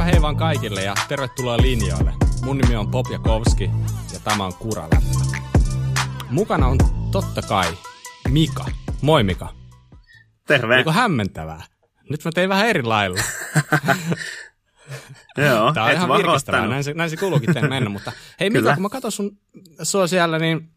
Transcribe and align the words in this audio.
Heipä 0.00 0.12
hei 0.12 0.22
vaan 0.22 0.36
kaikille 0.36 0.84
ja 0.84 0.94
tervetuloa 1.08 1.56
linjoille. 1.56 2.12
Mun 2.42 2.58
nimi 2.58 2.76
on 2.76 2.90
Pop 2.90 3.06
Jakovski 3.10 3.70
ja 4.12 4.20
tämä 4.24 4.44
on 4.44 4.54
Kuraläppä. 4.54 5.20
Mukana 6.30 6.66
on 6.66 6.78
totta 7.12 7.42
kai 7.42 7.78
Mika. 8.28 8.64
Moi 9.02 9.22
Mika. 9.22 9.54
Terve. 10.46 10.74
Oliko 10.74 10.92
hämmentävää? 10.92 11.64
Nyt 12.10 12.24
mä 12.24 12.30
tein 12.34 12.48
vähän 12.48 12.68
eri 12.68 12.82
lailla. 12.82 13.18
Joo, 15.36 15.72
Tämä 15.72 15.86
on 15.86 15.92
ihan 15.92 16.08
virkistävää, 16.08 16.66
näin 16.66 16.84
se, 16.84 16.94
näin 16.94 17.10
se 17.10 17.16
kuuluukin 17.16 17.54
tehdä 17.54 17.68
mennä. 17.68 17.90
Mutta 17.90 18.12
hei 18.40 18.50
Mika, 18.50 18.74
kun 18.74 18.82
mä 18.82 18.88
katson 18.88 19.12
sun, 19.12 19.38
sua 19.82 20.06
siellä, 20.06 20.38
niin 20.38 20.70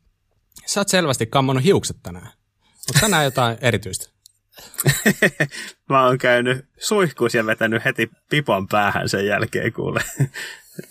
sä 0.66 0.80
oot 0.80 0.88
selvästi 0.88 1.26
kammannut 1.26 1.64
hiukset 1.64 1.98
tänään. 2.04 2.28
Onko 2.28 3.00
tänään 3.02 3.24
jotain 3.24 3.58
erityistä? 3.62 4.13
Mä 5.90 6.06
oon 6.06 6.18
käynyt 6.18 6.66
suihkuus 6.80 7.34
ja 7.34 7.46
vetänyt 7.46 7.86
heti 7.86 8.10
pipon 8.30 8.68
päähän 8.68 9.10
sen 9.10 9.26
jälkeen, 9.26 9.74
kuule. 9.74 10.04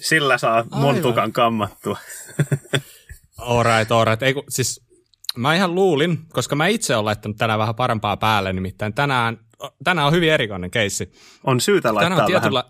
Sillä 0.09 0.38
saa 0.38 0.65
mun 0.75 0.85
Aivan. 0.88 1.02
tukan 1.02 1.33
kammattua. 1.33 1.98
Alright, 3.38 3.93
alright. 3.93 4.23
Ei, 4.23 4.35
kun, 4.35 4.45
siis 4.48 4.80
mä 5.37 5.55
ihan 5.55 5.75
luulin, 5.75 6.19
koska 6.29 6.57
mä 6.57 6.66
itse 6.66 6.95
olen 6.97 7.05
laittanut 7.05 7.37
tänään 7.37 7.59
vähän 7.59 7.75
parempaa 7.75 8.16
päälle, 8.16 8.52
nimittäin 8.52 8.95
tänään, 8.95 9.38
tänään 9.85 10.07
on 10.07 10.13
hyvin 10.13 10.33
erikoinen 10.33 10.71
keissi. 10.71 11.13
On 11.45 11.60
syytä 11.60 11.88
Tänään 11.88 11.97
laittaa 12.19 12.24
on 12.24 12.30
tietyllä... 12.30 12.65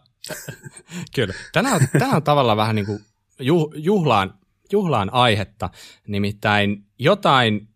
Kyllä. 1.15 1.35
Tänään, 1.53 1.75
on- 1.75 1.89
tänään 1.93 2.17
on 2.17 2.23
tavallaan 2.23 2.57
vähän 2.57 2.75
niin 2.77 2.87
kuin 2.87 3.05
juh, 3.41 3.73
juhlaan, 3.77 4.35
juhlaan 4.73 5.13
aihetta, 5.13 5.71
nimittäin 6.09 6.87
jotain 6.99 7.69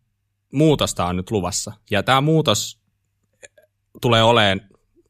muutosta 0.52 1.06
on 1.06 1.16
nyt 1.16 1.30
luvassa. 1.30 1.72
Ja 1.90 2.02
tämä 2.02 2.20
muutos 2.20 2.80
tulee 4.00 4.22
olemaan 4.22 4.60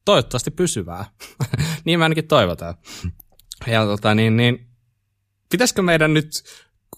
toivottavasti 0.05 0.51
pysyvää. 0.51 1.05
niin 1.85 1.99
me 1.99 2.05
ainakin 2.05 2.29
toivotaan. 2.29 2.75
Ja 3.67 3.85
tota, 3.85 4.15
niin, 4.15 4.37
niin, 4.37 4.69
pitäisikö 5.51 5.83
meidän 5.83 6.15
nyt, 6.15 6.31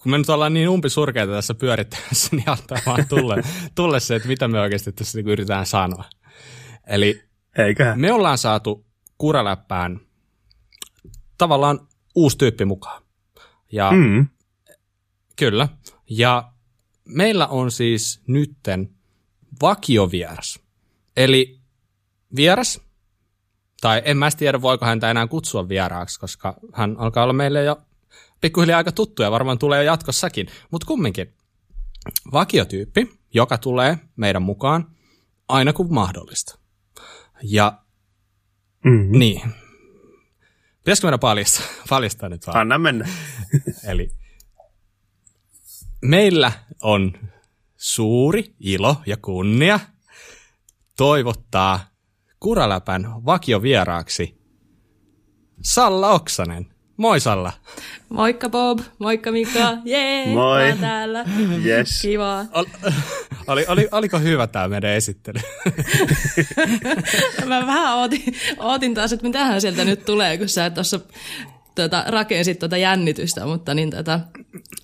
kun 0.01 0.11
me 0.11 0.17
nyt 0.17 0.29
ollaan 0.29 0.53
niin 0.53 0.69
umpisurkeita 0.69 1.31
tässä 1.31 1.53
pyörittämässä, 1.53 2.29
niin 2.35 2.49
antaa 2.49 2.77
vaan 2.85 3.07
tulle, 3.07 3.35
tulle 3.75 3.99
se, 3.99 4.15
että 4.15 4.27
mitä 4.27 4.47
me 4.47 4.59
oikeasti 4.59 4.91
tässä 4.91 5.17
niin 5.17 5.27
yritetään 5.29 5.65
sanoa. 5.65 6.03
Eli. 6.87 7.23
Eiköhän. 7.57 7.99
me 7.99 8.13
ollaan 8.13 8.37
saatu 8.37 8.85
kuraläppään 9.17 9.99
tavallaan 11.37 11.87
uusi 12.15 12.37
tyyppi 12.37 12.65
mukaan. 12.65 13.03
Ja. 13.71 13.91
Mm. 13.91 14.27
kyllä. 15.35 15.67
Ja 16.09 16.51
meillä 17.05 17.47
on 17.47 17.71
siis 17.71 18.21
nytten 18.27 18.89
vakiovieras. 19.61 20.59
Eli 21.17 21.58
vieras, 22.35 22.81
tai 23.81 24.01
en 24.05 24.17
mä 24.17 24.29
tiedä 24.37 24.61
voiko 24.61 24.85
häntä 24.85 25.11
enää 25.11 25.27
kutsua 25.27 25.69
vieraaksi, 25.69 26.19
koska 26.19 26.55
hän 26.73 26.95
alkaa 26.99 27.23
olla 27.23 27.33
meille 27.33 27.63
jo 27.63 27.81
pikkuhiljaa 28.41 28.77
aika 28.77 28.91
tuttu 28.91 29.21
ja 29.23 29.31
varmaan 29.31 29.59
tulee 29.59 29.83
jatkossakin. 29.83 30.47
Mutta 30.71 30.87
kumminkin, 30.87 31.33
vakiotyyppi, 32.31 33.19
joka 33.33 33.57
tulee 33.57 33.97
meidän 34.15 34.41
mukaan 34.41 34.95
aina 35.47 35.73
kun 35.73 35.93
mahdollista. 35.93 36.59
Ja 37.43 37.79
Mm. 38.85 39.19
niin. 39.19 39.41
Pitäisikö 40.77 41.07
meidän 41.07 41.19
paljastaa, 41.19 41.65
paljastaa 41.89 42.29
nyt 42.29 42.47
vaan? 42.47 42.57
Anna 42.59 42.77
mennä. 42.77 43.07
Eli 43.91 44.11
meillä 46.01 46.51
on 46.81 47.13
suuri 47.77 48.55
ilo 48.59 49.01
ja 49.05 49.17
kunnia 49.17 49.79
toivottaa 50.97 51.88
Kuraläpän 52.39 53.25
vakiovieraaksi 53.25 54.39
Salla 55.61 56.09
Oksanen. 56.09 56.65
Moi 56.97 57.19
Salla. 57.19 57.51
Moikka 58.09 58.49
Bob, 58.49 58.79
moikka 58.99 59.31
Mika, 59.31 59.77
jee, 59.85 60.25
Moi. 60.25 60.61
mä 60.61 60.69
oon 60.69 60.77
täällä. 60.77 61.25
Yes. 61.65 62.01
Kiva. 62.01 62.45
Ol, 62.53 62.65
oli, 63.47 63.65
oli, 63.67 63.87
oliko 63.91 64.19
hyvä 64.19 64.47
tämä 64.47 64.67
meidän 64.67 64.91
esittely? 64.91 65.39
Mä 67.45 67.67
vähän 67.67 67.97
ootin, 67.97 68.23
ootin 68.57 68.93
taas, 68.93 69.13
että 69.13 69.27
mitähän 69.27 69.61
sieltä 69.61 69.85
nyt 69.85 70.05
tulee, 70.05 70.37
kun 70.37 70.49
sä 70.49 70.69
tuossa 70.69 70.99
tota, 71.75 72.03
rakensit 72.07 72.59
tuota 72.59 72.77
jännitystä, 72.77 73.45
mutta 73.45 73.73
niin 73.73 73.89
tota, 73.89 74.19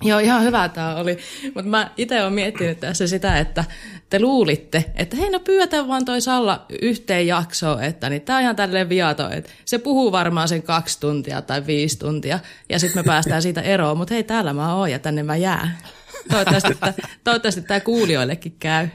joo, 0.03 0.19
ihan 0.19 0.43
hyvä 0.43 0.69
tämä 0.69 0.95
oli. 0.95 1.17
Mutta 1.43 1.69
mä 1.69 1.91
itse 1.97 2.21
olen 2.21 2.33
miettinyt 2.33 2.79
tässä 2.79 3.07
sitä, 3.07 3.39
että 3.39 3.63
te 4.09 4.19
luulitte, 4.19 4.85
että 4.95 5.15
hei 5.15 5.29
no 5.29 5.39
pyydetään 5.39 5.87
vaan 5.87 6.05
toi 6.05 6.21
Salla 6.21 6.65
yhteen 6.81 7.27
jaksoon, 7.27 7.83
että 7.83 8.09
niin 8.09 8.21
tää 8.21 8.35
on 8.35 8.41
ihan 8.41 8.55
tälleen 8.55 8.89
viato, 8.89 9.29
että 9.29 9.51
se 9.65 9.77
puhuu 9.77 10.11
varmaan 10.11 10.47
sen 10.47 10.63
kaksi 10.63 10.99
tuntia 10.99 11.41
tai 11.41 11.65
viisi 11.65 11.99
tuntia 11.99 12.39
ja 12.69 12.79
sitten 12.79 12.99
me 12.99 13.05
päästään 13.05 13.41
siitä 13.41 13.61
eroon, 13.61 13.97
mutta 13.97 14.13
hei 14.13 14.23
täällä 14.23 14.53
mä 14.53 14.75
oon 14.75 14.91
ja 14.91 14.99
tänne 14.99 15.23
mä 15.23 15.35
jään. 15.35 15.77
Toivottavasti, 16.29 16.73
toivottavasti 17.23 17.61
tämä 17.61 17.79
kuulijoillekin 17.79 18.55
käy. 18.59 18.87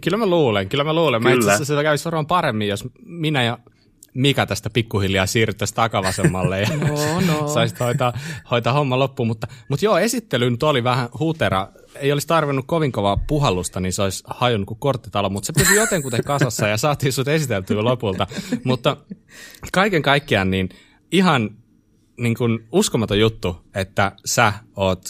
Kyllä 0.00 0.16
mä 0.16 0.26
luulen, 0.26 0.68
kyllä 0.68 0.84
mä 0.84 0.92
luulen. 0.92 1.22
Mä 1.22 1.28
itse 1.28 1.38
Kyllä. 1.38 1.52
asiassa 1.52 1.74
sitä 1.74 1.82
kävisi 1.82 2.04
varmaan 2.04 2.26
paremmin, 2.26 2.68
jos 2.68 2.84
minä 3.04 3.42
ja 3.42 3.58
Mika 4.14 4.46
tästä 4.46 4.70
pikkuhiljaa 4.70 5.26
siirryttäisiin 5.26 5.76
takavasemmalle 5.76 6.60
ja 6.60 6.68
No, 6.76 7.20
no. 7.20 7.48
saisit 7.48 7.80
hoitaa, 7.80 8.12
hoitaa 8.50 8.72
homma 8.72 8.98
loppuun. 8.98 9.26
Mutta, 9.26 9.46
mutta 9.68 9.84
joo, 9.84 9.98
esittely 9.98 10.50
nyt 10.50 10.62
oli 10.62 10.84
vähän 10.84 11.08
hutera. 11.18 11.68
Ei 11.94 12.12
olisi 12.12 12.26
tarvinnut 12.26 12.64
kovin 12.68 12.92
kovaa 12.92 13.16
puhallusta, 13.16 13.80
niin 13.80 13.92
se 13.92 14.02
olisi 14.02 14.24
hajonnut 14.26 14.66
kuin 14.66 14.78
korttitalo, 14.78 15.30
mutta 15.30 15.46
se 15.46 15.52
pysyi 15.52 15.76
jotenkuten 15.76 16.24
kasassa 16.24 16.68
ja 16.68 16.76
saatiin 16.76 17.12
sut 17.12 17.28
esiteltyä 17.28 17.84
lopulta. 17.84 18.26
Mutta 18.64 18.96
kaiken 19.72 20.02
kaikkiaan 20.02 20.50
niin 20.50 20.68
ihan 21.12 21.50
niin 22.16 22.34
kuin 22.34 22.58
uskomaton 22.72 23.20
juttu, 23.20 23.56
että 23.74 24.12
sä 24.24 24.52
oot 24.76 25.04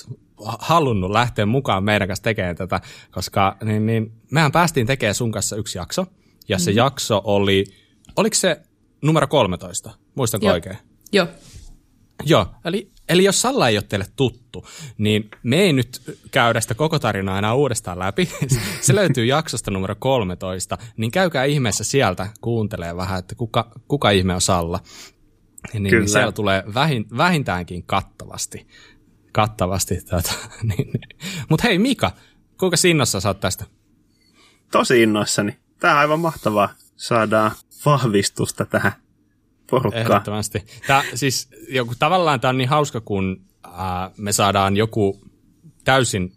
halunnut 0.59 1.10
lähteä 1.10 1.47
mukaan 1.47 1.84
meidän 1.84 2.09
kanssa 2.09 2.22
tekemään 2.22 2.56
tätä, 2.56 2.81
koska 3.10 3.56
niin, 3.65 3.86
niin, 3.86 4.12
mehän 4.31 4.53
päästiin 4.53 4.86
tekemään 4.86 5.15
sun 5.15 5.32
kanssa 5.32 5.56
yksi 5.56 5.78
jakso, 5.78 6.06
ja 6.48 6.59
se 6.59 6.71
jakso 6.71 7.21
oli, 7.25 7.65
oliko 8.16 8.34
se 8.34 8.60
numero 9.04 9.26
13, 9.26 9.91
muistanko 10.15 10.47
Joo. 10.47 10.54
oikein? 10.54 10.78
Joo. 11.12 11.26
Joo, 12.25 12.47
eli, 12.65 12.91
eli 13.09 13.25
jos 13.25 13.42
Salla 13.42 13.69
ei 13.69 13.76
ole 13.76 13.84
teille 13.88 14.06
tuttu, 14.16 14.66
niin 14.98 15.31
me 15.42 15.56
ei 15.56 15.72
nyt 15.72 16.19
käydä 16.31 16.60
sitä 16.60 16.75
koko 16.75 16.98
tarinaa 16.98 17.38
enää 17.38 17.54
uudestaan 17.54 17.98
läpi. 17.98 18.28
Se 18.81 18.94
löytyy 18.94 19.25
jaksosta 19.25 19.70
numero 19.70 19.94
13, 19.98 20.78
niin 20.97 21.10
käykää 21.10 21.44
ihmeessä 21.44 21.84
sieltä 21.84 22.28
kuuntelee 22.41 22.97
vähän, 22.97 23.19
että 23.19 23.34
kuka, 23.34 23.70
kuka 23.88 24.10
ihme 24.10 24.34
on 24.34 24.41
Salla. 24.41 24.81
Niin, 25.72 25.82
niin 25.82 25.91
Kyllä. 25.91 26.06
siellä 26.06 26.32
tulee 26.32 26.65
vähin, 26.75 27.06
vähintäänkin 27.16 27.82
kattavasti. 27.86 28.66
Kattavasti. 29.32 30.00
Tota, 30.10 30.32
niin. 30.76 30.91
Mutta 31.48 31.69
hei 31.69 31.78
Mika, 31.78 32.10
kuinka 32.59 32.76
sinnossa 32.76 33.21
sä 33.21 33.28
oot 33.28 33.41
tästä? 33.41 33.65
Tosi 34.72 35.03
innoissani. 35.03 35.56
Tää 35.81 35.92
on 35.92 35.98
aivan 35.98 36.21
mahtavaa. 36.21 36.75
Saadaan 36.97 37.50
vahvistusta 37.87 38.65
tähän 38.65 38.93
porukkaan. 39.71 40.03
Ehdottomasti. 40.03 40.67
Tää, 40.87 41.03
siis 41.15 41.49
joku, 41.69 41.95
tavallaan 41.99 42.41
tämä 42.41 42.50
on 42.50 42.59
niin 42.59 42.69
hauska, 42.69 43.00
kun 43.00 43.41
ää, 43.72 44.11
me 44.17 44.33
saadaan 44.33 44.77
joku 44.77 45.21
täysin 45.84 46.33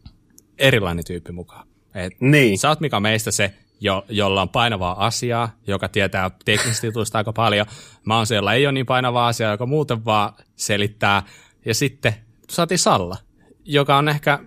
erilainen 0.58 1.06
tyyppi 1.06 1.31
mukaan. 1.31 1.68
Et 1.94 2.13
Niin. 2.19 2.58
Sä 2.58 2.69
oot 2.69 2.80
Mika 2.80 3.00
meistä 3.00 3.31
se, 3.31 3.53
jo, 3.80 4.06
jolla 4.09 4.41
on 4.41 4.50
painavaa 4.50 5.06
asiaa, 5.06 5.50
joka 5.68 5.90
tietää 5.90 6.31
teknisistä 6.46 6.88
jutuista 6.88 7.18
aika 7.18 7.34
paljon. 7.34 7.66
Mä 8.06 8.18
oon 8.18 8.28
se, 8.28 8.35
jolla 8.35 8.53
ei 8.53 8.66
ole 8.66 8.72
niin 8.72 8.85
painavaa 8.85 9.28
asiaa, 9.28 9.52
joka 9.52 9.66
muuten 9.66 10.06
vaan 10.06 10.34
selittää. 10.56 11.24
Ja 11.66 11.74
sitten 11.74 12.14
saatiin 12.50 12.79
Salla, 12.79 13.18
joka 13.66 13.97
on 13.97 14.09
ehkä 14.09 14.40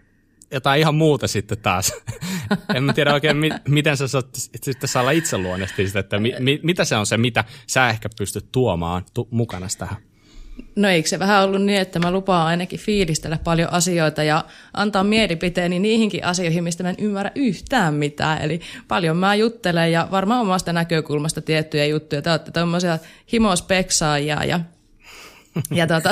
jotain 0.50 0.80
ihan 0.80 0.94
muuta 0.94 1.28
sitten 1.28 1.58
taas. 1.58 1.92
en 2.74 2.84
mä 2.84 2.92
tiedä 2.92 3.12
oikein, 3.14 3.36
mi- 3.36 3.50
miten 3.68 3.96
sä 3.96 4.08
saat 4.08 4.28
sitten 4.62 4.88
Salla 4.88 5.10
itse 5.10 5.38
luonnehtii 5.38 5.86
sitä, 5.86 6.00
että 6.00 6.18
mi- 6.18 6.34
mi- 6.38 6.60
mitä 6.62 6.84
se 6.84 6.96
on 6.96 7.06
se, 7.06 7.16
mitä 7.16 7.44
sä 7.66 7.88
ehkä 7.88 8.08
pystyt 8.18 8.52
tuomaan 8.52 9.04
tu- 9.14 9.28
mukana 9.30 9.66
tähän. 9.78 9.96
No 10.76 10.88
eikö 10.88 11.08
se 11.08 11.18
vähän 11.18 11.44
ollut 11.44 11.62
niin, 11.62 11.80
että 11.80 11.98
mä 11.98 12.10
lupaan 12.10 12.46
ainakin 12.46 12.80
fiilistellä 12.80 13.38
paljon 13.44 13.72
asioita 13.72 14.22
ja 14.22 14.44
antaa 14.74 15.04
mielipiteeni 15.04 15.78
niihinkin 15.78 16.24
asioihin, 16.24 16.64
mistä 16.64 16.82
mä 16.82 16.90
en 16.90 16.96
ymmärrä 16.98 17.32
yhtään 17.34 17.94
mitään. 17.94 18.42
Eli 18.42 18.60
paljon 18.88 19.16
mä 19.16 19.34
juttelen 19.34 19.92
ja 19.92 20.08
varmaan 20.10 20.40
omasta 20.40 20.72
näkökulmasta 20.72 21.40
tiettyjä 21.40 21.84
juttuja. 21.84 22.22
Te 22.22 22.30
olette 22.30 22.50
tommosia 22.50 22.98
himospeksaajia 23.32 24.44
ja 24.44 24.60
ja, 25.70 25.86
tota, 25.86 26.10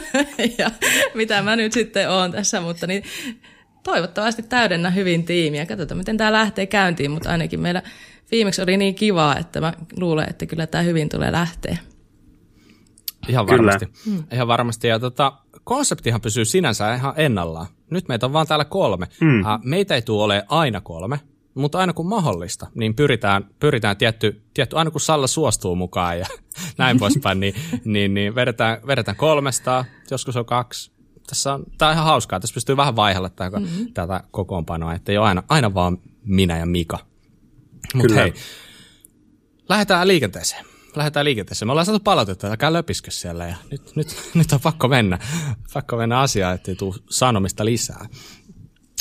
ja 0.58 0.70
mitä 1.14 1.42
mä 1.42 1.56
nyt 1.56 1.72
sitten 1.72 2.10
oon 2.10 2.32
tässä, 2.32 2.60
mutta 2.60 2.86
niin 2.86 3.02
toivottavasti 3.82 4.42
täydennä 4.42 4.90
hyvin 4.90 5.24
tiimiä. 5.24 5.66
Katsotaan, 5.66 5.98
miten 5.98 6.16
tämä 6.16 6.32
lähtee 6.32 6.66
käyntiin, 6.66 7.10
mutta 7.10 7.30
ainakin 7.30 7.60
meillä 7.60 7.82
viimeksi 8.30 8.62
oli 8.62 8.76
niin 8.76 8.94
kivaa, 8.94 9.36
että 9.36 9.60
mä 9.60 9.72
luulen, 9.96 10.30
että 10.30 10.46
kyllä 10.46 10.66
tämä 10.66 10.82
hyvin 10.82 11.08
tulee 11.08 11.32
lähteä. 11.32 11.76
Ihan 13.28 13.46
Kyllä. 13.46 13.56
varmasti. 13.56 13.88
Hmm. 14.04 14.24
Ihan 14.32 14.48
varmasti. 14.48 14.88
Ja 14.88 14.98
tota, 14.98 15.32
konseptihan 15.64 16.20
pysyy 16.20 16.44
sinänsä 16.44 16.94
ihan 16.94 17.14
ennallaan. 17.16 17.66
Nyt 17.90 18.08
meitä 18.08 18.26
on 18.26 18.32
vaan 18.32 18.46
täällä 18.46 18.64
kolme. 18.64 19.06
Mm. 19.20 19.42
Meitä 19.64 19.94
ei 19.94 20.02
tule 20.02 20.24
ole 20.24 20.44
aina 20.48 20.80
kolme. 20.80 21.20
mutta 21.54 21.78
aina 21.78 21.92
kun 21.92 22.06
mahdollista, 22.06 22.66
niin 22.74 22.94
pyritään, 22.94 23.46
pyritään 23.60 23.96
tietty, 23.96 24.42
tietty, 24.54 24.76
aina 24.76 24.90
kun 24.90 25.00
Salla 25.00 25.26
suostuu 25.26 25.76
mukaan 25.76 26.18
ja 26.18 26.26
näin 26.78 26.98
poispäin, 26.98 27.40
niin, 27.40 27.54
niin, 27.84 28.14
niin 28.14 28.34
vedetään, 28.34 28.78
vedetään 28.86 29.16
kolmesta, 29.16 29.84
joskus 30.10 30.36
on 30.36 30.44
kaksi. 30.44 30.92
Tässä 31.26 31.54
on, 31.54 31.64
tämä 31.78 31.88
on 31.88 31.94
ihan 31.94 32.06
hauskaa, 32.06 32.40
tässä 32.40 32.54
pystyy 32.54 32.76
vähän 32.76 32.96
vaihella 32.96 33.28
tätä, 33.28 33.60
mm-hmm. 33.60 33.92
tätä 33.94 34.24
kokoonpanoa, 34.30 34.94
että 34.94 35.12
ei 35.12 35.18
ole 35.18 35.28
aina, 35.28 35.42
aina 35.48 35.74
vaan 35.74 35.98
minä 36.24 36.58
ja 36.58 36.66
Mika. 36.66 36.98
Mutta 37.94 38.14
hei, 38.14 38.34
lähdetään 39.68 40.08
liikenteeseen. 40.08 40.64
Lähdetään 40.96 41.24
liikenteeseen. 41.24 41.66
Me 41.66 41.72
ollaan 41.72 41.86
saatu 41.86 42.00
palautetta, 42.04 42.46
että 42.46 42.56
käy 42.56 42.72
löpiskö 42.72 43.10
siellä 43.10 43.46
ja 43.46 43.56
nyt, 43.70 43.96
nyt, 43.96 44.16
nyt 44.34 44.52
on 44.52 44.60
pakko 44.60 44.88
mennä. 44.88 45.18
Pakko 45.74 45.96
mennä 45.96 46.20
asiaan, 46.20 46.54
ettei 46.54 46.74
tule 46.74 46.94
sanomista 47.10 47.64
lisää. 47.64 48.06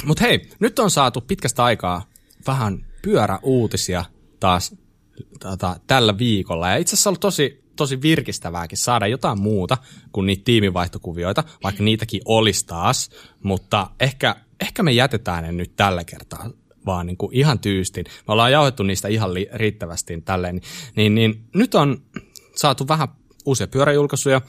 Mutta 0.06 0.24
hei, 0.24 0.50
nyt 0.60 0.80
on 0.80 0.92
saatu 0.92 1.22
pitkästä 1.22 1.64
aikaa 1.64 2.06
vähän 2.48 2.86
pyöräuutisia 3.02 4.06
taas 4.40 4.76
tota, 5.40 5.80
tällä 5.88 6.18
viikolla. 6.18 6.70
Ja 6.70 6.76
itse 6.76 6.96
asiassa 6.96 7.10
on 7.10 7.12
ollut 7.12 7.20
tosi, 7.20 7.64
tosi 7.80 8.02
virkistävääkin 8.02 8.78
saada 8.78 9.08
jotain 9.08 9.42
muuta 9.42 9.78
kuin 10.12 10.26
niitä 10.26 10.42
tiimivaihtokuvioita, 10.46 11.44
vaikka 11.64 11.84
niitäkin 11.84 12.22
olisi 12.26 12.66
taas. 12.66 13.10
Mutta 13.44 13.90
ehkä, 14.00 14.36
ehkä 14.60 14.84
me 14.84 14.92
jätetään 14.92 15.44
ne 15.44 15.52
nyt 15.52 15.76
tällä 15.76 16.04
kertaa 16.04 16.50
vaan 16.86 17.08
niin 17.08 17.18
kuin 17.18 17.36
ihan 17.36 17.60
tyystin. 17.60 18.06
Me 18.28 18.32
ollaan 18.32 18.52
jauhettu 18.52 18.84
niistä 18.84 19.08
ihan 19.08 19.34
li- 19.34 19.50
riittävästi 19.54 20.22
tälleen. 20.22 20.62
Niin, 20.96 21.16
niin, 21.16 21.44
nyt 21.56 21.76
on 21.76 22.02
saatu 22.56 22.88
vähän 22.88 23.08
uusia 23.46 23.68
pyöräjulkaisuja. 23.68 24.42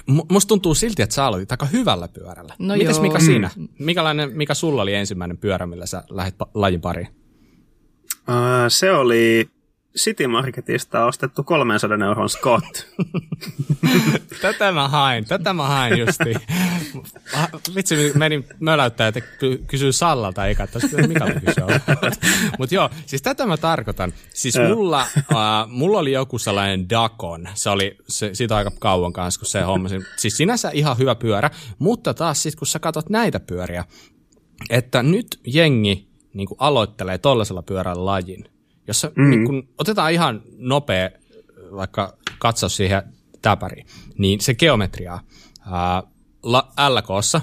M- 0.06 0.32
musta 0.32 0.49
tuntuu 0.49 0.75
silti, 0.75 1.03
että 1.03 1.15
sä 1.15 1.26
aloitit 1.26 1.53
aika 1.53 1.67
hyvällä 1.67 2.09
pyörällä. 2.09 2.55
No 2.59 2.76
Mites 2.76 2.97
joo. 2.97 3.03
Mika 3.03 3.20
siinä? 3.20 3.50
Mikälainen, 3.79 4.37
mikä 4.37 4.55
sulla 4.55 4.82
oli 4.82 4.94
ensimmäinen 4.94 5.38
pyörä, 5.38 5.67
millä 5.67 5.87
sä 5.87 6.03
lähdit 6.11 6.35
pa- 6.35 6.50
lajin 6.55 6.81
pariin? 6.81 7.09
Uh, 8.29 8.35
se 8.69 8.93
oli 8.93 9.50
City 9.99 10.27
Marketista 10.27 11.05
ostettu 11.05 11.45
300 11.45 11.99
euron 12.06 12.29
Scott. 12.29 12.87
tätä 14.43 14.73
mä 14.73 14.89
hain, 14.89 15.25
tätä 15.25 15.53
mä 15.53 15.67
hain 15.67 15.99
justi. 15.99 16.35
Vitsi, 17.75 18.12
menin 18.15 18.47
möläyttää, 18.61 19.09
että 19.09 19.21
kysyy 19.67 19.93
Sallalta, 19.93 20.47
eikä 20.47 20.67
tässä 20.67 20.97
mikä 20.97 21.25
kysyä. 21.47 21.81
Mutta 22.59 22.75
joo, 22.75 22.91
siis 23.06 23.23
tätä 23.23 23.47
mä 23.47 23.56
tarkoitan. 23.56 24.12
Siis 24.35 24.55
mulla, 24.69 25.06
uh, 25.17 25.71
mulla 25.71 25.99
oli 25.99 26.12
joku 26.12 26.39
sellainen 26.39 26.91
Dakon. 26.91 27.49
Se 27.55 27.71
oli 27.71 27.97
se, 28.09 28.35
siitä 28.35 28.56
aika 28.56 28.71
kauan 28.79 29.12
kanssa, 29.12 29.41
kun 29.41 29.47
se 29.47 29.61
hommasin. 29.61 30.05
Siis 30.17 30.37
sinänsä 30.37 30.71
ihan 30.71 30.99
hyvä 30.99 31.15
pyörä, 31.15 31.50
mutta 31.79 32.15
taas 32.15 32.43
sitten 32.43 32.59
kun 32.59 32.67
sä 32.67 32.79
katsot 32.79 33.11
näitä 33.11 33.41
pyöriä, 33.41 33.85
että 34.71 35.03
nyt 35.03 35.41
jengi 35.47 36.09
niin 36.35 36.49
aloittelee 36.59 37.19
tollaisella 37.19 37.62
pyörällä 37.62 38.05
lajin, 38.05 38.45
jos 38.88 39.06
mm. 39.17 39.31
niin 39.31 39.46
kun 39.46 39.69
otetaan 39.79 40.12
ihan 40.12 40.43
nopea 40.56 41.11
vaikka 41.73 42.19
katsaus 42.38 42.76
siihen 42.76 43.02
täpäriin, 43.43 43.87
niin 44.19 44.40
se 44.40 44.55
geometria 44.55 45.19
ää, 45.70 46.02
LKssa, 46.88 47.40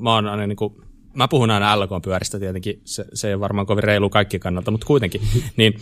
mä, 0.00 0.14
oon 0.14 0.26
aina 0.26 0.46
niin 0.46 0.56
kuin, 0.56 0.74
mä 1.14 1.28
puhun 1.28 1.50
aina 1.50 1.76
LK-pyöristä 1.80 2.38
tietenkin, 2.38 2.80
se, 2.84 3.04
se 3.14 3.28
ei 3.28 3.34
ole 3.34 3.40
varmaan 3.40 3.66
kovin 3.66 3.84
reilu 3.84 4.10
kaikki 4.10 4.38
kannalta, 4.38 4.70
mutta 4.70 4.86
kuitenkin, 4.86 5.20
niin 5.56 5.74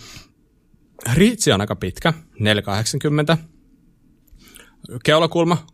riitsi 1.15 1.53
on 1.53 1.61
aika 1.61 1.77
pitkä, 1.77 2.13
480, 2.39 3.39
keulakulma 5.05 5.67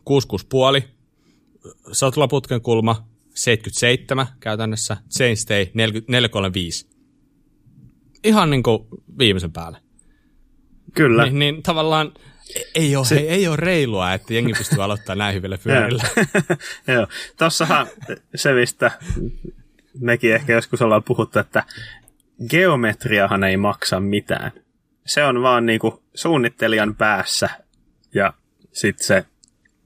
66,5, 0.80 0.88
satulaputken 1.92 2.60
kulma 2.60 3.08
77 3.34 4.26
käytännössä, 4.40 4.96
chainstay 5.16 5.66
435 5.74 6.95
ihan 8.26 8.50
niin 8.50 8.62
kuin 8.62 8.86
viimeisen 9.18 9.52
päälle. 9.52 9.78
Kyllä. 10.94 11.24
Niin, 11.24 11.38
niin 11.38 11.62
tavallaan 11.62 12.12
ei 12.74 12.96
ole, 12.96 13.04
se... 13.04 13.16
ei, 13.16 13.28
ei 13.28 13.48
ole 13.48 13.56
reilua, 13.56 14.12
että 14.12 14.34
jengi 14.34 14.52
pystyy 14.58 14.82
aloittamaan 14.82 15.18
näin 15.18 15.34
hyville 15.34 15.58
pyörillä. 15.64 16.04
Joo, 16.94 17.06
tossahan 17.36 17.86
se, 18.34 18.52
mistä 18.52 18.90
mekin 20.00 20.34
ehkä 20.34 20.52
joskus 20.52 20.82
ollaan 20.82 21.02
puhuttu, 21.02 21.38
että 21.38 21.62
geometriahan 22.50 23.44
ei 23.44 23.56
maksa 23.56 24.00
mitään. 24.00 24.52
Se 25.06 25.24
on 25.24 25.42
vaan 25.42 25.66
niinku 25.66 26.02
suunnittelijan 26.14 26.94
päässä 26.94 27.48
ja 28.14 28.32
sitten 28.72 29.06
se 29.06 29.24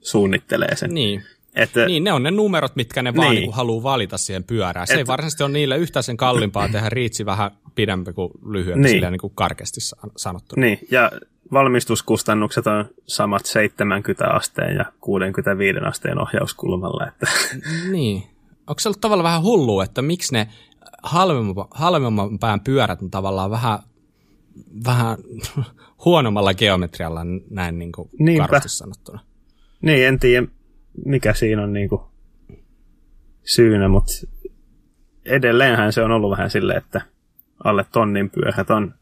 suunnittelee 0.01 0.75
sen. 0.75 0.93
Niin. 0.93 1.25
Että, 1.55 1.85
niin, 1.85 2.03
ne 2.03 2.13
on 2.13 2.23
ne 2.23 2.31
numerot, 2.31 2.75
mitkä 2.75 3.03
ne 3.03 3.15
vaan 3.15 3.29
niin. 3.29 3.41
niin 3.41 3.53
haluaa 3.53 3.83
valita 3.83 4.17
siihen 4.17 4.43
pyörään. 4.43 4.87
Se 4.87 4.93
Et, 4.93 4.99
ei 4.99 5.07
varsinaisesti 5.07 5.43
ole 5.43 5.51
niille 5.51 5.77
yhtään 5.77 6.03
sen 6.03 6.17
kalliimpaa 6.17 6.69
tehdä 6.69 6.89
riitsi 6.89 7.25
vähän 7.25 7.51
pidempi 7.75 8.13
kuin 8.13 8.31
lyhyempi, 8.45 8.83
niin. 8.83 8.91
silleen 8.91 9.11
niin 9.11 9.21
kuin 9.21 9.33
karkeasti 9.35 9.79
sanottu. 10.17 10.55
Niin, 10.57 10.79
ja 10.91 11.11
valmistuskustannukset 11.53 12.67
on 12.67 12.85
samat 13.07 13.45
70 13.45 14.27
asteen 14.27 14.75
ja 14.75 14.85
65 15.01 15.79
asteen 15.79 16.21
ohjauskulmalla. 16.21 17.07
Että. 17.07 17.27
Niin. 17.91 18.23
Onko 18.67 18.79
se 18.79 18.89
ollut 18.89 19.01
tavallaan 19.01 19.23
vähän 19.23 19.43
hullu, 19.43 19.81
että 19.81 20.01
miksi 20.01 20.33
ne 20.33 20.47
halvemman, 21.03 21.65
halvemman 21.71 22.39
pään 22.39 22.59
pyörät 22.59 23.01
on 23.01 23.11
tavallaan 23.11 23.51
vähän, 23.51 23.79
vähän 24.85 25.17
huonommalla 26.05 26.53
geometrialla 26.53 27.21
näin 27.49 27.79
niin 27.79 27.91
kuin 27.91 28.09
sanottuna? 28.65 29.19
Niin, 29.81 30.07
en 30.07 30.19
tiedä 30.19 30.47
mikä 31.05 31.33
siinä 31.33 31.63
on 31.63 31.73
niin 31.73 31.89
kuin 31.89 32.01
syynä, 33.43 33.87
mutta 33.87 34.13
edelleenhän 35.25 35.93
se 35.93 36.03
on 36.03 36.11
ollut 36.11 36.31
vähän 36.31 36.49
silleen, 36.49 36.77
että 36.77 37.01
alle 37.63 37.85
tonnin 37.91 38.29
pyörät 38.29 38.69
on, 38.69 38.93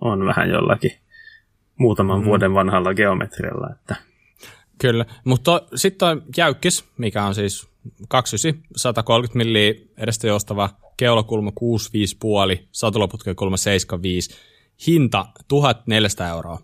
on 0.00 0.26
vähän 0.26 0.50
jollakin 0.50 0.92
muutaman 1.76 2.20
mm. 2.20 2.24
vuoden 2.24 2.54
vanhalla 2.54 2.94
geometrialla. 2.94 3.68
Että. 3.72 3.96
Kyllä, 4.80 5.04
mutta 5.24 5.62
sitten 5.74 6.22
jäykkis, 6.36 6.84
mikä 6.98 7.24
on 7.24 7.34
siis 7.34 7.68
29, 8.08 8.62
130 8.76 9.38
milliä 9.38 9.74
edestä 9.96 10.26
joustava, 10.26 10.70
keulakulma 10.96 11.52
65,5, 12.60 12.66
satulaputken 12.72 13.36
kulma 13.36 13.56
75, 13.56 14.36
hinta 14.86 15.26
1400 15.48 16.28
euroa. 16.28 16.58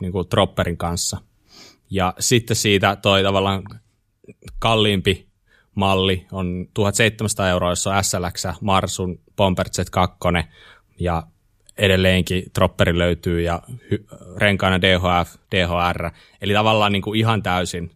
niin 0.00 0.12
kuin 0.12 0.26
dropperin 0.30 0.76
kanssa. 0.76 1.20
Ja 1.90 2.14
sitten 2.18 2.56
siitä 2.56 2.96
toi 2.96 3.22
tavallaan 3.22 3.62
kalliimpi 4.58 5.28
malli 5.74 6.26
on 6.32 6.68
1700 6.74 7.48
euroa, 7.48 7.70
jossa 7.70 7.96
on 7.96 8.04
SLX, 8.04 8.44
Marsun, 8.60 9.20
Bomber 9.36 9.66
Z2 9.66 10.44
ja 10.98 11.22
edelleenkin 11.78 12.44
dropperi 12.54 12.98
löytyy 12.98 13.40
ja 13.40 13.62
hy- 13.68 14.06
renkaana 14.36 14.80
DHF, 14.80 15.34
DHR. 15.54 16.10
Eli 16.40 16.52
tavallaan 16.52 16.92
niin 16.92 17.02
kuin 17.02 17.20
ihan 17.20 17.42
täysin, 17.42 17.90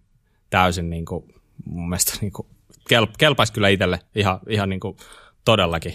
täysin 0.50 0.90
niin 0.90 1.04
kuin, 1.04 1.34
mun 1.64 1.88
mielestä 1.88 2.12
niin 2.20 2.32
kuin 2.32 2.48
kelp, 2.88 3.10
kelpaisi 3.18 3.52
kyllä 3.52 3.68
itselle 3.68 4.00
ihan, 4.14 4.40
ihan 4.48 4.68
niin 4.68 4.80
kuin 4.80 4.96
todellakin. 5.44 5.94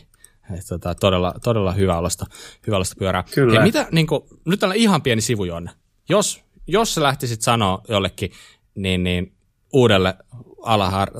Et 0.57 0.65
tota, 0.69 0.95
todella, 0.95 1.33
todella 1.43 1.71
hyvä 1.71 1.97
alasta, 1.97 2.25
hyvä 2.67 2.75
alasta 2.75 2.95
pyörää. 2.99 3.23
Kyllä. 3.35 3.59
Hei, 3.59 3.63
mitä, 3.63 3.87
niin 3.91 4.07
kuin, 4.07 4.23
nyt 4.45 4.63
on 4.63 4.75
ihan 4.75 5.01
pieni 5.01 5.21
sivujonne. 5.21 5.71
Jos, 6.09 6.43
jos 6.67 6.95
sä 6.95 7.03
lähtisit 7.03 7.41
sanoa 7.41 7.81
jollekin 7.87 8.31
niin, 8.75 9.03
niin 9.03 9.33
uudelle 9.73 10.13
alahar, 10.61 11.11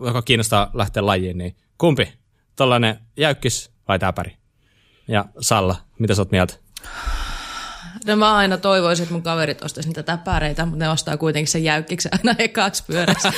joka 0.00 0.22
kiinnostaa 0.22 0.70
lähteä 0.74 1.06
lajiin, 1.06 1.38
niin 1.38 1.56
kumpi? 1.78 2.12
Tällainen 2.56 2.98
jäykkis 3.16 3.70
vai 3.88 3.98
täpäri? 3.98 4.36
Ja 5.08 5.24
Salla, 5.40 5.76
mitä 5.98 6.14
sä 6.14 6.22
oot 6.22 6.30
mieltä? 6.30 6.54
No 8.06 8.16
mä 8.16 8.36
aina 8.36 8.58
toivoisin, 8.58 9.02
että 9.02 9.12
mun 9.12 9.22
kaverit 9.22 9.62
ostaisi 9.62 9.88
niitä 9.88 10.02
täpäreitä, 10.02 10.66
mutta 10.66 10.84
ne 10.84 10.90
ostaa 10.90 11.16
kuitenkin 11.16 11.52
sen 11.52 11.64
jäykkiksen 11.64 12.12
aina 12.14 12.34
ekaksi 12.38 12.84
pyörässä. 12.86 13.32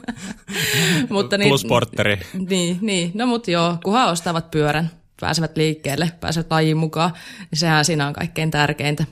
mutta 1.10 1.38
niin, 1.38 1.48
Plus 1.48 1.64
porteri. 1.64 2.20
Niin, 2.48 2.78
niin, 2.80 3.10
no 3.14 3.26
mutta 3.26 3.50
joo, 3.50 3.78
kunhan 3.84 4.08
ostavat 4.08 4.50
pyörän, 4.50 4.90
pääsevät 5.20 5.56
liikkeelle, 5.56 6.12
pääsevät 6.20 6.50
lajiin 6.50 6.76
mukaan, 6.76 7.12
niin 7.38 7.58
sehän 7.58 7.84
siinä 7.84 8.06
on 8.06 8.12
kaikkein 8.12 8.50
tärkeintä. 8.50 9.04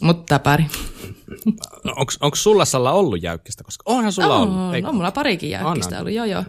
Mutta 0.00 0.38
täpäri. 0.38 0.66
Onko 2.20 2.36
sulla 2.36 2.64
Salla 2.64 2.92
ollut 2.92 3.22
jäykkistä? 3.22 3.64
Koska 3.64 3.82
onhan 3.86 4.12
sulla 4.12 4.36
on, 4.36 4.48
ollut. 4.48 4.74
Eikö? 4.74 4.88
on 4.88 4.94
mulla 4.94 5.10
parikin 5.10 5.50
jäykkistä 5.50 5.98
ollut, 5.98 6.12
joo 6.12 6.24
joo. 6.24 6.44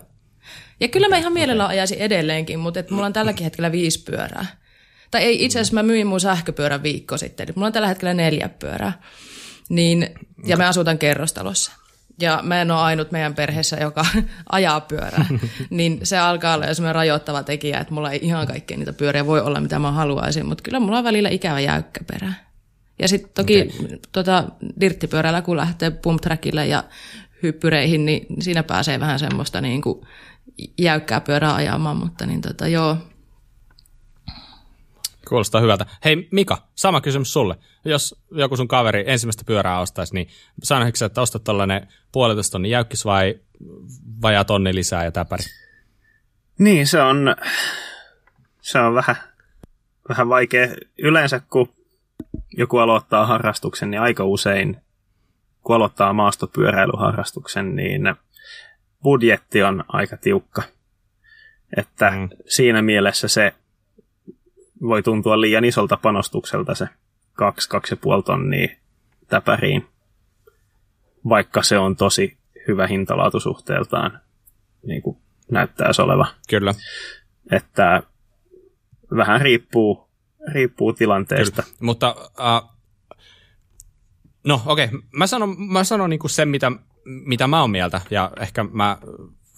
Ja 0.79 0.87
kyllä 0.87 1.09
mä 1.09 1.17
ihan 1.17 1.33
mielellä 1.33 1.67
ajaisin 1.67 1.97
edelleenkin, 1.97 2.59
mutta 2.59 2.79
et 2.79 2.89
mulla 2.89 3.05
on 3.05 3.13
tälläkin 3.13 3.43
hetkellä 3.43 3.71
viisi 3.71 4.03
pyörää. 4.03 4.45
Tai 5.11 5.21
ei, 5.21 5.45
itse 5.45 5.59
asiassa 5.59 5.73
mä 5.73 5.83
myin 5.83 6.07
mun 6.07 6.19
sähköpyörän 6.19 6.83
viikko 6.83 7.17
sitten, 7.17 7.47
mulla 7.55 7.67
on 7.67 7.73
tällä 7.73 7.87
hetkellä 7.87 8.13
neljä 8.13 8.49
pyörää. 8.49 9.01
Niin, 9.69 10.09
ja 10.45 10.57
me 10.57 10.65
asutaan 10.65 10.97
kerrostalossa. 10.97 11.71
Ja 12.21 12.39
mä 12.43 12.61
en 12.61 12.71
ole 12.71 12.79
ainut 12.79 13.11
meidän 13.11 13.35
perheessä, 13.35 13.77
joka 13.77 14.05
ajaa 14.51 14.81
pyörää. 14.81 15.25
niin 15.69 15.99
se 16.03 16.17
alkaa 16.17 16.55
olla 16.55 16.65
jo 16.65 16.73
semmoinen 16.73 16.95
rajoittava 16.95 17.43
tekijä, 17.43 17.79
että 17.79 17.93
mulla 17.93 18.11
ei 18.11 18.19
ihan 18.21 18.47
kaikkea 18.47 18.77
niitä 18.77 18.93
pyöriä 18.93 19.25
voi 19.25 19.41
olla, 19.41 19.61
mitä 19.61 19.79
mä 19.79 19.91
haluaisin. 19.91 20.45
Mutta 20.45 20.61
kyllä 20.61 20.79
mulla 20.79 20.97
on 20.97 21.03
välillä 21.03 21.29
ikävä 21.29 21.59
jäykkä 21.59 22.03
perä. 22.03 22.33
Ja 22.99 23.07
sitten 23.07 23.31
toki 23.33 23.61
okay. 23.61 23.99
tota, 24.11 24.43
dirttipyörällä, 24.79 25.41
kun 25.41 25.57
lähtee 25.57 25.91
pump 25.91 26.21
trackille 26.21 26.67
ja 26.67 26.83
hyppyreihin, 27.43 28.05
niin 28.05 28.25
siinä 28.39 28.63
pääsee 28.63 28.99
vähän 28.99 29.19
semmoista 29.19 29.61
niin 29.61 29.81
kuin 29.81 30.07
jäykkää 30.77 31.21
pyörää 31.21 31.55
ajamaan, 31.55 31.97
mutta 31.97 32.25
niin 32.25 32.41
tota, 32.41 32.67
joo. 32.67 32.97
Kuulostaa 35.29 35.61
hyvältä. 35.61 35.85
Hei 36.05 36.27
Mika, 36.31 36.67
sama 36.75 37.01
kysymys 37.01 37.33
sulle. 37.33 37.55
Jos 37.85 38.15
joku 38.31 38.57
sun 38.57 38.67
kaveri 38.67 39.03
ensimmäistä 39.07 39.43
pyörää 39.45 39.79
ostaisi, 39.79 40.13
niin 40.13 40.27
sanoisitko 40.63 40.97
sä, 40.97 41.05
että 41.05 41.21
ostat 41.21 41.43
tällainen 41.43 41.87
puolitoista 42.11 42.51
tonnin 42.51 42.71
jäykkis 42.71 43.05
vai 43.05 43.39
vajaa 44.21 44.45
tonni 44.45 44.75
lisää 44.75 45.03
ja 45.03 45.11
täpäri? 45.11 45.43
Niin, 46.59 46.87
se 46.87 47.01
on, 47.01 47.35
se 48.61 48.79
on 48.79 48.95
vähän, 48.95 49.15
vähän 50.09 50.29
vaikea. 50.29 50.67
Yleensä 50.97 51.39
kun 51.39 51.73
joku 52.57 52.77
aloittaa 52.77 53.25
harrastuksen, 53.25 53.91
niin 53.91 54.01
aika 54.01 54.23
usein, 54.23 54.77
kun 55.61 55.75
aloittaa 55.75 56.13
maastopyöräilyharrastuksen, 56.13 57.75
niin 57.75 58.15
budjetti 59.03 59.63
on 59.63 59.83
aika 59.87 60.17
tiukka. 60.17 60.63
Että 61.77 62.11
mm. 62.11 62.29
siinä 62.47 62.81
mielessä 62.81 63.27
se 63.27 63.53
voi 64.81 65.03
tuntua 65.03 65.41
liian 65.41 65.65
isolta 65.65 65.97
panostukselta 65.97 66.75
se 66.75 66.85
2-2,5 67.41 68.23
tonnia 68.25 68.67
täpäriin, 69.27 69.87
vaikka 71.29 71.63
se 71.63 71.77
on 71.77 71.95
tosi 71.95 72.37
hyvä 72.67 72.87
hintalaatusuhteeltaan, 72.87 74.19
niin 74.85 75.01
kuin 75.01 75.17
näyttäisi 75.51 76.01
oleva. 76.01 76.27
Kyllä. 76.49 76.73
Että 77.51 78.03
vähän 79.15 79.41
riippuu, 79.41 80.09
riippuu 80.51 80.93
tilanteesta. 80.93 81.63
Kyllä. 81.63 81.75
Mutta 81.79 82.15
uh, 82.19 82.69
no 84.43 84.61
okei, 84.65 84.85
okay. 84.85 84.99
mä 85.11 85.27
sanon, 85.27 85.55
mä 85.59 85.83
sanon 85.83 86.09
niinku 86.09 86.27
sen, 86.27 86.49
mitä, 86.49 86.71
mitä 87.05 87.47
mä 87.47 87.61
oon 87.61 87.71
mieltä, 87.71 88.01
ja 88.11 88.31
ehkä 88.39 88.63
mä 88.63 88.97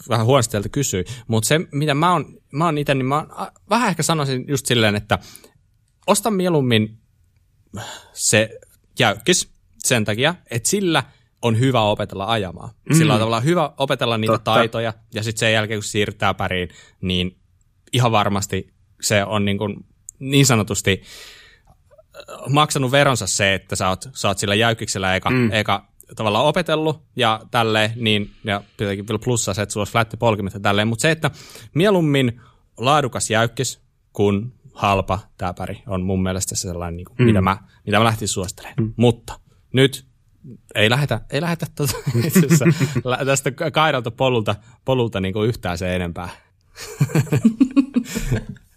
vähän 0.10 0.26
huonosti 0.26 0.52
teiltä 0.52 0.70
kysyin, 0.70 1.06
mutta 1.28 1.48
se, 1.48 1.60
mitä 1.72 1.94
mä 1.94 2.12
oon, 2.12 2.38
mä 2.52 2.66
oon 2.66 2.78
itse, 2.78 2.96
niin 2.96 3.06
mä 3.06 3.16
oon, 3.16 3.28
vähän 3.70 3.90
ehkä 3.90 4.04
sanoisin 4.04 4.46
just 4.48 4.66
silleen, 4.66 4.96
että 4.96 5.20
osta 6.08 6.32
mieluummin 6.32 6.98
se 8.14 8.60
jäykkis 9.00 9.54
sen 9.78 10.06
takia, 10.06 10.36
että 10.52 10.70
sillä 10.70 11.04
on 11.42 11.60
hyvä 11.60 11.82
opetella 11.82 12.26
ajamaan. 12.26 12.70
Mm. 12.90 12.96
Sillä 12.96 13.14
on 13.14 13.20
tavallaan 13.20 13.44
hyvä 13.44 13.74
opetella 13.78 14.18
niitä 14.18 14.34
Totta. 14.34 14.54
taitoja, 14.54 14.94
ja 15.14 15.24
sitten 15.24 15.40
sen 15.40 15.54
jälkeen, 15.54 15.78
kun 15.78 15.84
siirtää 15.84 16.34
päriin, 16.34 16.70
niin 17.02 17.38
ihan 17.94 18.12
varmasti 18.12 18.74
se 19.02 19.24
on 19.24 19.46
niin, 19.46 19.58
kuin 19.58 19.86
niin 20.20 20.46
sanotusti 20.46 21.02
maksanut 22.50 22.92
veronsa 22.92 23.28
se, 23.28 23.54
että 23.54 23.76
sä 23.76 23.90
oot, 23.90 24.10
sä 24.14 24.28
oot 24.28 24.38
sillä 24.38 24.56
jäykkiksellä 24.56 25.16
eka, 25.16 25.30
mm. 25.30 25.52
eka 25.52 25.86
tavallaan 26.16 26.46
opetellut 26.46 27.04
ja 27.16 27.42
tälleen, 27.52 27.92
niin, 27.96 28.32
ja 28.44 28.64
tietenkin 28.78 29.08
vielä 29.08 29.20
plussaa 29.24 29.54
se, 29.54 29.62
että 29.62 29.74
sulla 29.74 29.82
olisi 29.82 29.92
flätti 29.92 30.18
polkimet 30.18 30.54
ja 30.54 30.60
tälleen, 30.60 30.88
mutta 30.88 31.02
se, 31.02 31.12
että 31.12 31.32
mieluummin 31.74 32.42
laadukas 32.78 33.30
jäykkis 33.30 33.80
kuin 34.14 34.54
halpa 34.74 35.20
täpäri 35.38 35.84
on 35.88 36.04
mun 36.04 36.24
mielestä 36.24 36.56
se 36.56 36.62
sellainen, 36.62 36.98
niin 36.98 37.06
kuin, 37.06 37.16
mm. 37.20 37.26
mitä, 37.26 37.42
mä, 37.42 37.58
mitä 37.86 37.98
mä 37.98 38.04
lähtisin 38.04 38.34
suosittelemaan. 38.34 38.84
Mm. 38.84 38.94
Mutta 38.98 39.40
nyt 39.74 40.06
ei 40.76 40.90
lähetä, 40.90 41.22
ei 41.30 41.42
lähetä 41.42 41.66
tuota, 41.76 41.94
tästä 43.26 43.52
kaidalta 43.74 44.12
polulta, 44.12 44.56
polulta 44.86 45.20
niin 45.20 45.34
kuin 45.34 45.50
yhtään 45.50 45.78
se 45.78 45.96
enempää. 45.96 46.30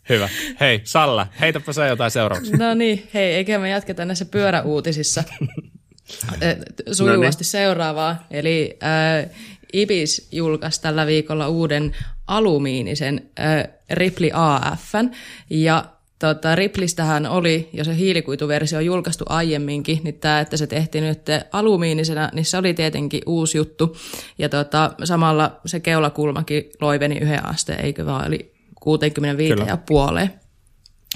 Hyvä. 0.09 0.29
Hei, 0.61 0.81
Salla, 0.85 1.27
heitäpä 1.41 1.73
sä 1.73 1.87
jotain 1.87 2.11
seuraavaksi. 2.11 2.53
No 2.53 2.75
niin, 2.75 3.09
hei, 3.15 3.35
eikä 3.35 3.59
me 3.59 3.71
jatketa 3.71 4.05
näissä 4.05 4.25
pyöräuutisissa 4.25 5.25
sujuvasti 6.93 7.43
no 7.43 7.45
niin. 7.45 7.51
seuraavaa. 7.51 8.27
Eli 8.31 8.79
äh, 8.83 9.31
Ibis 9.73 10.29
julkaisi 10.33 10.83
tällä 10.83 11.07
viikolla 11.07 11.49
uuden 11.49 11.97
alumiinisen 12.27 13.31
äh, 13.41 13.65
Ripley 13.91 14.31
AFn, 14.33 15.11
ja 15.51 15.85
Tota, 16.19 16.55
Riplistähän 16.55 17.27
oli 17.27 17.69
jo 17.73 17.85
se 17.85 17.97
hiilikuituversio 17.97 18.81
julkaistu 18.81 19.25
aiemminkin, 19.29 20.01
niin 20.05 20.15
tämä, 20.15 20.41
että 20.41 20.57
se 20.57 20.67
tehtiin 20.67 21.05
nyt 21.05 21.23
alumiinisena, 21.53 22.31
niin 22.33 22.45
se 22.45 22.57
oli 22.57 22.75
tietenkin 22.75 23.23
uusi 23.27 23.59
juttu. 23.59 23.97
Ja 24.39 24.49
tota, 24.49 24.93
samalla 25.05 25.61
se 25.67 25.81
keulakulmakin 25.81 26.71
loiveni 26.81 27.19
yhden 27.19 27.47
asteen, 27.47 27.85
eikö 27.85 28.07
vaan, 28.07 28.27
eli 28.27 28.58
65 28.81 29.55
Kyllä. 29.55 29.67
ja 29.69 29.77
puoleen. 29.77 30.33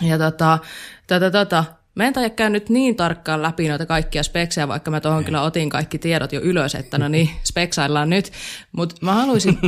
Ja 0.03 0.19
tota, 0.19 0.59
tota, 1.07 1.31
tota, 1.31 1.65
Mä 1.95 2.05
en 2.05 2.15
käy 2.37 2.51
nyt 2.51 2.69
niin 2.69 2.97
tarkkaan 2.97 3.43
läpi 3.43 3.69
noita 3.69 3.87
kaikkia 3.87 4.23
speksejä, 4.23 4.69
vaikka 4.69 4.91
mä 4.91 5.01
tuohon 5.01 5.25
kyllä 5.25 5.43
otin 5.43 5.71
kaikki 5.71 5.99
tiedot 5.99 6.33
jo 6.33 6.41
ylös, 6.41 6.75
että 6.75 6.99
no 6.99 7.09
niin, 7.09 7.31
speksaillaan 7.51 8.11
nyt. 8.11 8.33
Mutta 8.73 8.97
mä 9.01 9.15
haluaisin 9.15 9.59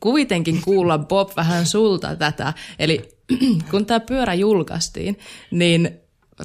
kuitenkin 0.00 0.62
kuulla 0.62 0.98
Bob 0.98 1.30
vähän 1.36 1.66
sulta 1.66 2.16
tätä. 2.16 2.52
Eli 2.78 3.08
kun 3.70 3.86
tämä 3.86 4.00
pyörä 4.00 4.34
julkaistiin, 4.34 5.18
niin 5.50 5.90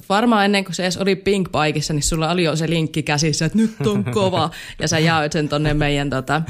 varmaan 0.09 0.45
ennen 0.45 0.65
kuin 0.65 0.75
se 0.75 0.83
edes 0.83 0.97
oli 0.97 1.15
Pink 1.15 1.49
Bikeissa, 1.51 1.93
niin 1.93 2.03
sulla 2.03 2.31
oli 2.31 2.43
jo 2.43 2.55
se 2.55 2.69
linkki 2.69 3.03
käsissä, 3.03 3.45
että 3.45 3.57
nyt 3.57 3.87
on 3.87 4.03
kova, 4.03 4.49
ja 4.79 4.87
sä 4.87 4.99
jaoit 4.99 5.31
sen 5.31 5.49
tonne 5.49 5.73
meidän 5.73 6.09
tota, 6.09 6.41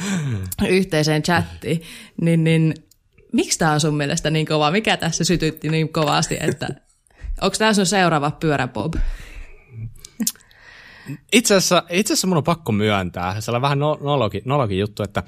yhteiseen 0.67 1.23
chattiin. 1.23 1.81
Niin, 2.21 2.43
niin 2.43 2.73
miksi 3.31 3.59
tämä 3.59 3.71
on 3.71 3.79
sun 3.79 3.97
mielestä 3.97 4.29
niin 4.29 4.45
kova? 4.45 4.71
Mikä 4.71 4.97
tässä 4.97 5.23
sytytti 5.23 5.69
niin 5.69 5.93
kovasti, 5.93 6.37
että 6.39 6.67
onko 7.41 7.55
tämä 7.57 7.73
sun 7.73 7.85
seuraava 7.85 8.31
pyörä, 8.31 8.67
Bob? 8.67 8.93
Itse 11.33 11.55
asiassa, 11.55 11.83
itse 11.89 12.13
asiassa 12.13 12.27
mun 12.27 12.37
on 12.37 12.43
pakko 12.43 12.71
myöntää, 12.71 13.41
se 13.41 13.51
on 13.51 13.61
vähän 13.61 13.79
no, 13.79 13.97
nologi, 14.01 14.41
nologi 14.45 14.79
juttu, 14.79 15.03
että 15.03 15.23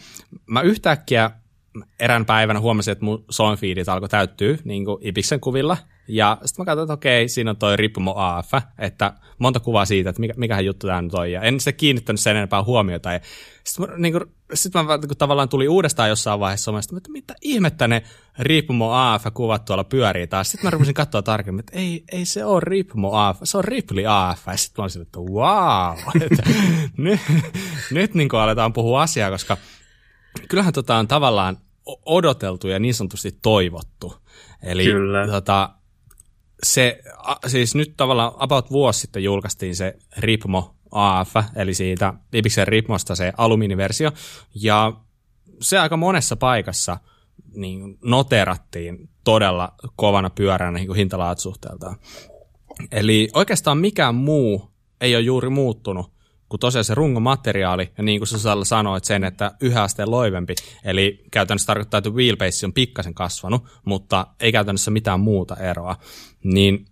mä 0.45 0.61
yhtäkkiä 0.61 1.31
erään 1.99 2.25
päivänä 2.25 2.59
huomasin, 2.59 2.91
että 2.91 3.05
mun 3.05 3.25
feedit 3.59 3.89
alkoi 3.89 4.09
täyttyä 4.09 4.57
niin 4.63 4.85
kuin 4.85 5.07
Ibiksen 5.07 5.39
kuvilla, 5.39 5.77
Ja 6.07 6.37
sitten 6.45 6.63
mä 6.63 6.65
katsoin, 6.65 6.85
että 6.85 6.93
okei, 6.93 7.29
siinä 7.29 7.49
on 7.49 7.57
toi 7.57 7.77
Rippumo 7.77 8.13
AF, 8.17 8.51
että 8.77 9.13
monta 9.39 9.59
kuvaa 9.59 9.85
siitä, 9.85 10.09
että 10.09 10.19
mikä, 10.19 10.33
mikähän 10.37 10.65
juttu 10.65 10.87
tämä 10.87 11.01
nyt 11.01 11.13
on. 11.13 11.31
Ja 11.31 11.41
en 11.41 11.59
sitä 11.59 11.71
kiinnittänyt 11.71 12.19
sen 12.19 12.37
enempää 12.37 12.63
huomiota. 12.63 13.13
Ja 13.13 13.19
sitten 13.63 13.89
mä, 13.89 13.97
niin 13.97 14.13
kuin, 14.13 14.23
sit 14.53 14.73
mä 14.73 14.81
niin 14.81 15.07
kuin, 15.07 15.17
tavallaan 15.17 15.49
tuli 15.49 15.67
uudestaan 15.67 16.09
jossain 16.09 16.39
vaiheessa 16.39 16.71
että 16.97 17.11
mitä 17.11 17.35
ihmettä 17.41 17.87
ne 17.87 18.03
Rippumo 18.39 18.91
AF-kuvat 18.91 19.65
tuolla 19.65 19.83
pyörii 19.83 20.27
taas. 20.27 20.51
Sitten 20.51 20.67
mä 20.67 20.71
rupesin 20.71 20.93
katsoa 20.93 21.21
tarkemmin, 21.21 21.59
että 21.59 21.79
ei, 21.79 22.03
ei 22.11 22.25
se 22.25 22.45
ole 22.45 22.61
Rippumo 22.63 23.11
AF, 23.13 23.39
se 23.43 23.57
on 23.57 23.63
Ripley 23.63 24.05
AF. 24.07 24.47
Ja 24.47 24.57
sitten 24.57 24.81
mä 24.81 24.83
olisin, 24.83 25.01
että 25.01 25.19
wow, 25.19 25.97
että 26.31 26.43
nyt, 26.97 27.19
nyt 27.91 28.13
niin 28.13 28.29
kuin 28.29 28.39
aletaan 28.39 28.73
puhua 28.73 29.01
asiaa, 29.01 29.31
koska 29.31 29.57
kyllähän 30.49 30.73
tota 30.73 30.95
on 30.95 31.07
tavallaan 31.07 31.57
odoteltu 32.05 32.67
ja 32.67 32.79
niin 32.79 32.93
sanotusti 32.93 33.37
toivottu. 33.41 34.15
Eli 34.63 34.85
Kyllä. 34.85 35.27
Tota, 35.27 35.69
se, 36.63 36.99
siis 37.47 37.75
nyt 37.75 37.93
tavallaan 37.97 38.33
about 38.37 38.71
vuosi 38.71 38.99
sitten 38.99 39.23
julkaistiin 39.23 39.75
se 39.75 39.95
Ripmo 40.17 40.75
AF, 40.91 41.35
eli 41.55 41.73
siitä 41.73 42.13
Ibixen 42.33 42.67
Ripmosta 42.67 43.15
se 43.15 43.33
alumiiniversio, 43.37 44.11
ja 44.55 44.93
se 45.61 45.79
aika 45.79 45.97
monessa 45.97 46.35
paikassa 46.35 46.97
niin 47.55 47.97
noterattiin 48.05 49.09
todella 49.23 49.73
kovana 49.95 50.29
pyöränä 50.29 50.71
niin 50.71 50.95
hintalaatusuhteeltaan. 50.95 51.97
Eli 52.91 53.29
oikeastaan 53.33 53.77
mikään 53.77 54.15
muu 54.15 54.71
ei 55.01 55.15
ole 55.15 55.23
juuri 55.23 55.49
muuttunut 55.49 56.12
kuin 56.53 56.59
tosiaan 56.59 56.85
se 56.85 56.95
rungomateriaali, 56.95 57.91
ja 57.97 58.03
niin 58.03 58.19
kuin 58.19 58.27
sä 58.27 58.39
Salla 58.39 58.65
sanoit 58.65 59.03
sen, 59.03 59.23
että 59.23 59.51
yhä 59.61 59.83
asteen 59.83 60.11
loivempi, 60.11 60.55
eli 60.83 61.23
käytännössä 61.31 61.65
tarkoittaa, 61.65 61.97
että 61.97 62.09
wheelbase 62.09 62.65
on 62.65 62.73
pikkasen 62.73 63.13
kasvanut, 63.13 63.63
mutta 63.85 64.27
ei 64.39 64.51
käytännössä 64.51 64.91
mitään 64.91 65.19
muuta 65.19 65.55
eroa, 65.55 65.95
niin 66.43 66.85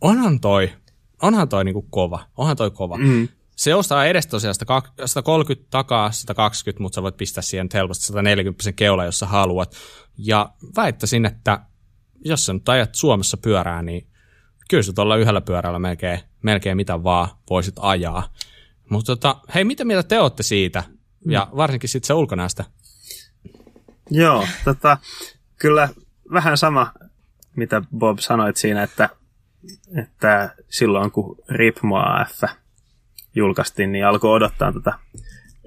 onhan 0.00 0.40
toi, 0.40 0.72
onhan 1.22 1.48
toi 1.48 1.64
niinku 1.64 1.82
kova, 1.82 2.24
onhan 2.36 2.56
toi 2.56 2.70
kova. 2.70 2.96
Mm. 2.96 3.28
Se 3.56 3.74
ostaa 3.74 4.06
edes 4.06 4.26
tosiaan 4.26 4.54
130 5.06 5.66
takaa, 5.70 6.12
120, 6.12 6.82
mutta 6.82 6.94
sä 6.94 7.02
voit 7.02 7.16
pistää 7.16 7.42
siihen 7.42 7.68
helposti 7.74 8.04
140 8.04 8.72
keula, 8.72 9.04
jos 9.04 9.18
sä 9.18 9.26
haluat. 9.26 9.76
Ja 10.18 10.50
väittäisin, 10.76 11.26
että 11.26 11.60
jos 12.24 12.46
sä 12.46 12.52
nyt 12.52 12.68
ajat 12.68 12.94
Suomessa 12.94 13.36
pyörää, 13.36 13.82
niin 13.82 14.06
kyllä 14.70 14.82
sä 14.82 14.92
tuolla 14.92 15.16
yhdellä 15.16 15.40
pyörällä 15.40 15.78
melkein, 15.78 16.20
melkein 16.42 16.76
mitä 16.76 17.02
vaan 17.02 17.28
voisit 17.50 17.74
ajaa. 17.78 18.28
Mutta 18.90 19.16
tota, 19.16 19.40
hei, 19.54 19.64
mitä 19.64 19.84
mieltä 19.84 20.08
te 20.08 20.20
olette 20.20 20.42
siitä? 20.42 20.82
Ja 21.26 21.48
varsinkin 21.56 21.88
sitten 21.88 22.06
se 22.06 22.14
ulkonäöstä. 22.14 22.64
Joo, 24.10 24.46
tota, 24.64 24.98
kyllä 25.58 25.88
vähän 26.32 26.58
sama, 26.58 26.92
mitä 27.56 27.82
Bob 27.98 28.18
sanoit 28.18 28.56
siinä, 28.56 28.82
että, 28.82 29.08
että 30.02 30.54
silloin 30.68 31.10
kun 31.10 31.36
Ripmo 31.48 31.96
AF 31.96 32.42
julkaistiin, 33.34 33.92
niin 33.92 34.06
alkoi 34.06 34.30
odottaa 34.30 34.72
tätä 34.72 34.92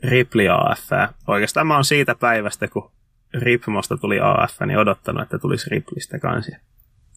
Ripley 0.03 0.47
AF. 0.49 0.89
Oikeastaan 1.27 1.67
mä 1.67 1.75
oon 1.75 1.85
siitä 1.85 2.15
päivästä, 2.15 2.67
kun 2.67 2.91
Ripmosta 3.33 3.97
tuli 3.97 4.19
AF, 4.21 4.59
niin 4.65 4.79
odottanut, 4.79 5.23
että 5.23 5.39
tulisi 5.39 5.69
Ripleystä 5.69 6.19
kanssa. 6.19 6.57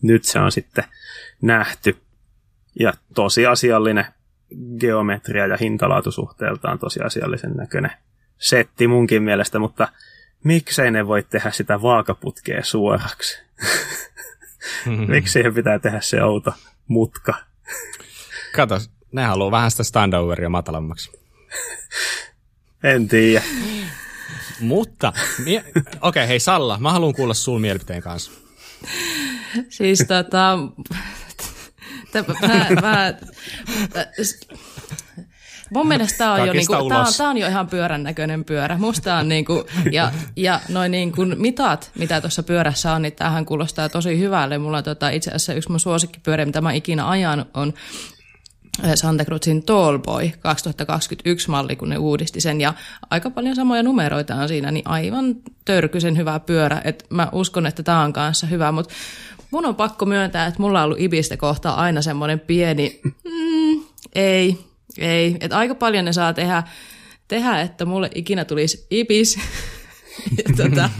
Nyt 0.03 0.25
se 0.25 0.39
on 0.39 0.53
sitten 0.53 0.85
nähty. 1.43 1.97
Ja 2.81 2.93
tosiasiallinen 3.15 4.07
geometria 4.81 5.47
ja 5.47 5.57
hintalaatusuhteeltaan 5.57 6.79
tosiasiallisen 6.79 7.53
näköinen 7.53 7.91
setti 8.39 8.87
munkin 8.87 9.23
mielestä, 9.23 9.59
mutta 9.59 9.89
miksei 10.45 10.91
ne 10.91 11.07
voi 11.07 11.23
tehdä 11.23 11.51
sitä 11.51 11.83
vaakaputkea 11.83 12.65
suoraksi? 12.65 13.39
Miksi 15.09 15.33
siihen 15.33 15.55
pitää 15.55 15.79
tehdä 15.79 16.01
se 16.01 16.23
outo 16.23 16.53
mutka? 16.89 17.35
Kato, 18.57 18.81
ne 19.13 19.25
haluaa 19.25 19.51
vähän 19.51 19.71
sitä 19.71 19.83
standoveria 19.83 20.49
matalammaksi. 20.49 21.13
en 22.85 23.09
tiedä. 23.09 23.43
Mutta, 24.61 25.13
mie- 25.45 25.65
okei, 25.67 25.89
okay, 26.01 26.29
hei 26.29 26.41
Salla, 26.41 26.79
mä 26.79 26.93
haluan 26.93 27.15
kuulla 27.15 27.35
sun 27.35 27.61
mielipiteen 27.61 28.03
kanssa. 28.03 28.31
Siis 29.69 30.05
tota, 30.09 30.59
mä, 32.43 32.81
mä, 32.81 33.15
Mun 35.71 35.89
mielestä 35.89 36.19
tämä 36.19 36.33
on, 36.33 36.47
jo, 36.47 36.53
niinku, 36.53 36.73
tää 36.73 36.99
on, 36.99 37.07
tää 37.19 37.29
on 37.29 37.37
jo 37.37 37.49
ihan 37.49 37.67
pyörän 37.67 38.03
näköinen 38.03 38.45
pyörä. 38.45 38.79
Musta 38.79 39.17
on 39.17 39.29
niinku, 39.29 39.65
ja, 39.93 40.13
ja 40.37 40.61
noin 40.69 40.91
niinku 40.91 41.25
mitat, 41.37 41.91
mitä 41.99 42.21
tuossa 42.21 42.43
pyörässä 42.43 42.93
on, 42.93 43.03
niin 43.03 43.13
tämähän 43.13 43.47
kuulostaa 43.47 43.89
tosi 43.89 44.19
hyvälle. 44.19 44.59
Mulla 44.59 44.79
on 44.79 44.85
tota, 44.85 45.11
itse 45.11 45.31
asiassa 45.31 45.55
yksi 45.55 45.71
mun 45.71 45.81
suosikkipyörä, 45.81 46.47
mitä 46.47 46.61
mä 46.61 46.73
ikinä 46.73 47.09
ajan, 47.09 47.47
on 47.55 47.73
eh, 48.85 48.93
Santa 48.95 49.25
Cruzin 49.25 49.63
Tallboy 49.63 50.31
2021 50.41 51.51
malli, 51.51 51.77
kun 51.77 51.89
ne 51.89 51.99
uudisti 51.99 52.41
sen, 52.41 52.61
ja 52.61 52.75
aika 53.11 53.31
paljon 53.31 53.57
samoja 53.57 53.83
numeroita 53.83 54.35
on 54.35 54.49
siinä, 54.49 54.71
niin 54.71 54.89
aivan 54.89 55.37
törkyisen 55.65 56.17
hyvä 56.17 56.41
pyörä. 56.41 56.81
Et 56.85 57.07
mä 57.11 57.29
uskon, 57.33 57.67
että 57.67 57.83
tämä 57.83 58.01
on 58.01 58.13
kanssa 58.13 58.47
hyvä, 58.47 58.73
mutta 58.73 58.95
mun 59.51 59.67
on 59.67 59.77
pakko 59.77 60.07
myöntää, 60.07 60.47
että 60.47 60.63
mulla 60.63 60.79
on 60.79 60.85
ollut 60.85 61.01
Ibistä 61.01 61.37
kohtaa 61.37 61.75
aina 61.75 62.03
semmoinen 62.03 62.41
pieni, 62.41 63.01
mm, 63.05 63.83
ei, 64.15 64.59
ei. 64.99 65.37
Että 65.41 65.59
aika 65.59 65.75
paljon 65.75 66.05
ne 66.05 66.13
saa 66.13 66.35
tehdä, 66.35 66.63
tehdä 67.29 67.61
että 67.61 67.85
mulle 67.85 68.11
ikinä 68.15 68.45
tulisi 68.45 68.87
Ibis. 68.91 69.39
ja 70.39 70.55
tota, 70.57 70.91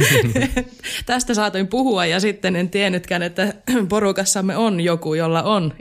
tästä 1.07 1.35
saatoin 1.35 1.69
puhua 1.69 2.07
ja 2.07 2.21
sitten 2.21 2.57
en 2.57 2.71
tiennytkään, 2.71 3.23
että 3.23 3.55
porukassamme 3.89 4.57
on 4.57 4.81
joku, 4.81 5.15
jolla 5.15 5.43
on 5.43 5.75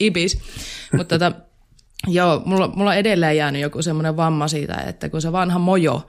Ibis. 0.00 0.38
Mutta 0.92 1.18
tota, 1.18 1.47
Joo, 2.06 2.42
mulla, 2.44 2.68
mulla 2.68 2.90
on 2.90 2.96
edelleen 2.96 3.36
jäänyt 3.36 3.62
joku 3.62 3.82
semmoinen 3.82 4.16
vamma 4.16 4.48
siitä, 4.48 4.74
että 4.74 5.08
kun 5.08 5.22
se 5.22 5.32
vanha 5.32 5.58
mojo 5.58 6.06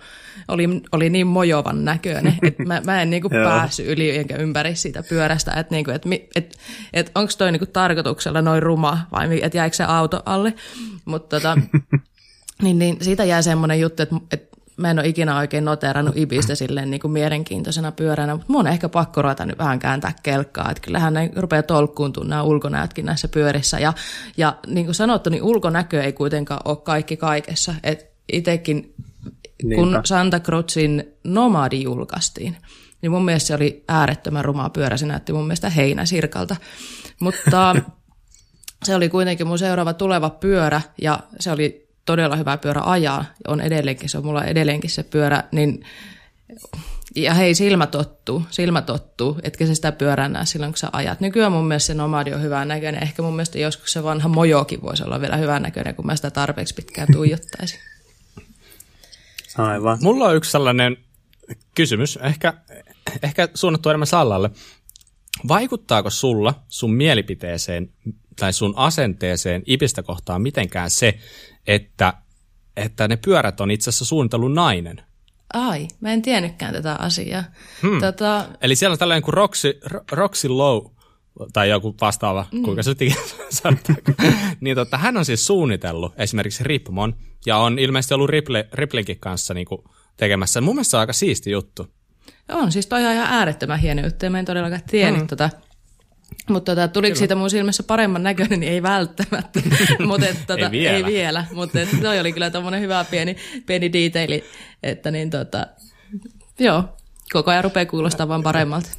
oli, 0.47 0.69
oli 0.91 1.09
niin 1.09 1.27
mojovan 1.27 1.85
näköinen, 1.85 2.37
että 2.47 2.63
mä, 2.63 2.81
mä 2.85 3.01
en 3.01 3.09
niinku 3.09 3.29
päässyt 3.29 3.87
yli 3.87 4.17
enkä 4.17 4.35
ympäri 4.35 4.75
siitä 4.75 5.03
pyörästä, 5.09 5.51
että 5.51 5.75
niinku, 5.75 5.91
et, 5.91 6.03
et, 6.35 6.57
et 6.93 7.11
onko 7.15 7.31
toi 7.37 7.51
niinku 7.51 7.65
tarkoituksella 7.65 8.41
noin 8.41 8.63
ruma 8.63 9.07
vai 9.11 9.43
että 9.43 9.57
jäikö 9.57 9.75
se 9.75 9.83
auto 9.83 10.21
alle. 10.25 10.53
Mutta 11.05 11.35
tota, 11.35 11.57
niin, 12.63 12.79
niin 12.79 12.97
siitä 13.01 13.23
jää 13.23 13.41
semmoinen 13.41 13.79
juttu, 13.79 14.03
että, 14.03 14.15
että 14.31 14.48
mä 14.79 14.91
en 14.91 14.99
ole 14.99 15.07
ikinä 15.07 15.37
oikein 15.37 15.65
noterannut 15.65 16.17
Ibistä 16.17 16.55
silleen 16.55 16.91
niin 16.91 17.01
kuin 17.01 17.11
mielenkiintoisena 17.11 17.91
pyöränä, 17.91 18.35
mutta 18.35 18.51
mun 18.51 18.67
on 18.67 18.67
ehkä 18.67 18.89
pakko 18.89 19.21
ruveta 19.21 19.45
nyt 19.45 19.57
vähän 19.57 19.79
kääntää 19.79 20.13
kelkkaa, 20.23 20.71
että 20.71 20.81
kyllähän 20.81 21.13
ne 21.13 21.31
rupeaa 21.35 21.63
tolkkuuntumaan 21.63 22.29
nämä 22.29 22.43
ulkonäötkin 22.43 23.05
näissä 23.05 23.27
pyörissä. 23.27 23.79
Ja, 23.79 23.93
ja 24.37 24.57
niin 24.67 24.85
kuin 24.85 24.95
sanottu, 24.95 25.29
niin 25.29 25.43
ulkonäkö 25.43 26.03
ei 26.03 26.13
kuitenkaan 26.13 26.61
ole 26.65 26.77
kaikki 26.77 27.17
kaikessa. 27.17 27.75
että 27.83 28.05
itsekin, 28.33 28.93
kun 29.75 30.01
Santa 30.05 30.39
Cruzin 30.39 31.03
Nomadi 31.23 31.83
julkaistiin, 31.83 32.57
niin 33.01 33.11
mun 33.11 33.25
mielestä 33.25 33.47
se 33.47 33.55
oli 33.55 33.83
äärettömän 33.87 34.45
rumaa 34.45 34.69
pyörä. 34.69 34.97
Se 34.97 35.05
näytti 35.05 35.33
mun 35.33 35.47
mielestä 35.47 35.69
heinäsirkalta. 35.69 36.55
Mutta 37.19 37.75
se 38.85 38.95
oli 38.95 39.09
kuitenkin 39.09 39.47
mun 39.47 39.59
seuraava 39.59 39.93
tuleva 39.93 40.29
pyörä 40.29 40.81
ja 41.01 41.19
se 41.39 41.51
oli 41.51 41.88
todella 42.09 42.35
hyvä 42.35 42.57
pyörä 42.57 42.81
ajaa, 42.85 43.25
on 43.47 43.61
edelleenkin, 43.61 44.09
se 44.09 44.17
on 44.17 44.25
mulla 44.25 44.43
edelleenkin 44.43 44.89
se 44.89 45.03
pyörä, 45.03 45.43
niin 45.51 45.85
ja 47.15 47.33
hei, 47.33 47.55
silmä 47.55 47.87
tottuu, 47.87 48.43
silmä 48.49 48.81
tottuu, 48.81 49.39
etkä 49.43 49.65
se 49.65 49.75
sitä 49.75 49.91
pyörää 49.91 50.29
näe 50.29 50.45
silloin, 50.45 50.71
kun 50.71 50.77
sä 50.77 50.89
ajat. 50.93 51.19
Nykyään 51.19 51.51
mun 51.51 51.67
mielestä 51.67 51.87
se 51.87 51.93
nomadi 51.93 52.33
on 52.33 52.41
hyvän 52.41 52.67
näköinen. 52.67 53.03
Ehkä 53.03 53.21
mun 53.21 53.35
mielestä 53.35 53.59
joskus 53.59 53.93
se 53.93 54.03
vanha 54.03 54.29
mojokin 54.29 54.81
voisi 54.81 55.03
olla 55.03 55.21
vielä 55.21 55.37
hyvän 55.37 55.61
näköinen, 55.61 55.95
kun 55.95 56.05
mä 56.05 56.15
sitä 56.15 56.31
tarpeeksi 56.31 56.73
pitkään 56.73 57.07
tuijottaisin. 57.13 57.79
Aivan. 59.57 59.97
Mulla 60.01 60.25
on 60.25 60.35
yksi 60.35 60.51
sellainen 60.51 60.97
kysymys, 61.75 62.19
ehkä, 62.21 62.53
ehkä 63.23 63.49
suunnattu 63.53 63.89
enemmän 63.89 64.07
Sallalle. 64.07 64.49
Vaikuttaako 65.47 66.09
sulla 66.09 66.53
sun 66.67 66.93
mielipiteeseen 66.93 67.89
tai 68.39 68.53
sun 68.53 68.73
asenteeseen 68.75 69.63
Ibistä 69.65 70.03
kohtaan 70.03 70.41
mitenkään 70.41 70.89
se, 70.89 71.19
että, 71.67 72.13
että 72.77 73.07
ne 73.07 73.17
pyörät 73.17 73.61
on 73.61 73.71
itse 73.71 73.89
asiassa 73.89 74.05
suunnitellut 74.05 74.53
nainen? 74.53 75.01
Ai, 75.53 75.87
mä 76.01 76.13
en 76.13 76.21
tiennytkään 76.21 76.73
tätä 76.73 76.95
asiaa. 76.95 77.43
Hmm. 77.81 77.99
Tota... 77.99 78.45
Eli 78.61 78.75
siellä 78.75 78.93
on 78.93 78.99
tällainen 78.99 79.23
kuin 79.23 79.33
Roxy, 79.33 79.79
Roxy 80.11 80.49
Low, 80.49 80.85
tai 81.53 81.69
joku 81.69 81.95
vastaava, 82.01 82.45
mm. 82.51 82.63
kuinka 82.63 82.83
se 82.83 82.95
sanotaan. 83.49 83.97
niin 84.61 84.75
tota, 84.75 84.97
hän 84.97 85.17
on 85.17 85.25
siis 85.25 85.47
suunnitellut 85.47 86.13
esimerkiksi 86.17 86.63
Ripmon, 86.63 87.15
ja 87.45 87.57
on 87.57 87.79
ilmeisesti 87.79 88.13
ollut 88.13 88.29
Riple, 88.29 88.67
Riplinkin 88.73 89.19
kanssa 89.19 89.53
niin 89.53 89.65
kuin 89.65 89.81
tekemässä. 90.17 90.61
Mun 90.61 90.75
mielestä 90.75 90.91
se 90.91 90.97
on 90.97 91.01
aika 91.01 91.13
siisti 91.13 91.51
juttu. 91.51 91.87
On, 92.49 92.71
siis 92.71 92.87
toi 92.87 93.05
on 93.05 93.13
ihan 93.13 93.27
äärettömän 93.27 93.79
hieno 93.79 94.03
juttu, 94.03 94.25
ja 94.25 94.29
mä 94.29 94.39
en 94.39 94.45
todellakaan 94.45 94.81
tiennyt 94.91 95.21
mm. 95.21 95.27
tota. 95.27 95.49
Mutta 96.49 96.75
tota, 96.75 96.87
tuliko 96.87 97.09
Kyllä. 97.09 97.19
siitä 97.19 97.35
mun 97.35 97.49
silmissä 97.49 97.83
paremman 97.83 98.23
näköinen, 98.23 98.59
niin 98.59 98.73
ei 98.73 98.83
välttämättä. 98.83 99.59
Mut 100.07 100.23
et, 100.23 100.37
tota, 100.47 100.65
ei 100.65 100.71
vielä. 100.71 100.97
Ei 100.97 101.05
vielä 101.05 101.45
mutta 101.53 101.79
toi 102.01 102.19
oli 102.19 102.33
kyllä 102.33 102.49
tommonen 102.49 102.81
hyvä 102.81 103.05
pieni, 103.11 103.35
pieni 103.65 103.93
detaili, 103.93 104.43
että 104.83 105.11
niin 105.11 105.29
tota, 105.29 105.67
joo, 106.59 106.83
koko 107.33 107.51
ajan 107.51 107.63
rupeaa 107.63 107.85
kuulostaa 107.85 108.27
vaan 108.27 108.43
paremmalta. 108.43 108.89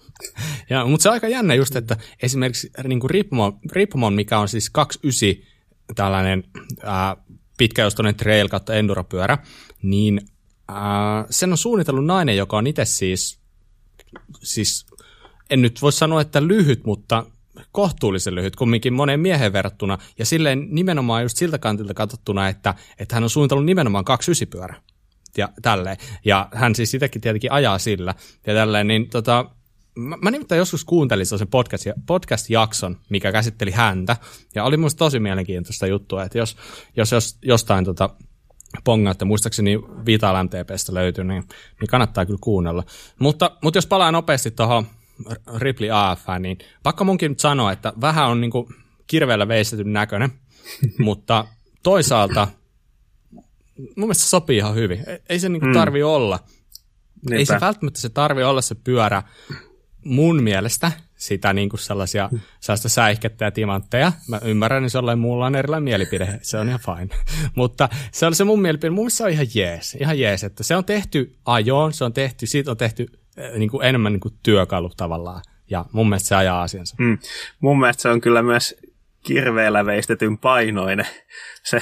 ja, 0.70 0.84
mutta 0.84 1.02
se 1.02 1.08
on 1.08 1.12
aika 1.12 1.28
jännä 1.28 1.54
just, 1.54 1.76
että 1.76 1.96
esimerkiksi 2.22 2.72
niin 2.84 3.00
kuin 3.00 3.10
Ripmon, 3.10 3.58
Ripmon, 3.72 4.14
mikä 4.14 4.38
on 4.38 4.48
siis 4.48 4.70
29 4.70 5.50
tällainen 5.94 6.44
ää, 6.82 7.16
pitkäjoustoinen 7.58 8.14
trail 8.14 8.48
kautta 8.48 8.74
enduropyörä, 8.74 9.38
niin 9.82 10.20
ää, 10.68 11.26
sen 11.30 11.52
on 11.52 11.58
suunnitellut 11.58 12.06
nainen, 12.06 12.36
joka 12.36 12.56
on 12.56 12.66
itse 12.66 12.84
siis, 12.84 13.40
siis 14.42 14.86
en 15.50 15.62
nyt 15.62 15.82
voi 15.82 15.92
sanoa, 15.92 16.20
että 16.20 16.46
lyhyt, 16.46 16.84
mutta 16.84 17.26
kohtuullisen 17.72 18.34
lyhyt 18.34 18.56
kumminkin 18.56 18.92
moneen 18.92 19.20
miehen 19.20 19.52
verrattuna, 19.52 19.98
ja 20.18 20.26
silleen 20.26 20.66
nimenomaan 20.70 21.22
just 21.22 21.36
siltä 21.36 21.58
kantilta 21.58 21.94
katsottuna, 21.94 22.48
että, 22.48 22.74
että 22.98 23.16
hän 23.16 23.24
on 23.24 23.30
suunnitellut 23.30 23.66
nimenomaan 23.66 24.04
kaksi 24.04 24.30
ysipyörä. 24.30 24.74
Ja 25.36 25.48
tälleen. 25.62 25.96
Ja 26.24 26.48
hän 26.54 26.74
siis 26.74 26.90
sitäkin 26.90 27.20
tietenkin 27.20 27.52
ajaa 27.52 27.78
sillä. 27.78 28.14
Ja 28.46 28.54
tälleen, 28.54 28.86
niin 28.86 29.10
tota, 29.10 29.50
mä, 29.94 30.16
mä 30.22 30.30
nimittäin 30.30 30.58
joskus 30.58 30.84
kuuntelin 30.84 31.26
sellaisen 31.26 31.48
podcast, 31.48 31.86
podcast-jakson, 32.06 32.96
mikä 33.08 33.32
käsitteli 33.32 33.70
häntä, 33.70 34.16
ja 34.54 34.64
oli 34.64 34.76
musta 34.76 34.98
tosi 34.98 35.20
mielenkiintoista 35.20 35.86
juttua, 35.86 36.24
että 36.24 36.38
jos, 36.38 36.56
jos, 36.96 37.12
jos 37.12 37.38
jostain 37.42 37.84
tota, 37.84 38.10
että 39.10 39.24
muistaakseni 39.24 39.78
Vital 40.06 40.44
MTPstä 40.44 40.94
löytyy, 40.94 41.24
niin, 41.24 41.44
niin 41.80 41.88
kannattaa 41.88 42.26
kyllä 42.26 42.38
kuunnella. 42.40 42.84
Mutta, 43.18 43.50
mutta 43.62 43.76
jos 43.76 43.86
palaa 43.86 44.12
nopeasti 44.12 44.50
tuohon 44.50 44.86
Ripley 45.58 45.90
AF, 45.92 46.22
niin 46.38 46.58
pakko 46.82 47.04
munkin 47.04 47.30
nyt 47.30 47.40
sanoa, 47.40 47.72
että 47.72 47.92
vähän 48.00 48.28
on 48.28 48.40
niin 48.40 48.52
kirveellä 49.06 49.48
veistetyn 49.48 49.92
näköinen, 49.92 50.30
mutta 50.98 51.44
toisaalta 51.82 52.48
mun 53.78 53.92
mielestä 53.96 54.24
se 54.24 54.28
sopii 54.28 54.56
ihan 54.56 54.74
hyvin. 54.74 55.04
Ei 55.28 55.38
se 55.38 55.48
niin 55.48 55.72
tarvi 55.74 56.00
mm. 56.00 56.06
olla. 56.06 56.38
Niinpä. 57.14 57.36
Ei 57.36 57.46
se 57.46 57.60
välttämättä 57.60 58.00
se 58.00 58.08
tarvi 58.08 58.42
olla 58.42 58.62
se 58.62 58.74
pyörä 58.74 59.22
mun 60.04 60.42
mielestä 60.42 60.92
sitä 61.16 61.52
niin 61.52 61.68
kuin 61.68 61.80
sellaisia, 61.80 62.28
mm. 62.32 62.40
sellaista 62.60 62.88
säihkettä 62.88 63.44
ja 63.44 63.50
timantteja. 63.50 64.12
Mä 64.28 64.40
ymmärrän, 64.44 64.84
että 64.84 64.98
jollain 64.98 65.18
muulla 65.18 65.46
on 65.46 65.54
erilainen 65.54 65.84
mielipide, 65.84 66.38
se 66.42 66.58
on 66.58 66.68
ihan 66.68 66.80
fine. 66.80 67.22
Mutta 67.56 67.88
se 68.12 68.26
on 68.26 68.34
se 68.34 68.44
mun 68.44 68.62
mielipide, 68.62 68.90
mun 68.90 69.04
mielestä 69.04 69.16
se 69.16 69.24
on 69.24 69.30
ihan 69.30 69.46
jees, 69.54 69.94
ihan 70.00 70.18
jees, 70.18 70.44
että 70.44 70.62
se 70.62 70.76
on 70.76 70.84
tehty 70.84 71.36
ajoon, 71.44 71.92
se 71.92 72.04
on 72.04 72.12
tehty, 72.12 72.46
siitä 72.46 72.70
on 72.70 72.76
tehty 72.76 73.06
Eh, 73.06 73.19
niin 73.56 73.70
kuin 73.70 73.86
enemmän 73.86 74.12
niin 74.12 74.20
kuin 74.20 74.34
työkalu 74.42 74.90
tavallaan. 74.96 75.42
Ja 75.70 75.84
mun 75.92 76.08
mielestä 76.08 76.28
se 76.28 76.34
ajaa 76.34 76.62
asiansa. 76.62 76.96
Mm. 76.98 77.18
Mun 77.60 77.80
mielestä 77.80 78.02
se 78.02 78.08
on 78.08 78.20
kyllä 78.20 78.42
myös 78.42 78.76
kirveellä 79.22 79.86
veistetyn 79.86 80.38
painoinen. 80.38 81.06
Se 81.62 81.80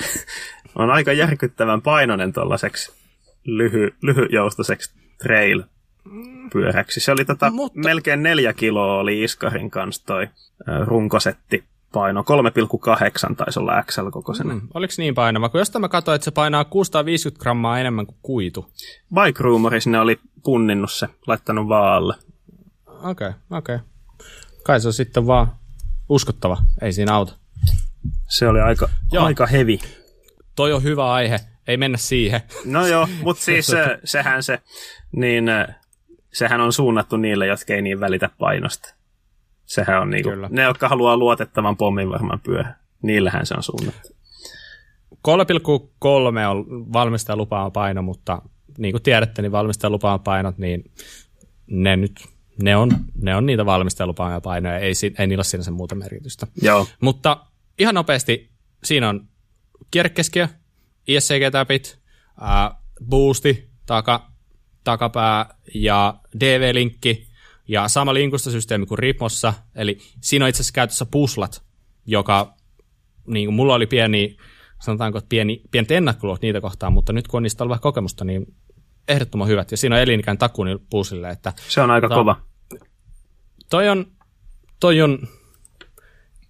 on 0.74 0.90
aika 0.90 1.12
järkyttävän 1.12 1.82
painoinen 1.82 2.32
tuollaiseksi 2.32 2.92
lyhy, 3.44 3.94
lyhyjoustoiseksi 4.02 4.92
trail 5.22 5.62
pyöräksi. 6.52 7.00
Se 7.00 7.12
oli 7.12 7.24
tota, 7.24 7.50
Mutta... 7.50 7.80
melkein 7.80 8.22
neljä 8.22 8.52
kiloa 8.52 9.00
oli 9.00 9.24
Iskarin 9.24 9.70
kanssa 9.70 10.06
toi 10.06 10.28
runkosetti 10.84 11.64
paino. 11.92 12.24
3,8 13.28 13.34
taisi 13.36 13.58
olla 13.58 13.82
XL 13.82 14.10
kokoisena. 14.10 14.54
Mm, 14.54 14.68
oliko 14.74 14.94
niin 14.98 15.14
painava? 15.14 15.48
Kun 15.48 15.60
jostain 15.60 15.80
mä 15.80 15.88
katsoin, 15.88 16.16
että 16.16 16.24
se 16.24 16.30
painaa 16.30 16.64
650 16.64 17.42
grammaa 17.42 17.80
enemmän 17.80 18.06
kuin 18.06 18.18
kuitu. 18.22 18.72
Bike 19.14 19.42
Rumorissa 19.42 19.90
ne 19.90 20.00
oli 20.00 20.20
punninnut 20.42 20.92
se, 20.92 21.08
laittanut 21.26 21.68
vaalle. 21.68 22.14
Okei, 22.86 23.28
okay, 23.28 23.32
okei. 23.50 23.74
Okay. 23.74 23.86
Kai 24.62 24.80
se 24.80 24.88
on 24.88 24.92
sitten 24.92 25.26
vaan 25.26 25.52
uskottava, 26.08 26.56
ei 26.82 26.92
siinä 26.92 27.14
auta. 27.14 27.36
Se 28.28 28.48
oli 28.48 28.60
aika, 28.60 28.88
joo. 29.12 29.24
aika 29.24 29.46
hevi. 29.46 29.80
Toi 30.54 30.72
on 30.72 30.82
hyvä 30.82 31.12
aihe, 31.12 31.40
ei 31.68 31.76
mennä 31.76 31.98
siihen. 31.98 32.40
No 32.64 32.86
joo, 32.86 33.08
mutta 33.22 33.42
siis 33.44 33.66
se, 33.66 33.98
sehän 34.04 34.42
se, 34.42 34.58
niin 35.12 35.44
sehän 36.32 36.60
on 36.60 36.72
suunnattu 36.72 37.16
niille, 37.16 37.46
jotka 37.46 37.74
ei 37.74 37.82
niin 37.82 38.00
välitä 38.00 38.30
painosta. 38.38 38.94
Sehän 39.68 40.02
on 40.02 40.10
niinku, 40.10 40.30
ne, 40.48 40.62
jotka 40.62 40.88
haluaa 40.88 41.16
luotettavan 41.16 41.76
pommin 41.76 42.10
varmaan 42.10 42.40
pyöhön. 42.40 42.74
Niillähän 43.02 43.46
se 43.46 43.54
on 43.54 43.62
suunnattu. 43.62 44.08
3,3 45.10 46.46
on 46.50 46.92
valmistajan 46.92 47.38
lupaama 47.38 47.70
paino, 47.70 48.02
mutta 48.02 48.42
niin 48.78 48.92
kuin 48.92 49.02
tiedätte, 49.02 49.42
niin 49.42 49.52
valmistajan 49.52 49.92
lupaama 49.92 50.18
painot, 50.18 50.58
niin 50.58 50.84
ne 51.66 51.96
nyt 51.96 52.12
ne 52.62 52.76
on, 52.76 52.90
ne 53.22 53.36
on 53.36 53.46
niitä 53.46 53.66
valmistajan 53.66 54.08
lupaamia 54.08 54.40
painoja, 54.40 54.78
ei, 54.78 54.92
ei 55.18 55.26
niillä 55.26 55.40
ole 55.40 55.44
sinänsä 55.44 55.70
muuta 55.70 55.94
merkitystä. 55.94 56.46
Joo. 56.62 56.86
Mutta 57.00 57.46
ihan 57.78 57.94
nopeasti, 57.94 58.50
siinä 58.84 59.08
on 59.08 59.28
kierrekeskiö, 59.90 60.48
ISCG-täpit, 61.08 61.98
äh, 62.42 62.76
boosti, 63.04 63.70
taka, 63.86 64.32
takapää 64.84 65.54
ja 65.74 66.14
DV-linkki, 66.40 67.27
ja 67.68 67.88
sama 67.88 68.14
linkustosysteemi 68.14 68.86
kuin 68.86 68.98
Ripmossa, 68.98 69.54
eli 69.74 69.98
siinä 70.20 70.44
on 70.44 70.48
itse 70.48 70.60
asiassa 70.60 70.74
käytössä 70.74 71.06
puslat, 71.06 71.62
joka, 72.06 72.54
niin 73.26 73.46
kuin 73.46 73.54
mulla 73.54 73.74
oli 73.74 73.86
pieni, 73.86 74.36
sanotaanko, 74.82 75.20
pieni, 75.28 75.62
pientä 75.70 75.94
ennakkoluot 75.94 76.42
niitä 76.42 76.60
kohtaan, 76.60 76.92
mutta 76.92 77.12
nyt 77.12 77.28
kun 77.28 77.38
on 77.38 77.42
niistä 77.42 77.64
ollut 77.64 77.70
vähän 77.70 77.82
kokemusta, 77.82 78.24
niin 78.24 78.54
ehdottoman 79.08 79.48
hyvät. 79.48 79.70
Ja 79.70 79.76
siinä 79.76 79.96
on 79.96 80.02
elinikään 80.02 80.38
takuu 80.38 80.64
niille 80.64 80.82
puusille. 80.90 81.30
Että, 81.30 81.52
Se 81.68 81.80
on 81.80 81.90
aika 81.90 82.08
tota, 82.08 82.20
kova. 82.20 82.40
Toi 83.70 83.88
on, 83.88 84.06
toi 84.80 85.02
on 85.02 85.18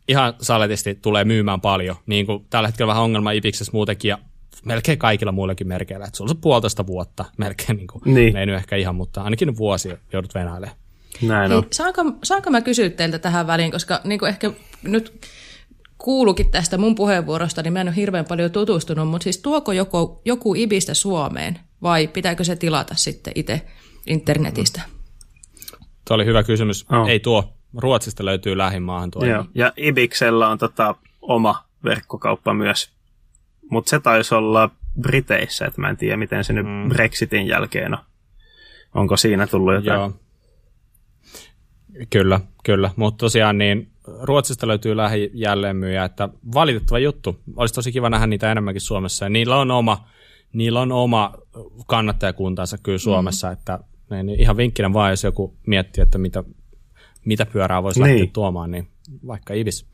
ihan 0.08 0.34
saletisti 0.40 0.94
tulee 0.94 1.24
myymään 1.24 1.60
paljon. 1.60 1.96
Niin 2.06 2.26
kuin 2.26 2.46
tällä 2.50 2.68
hetkellä 2.68 2.88
vähän 2.88 3.02
ongelma 3.02 3.30
Ipiksessä 3.30 3.72
muutenkin 3.72 4.08
ja 4.08 4.18
melkein 4.64 4.98
kaikilla 4.98 5.32
muillakin 5.32 5.68
merkeillä. 5.68 6.06
Että 6.06 6.16
se 6.16 6.22
on 6.22 6.28
se 6.28 6.34
puolitoista 6.40 6.86
vuotta 6.86 7.24
melkein, 7.36 7.76
niin 7.76 7.86
kuin, 7.86 8.02
niin. 8.04 8.36
ei 8.36 8.46
nyt 8.46 8.56
ehkä 8.56 8.76
ihan, 8.76 8.94
mutta 8.94 9.22
ainakin 9.22 9.56
vuosi 9.56 9.88
joudut 10.12 10.34
venäilemään. 10.34 10.76
Näin 11.22 11.52
on. 11.52 11.62
Hei, 11.62 11.68
saanko, 11.72 12.02
saanko 12.22 12.50
mä 12.50 12.60
kysyä 12.60 12.90
teiltä 12.90 13.18
tähän 13.18 13.46
väliin, 13.46 13.72
koska 13.72 14.00
niin 14.04 14.18
kuin 14.18 14.28
ehkä 14.28 14.50
nyt 14.82 15.26
kuulukin 15.98 16.50
tästä 16.50 16.78
mun 16.78 16.94
puheenvuorosta, 16.94 17.62
niin 17.62 17.72
mä 17.72 17.80
en 17.80 17.88
ole 17.88 17.96
hirveän 17.96 18.24
paljon 18.24 18.50
tutustunut, 18.50 19.08
mutta 19.08 19.24
siis 19.24 19.38
tuoko 19.38 19.72
joku, 19.72 20.22
joku 20.24 20.54
Ibistä 20.54 20.94
Suomeen 20.94 21.58
vai 21.82 22.08
pitääkö 22.08 22.44
se 22.44 22.56
tilata 22.56 22.94
sitten 22.94 23.32
itse 23.36 23.62
internetistä? 24.06 24.82
Tuo 26.08 26.14
oli 26.14 26.24
hyvä 26.24 26.42
kysymys. 26.42 26.86
Oh. 26.92 27.08
Ei 27.08 27.20
tuo. 27.20 27.54
Ruotsista 27.76 28.24
löytyy 28.24 28.58
lähimaahan 28.58 29.10
tuo. 29.10 29.24
Joo. 29.24 29.44
Ja 29.54 29.72
Ibiksellä 29.76 30.48
on 30.48 30.58
tota 30.58 30.94
oma 31.22 31.64
verkkokauppa 31.84 32.54
myös, 32.54 32.90
mutta 33.70 33.90
se 33.90 34.00
taisi 34.00 34.34
olla 34.34 34.70
Briteissä, 35.00 35.66
että 35.66 35.80
mä 35.80 35.88
en 35.88 35.96
tiedä 35.96 36.16
miten 36.16 36.44
se 36.44 36.52
nyt 36.52 36.66
mm. 36.66 36.88
Brexitin 36.88 37.46
jälkeen 37.46 37.94
on. 37.94 38.00
Onko 38.94 39.16
siinä 39.16 39.46
tullut 39.46 39.74
jotain? 39.74 40.00
Joo. 40.00 40.12
Kyllä, 42.10 42.40
kyllä. 42.64 42.90
Mutta 42.96 43.18
tosiaan 43.18 43.58
niin 43.58 43.90
Ruotsista 44.22 44.68
löytyy 44.68 44.96
lähi 44.96 45.30
jälleenmyyjä, 45.34 46.04
että 46.04 46.28
valitettava 46.54 46.98
juttu. 46.98 47.40
Olisi 47.56 47.74
tosi 47.74 47.92
kiva 47.92 48.10
nähdä 48.10 48.26
niitä 48.26 48.52
enemmänkin 48.52 48.80
Suomessa. 48.80 49.24
Ja 49.24 49.28
niillä 49.28 49.56
on 49.56 49.70
oma, 49.70 50.08
niillä 50.52 50.80
on 50.80 50.92
oma 50.92 51.34
kannattajakuntansa 51.86 52.78
kyllä 52.78 52.98
Suomessa, 52.98 53.46
mm. 53.46 53.52
että 53.52 53.78
niin 54.10 54.40
ihan 54.40 54.56
vinkkinä 54.56 54.92
vaan, 54.92 55.10
jos 55.10 55.24
joku 55.24 55.56
miettii, 55.66 56.02
että 56.02 56.18
mitä, 56.18 56.44
mitä 57.24 57.46
pyörää 57.46 57.82
voisi 57.82 58.02
niin. 58.02 58.16
lähteä 58.16 58.30
tuomaan, 58.32 58.70
niin 58.70 58.88
vaikka 59.26 59.54
Ibis. 59.54 59.86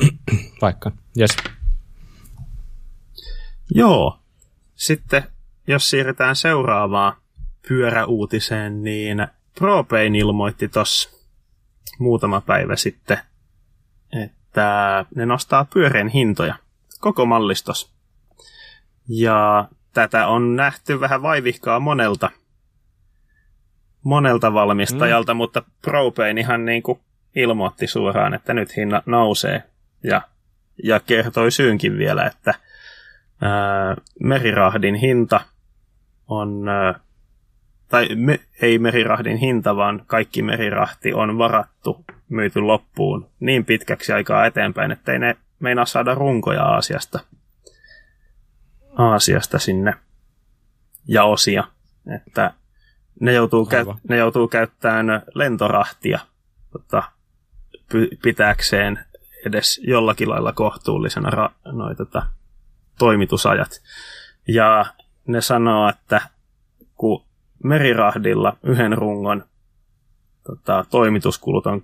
vaikka, 0.62 0.92
yes. 1.20 1.36
Joo. 3.74 4.18
Sitten 4.74 5.22
jos 5.66 5.90
siirrytään 5.90 6.36
seuraavaan 6.36 7.16
pyöräuutiseen, 7.68 8.82
niin 8.82 9.26
Propane 9.58 10.18
ilmoitti 10.18 10.68
tuossa 10.68 11.13
muutama 11.98 12.40
päivä 12.40 12.76
sitten, 12.76 13.18
että 14.24 15.04
ne 15.14 15.26
nostaa 15.26 15.66
pyörien 15.74 16.08
hintoja 16.08 16.54
koko 17.00 17.26
mallistos. 17.26 17.94
Ja 19.08 19.68
tätä 19.92 20.26
on 20.26 20.56
nähty 20.56 21.00
vähän 21.00 21.22
vaivihkaa 21.22 21.80
monelta, 21.80 22.30
monelta 24.04 24.54
valmistajalta, 24.54 25.34
mm. 25.34 25.36
mutta 25.36 25.62
Propane 25.82 26.40
ihan 26.40 26.64
niin 26.64 26.82
kuin 26.82 27.00
ilmoitti 27.36 27.86
suoraan, 27.86 28.34
että 28.34 28.54
nyt 28.54 28.76
hinna 28.76 29.02
nousee. 29.06 29.62
Ja, 30.02 30.22
ja 30.84 31.00
kertoi 31.00 31.50
syynkin 31.50 31.98
vielä, 31.98 32.24
että 32.24 32.54
ää, 33.40 33.96
merirahdin 34.20 34.94
hinta 34.94 35.40
on 36.28 36.68
ää, 36.68 37.00
tai 37.94 38.14
me, 38.14 38.40
ei 38.62 38.78
merirahdin 38.78 39.36
hinta, 39.36 39.76
vaan 39.76 40.02
kaikki 40.06 40.42
merirahti 40.42 41.14
on 41.14 41.38
varattu, 41.38 42.04
myyty 42.28 42.60
loppuun 42.60 43.30
niin 43.40 43.64
pitkäksi 43.64 44.12
aikaa 44.12 44.46
eteenpäin, 44.46 44.90
ettei 44.90 45.18
ne 45.18 45.36
meinaa 45.60 45.84
saada 45.84 46.14
runkoja 46.14 46.62
Aasiasta, 46.62 47.20
Aasiasta 48.98 49.58
sinne 49.58 49.94
ja 51.08 51.24
osia. 51.24 51.64
Että 52.16 52.54
ne 53.20 53.32
joutuu, 53.32 53.66
käy, 53.66 53.84
ne 54.08 54.16
joutuu 54.16 54.48
käyttämään 54.48 55.22
lentorahtia 55.34 56.18
tota, 56.72 57.02
py, 57.92 58.08
pitääkseen 58.22 59.04
edes 59.46 59.80
jollakin 59.84 60.30
lailla 60.30 60.52
kohtuullisena 60.52 61.30
ra, 61.30 61.50
noi, 61.64 61.94
tota, 61.96 62.26
toimitusajat. 62.98 63.82
Ja 64.48 64.84
ne 65.26 65.40
sanoo, 65.40 65.88
että 65.88 66.20
kun 66.94 67.24
merirahdilla 67.64 68.56
yhden 68.62 68.98
rungon 68.98 69.44
tota, 70.46 70.84
toimituskulut 70.90 71.66
on 71.66 71.82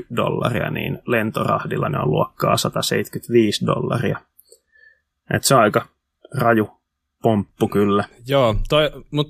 10-20 0.00 0.06
dollaria, 0.16 0.70
niin 0.70 0.98
lentorahdilla 1.06 1.88
ne 1.88 1.98
on 1.98 2.10
luokkaa 2.10 2.56
175 2.56 3.66
dollaria. 3.66 4.18
Et 5.34 5.44
se 5.44 5.54
on 5.54 5.60
aika 5.60 5.86
raju 6.34 6.70
pomppu 7.22 7.68
kyllä. 7.68 8.04
Joo, 8.26 8.54
mutta 8.54 8.76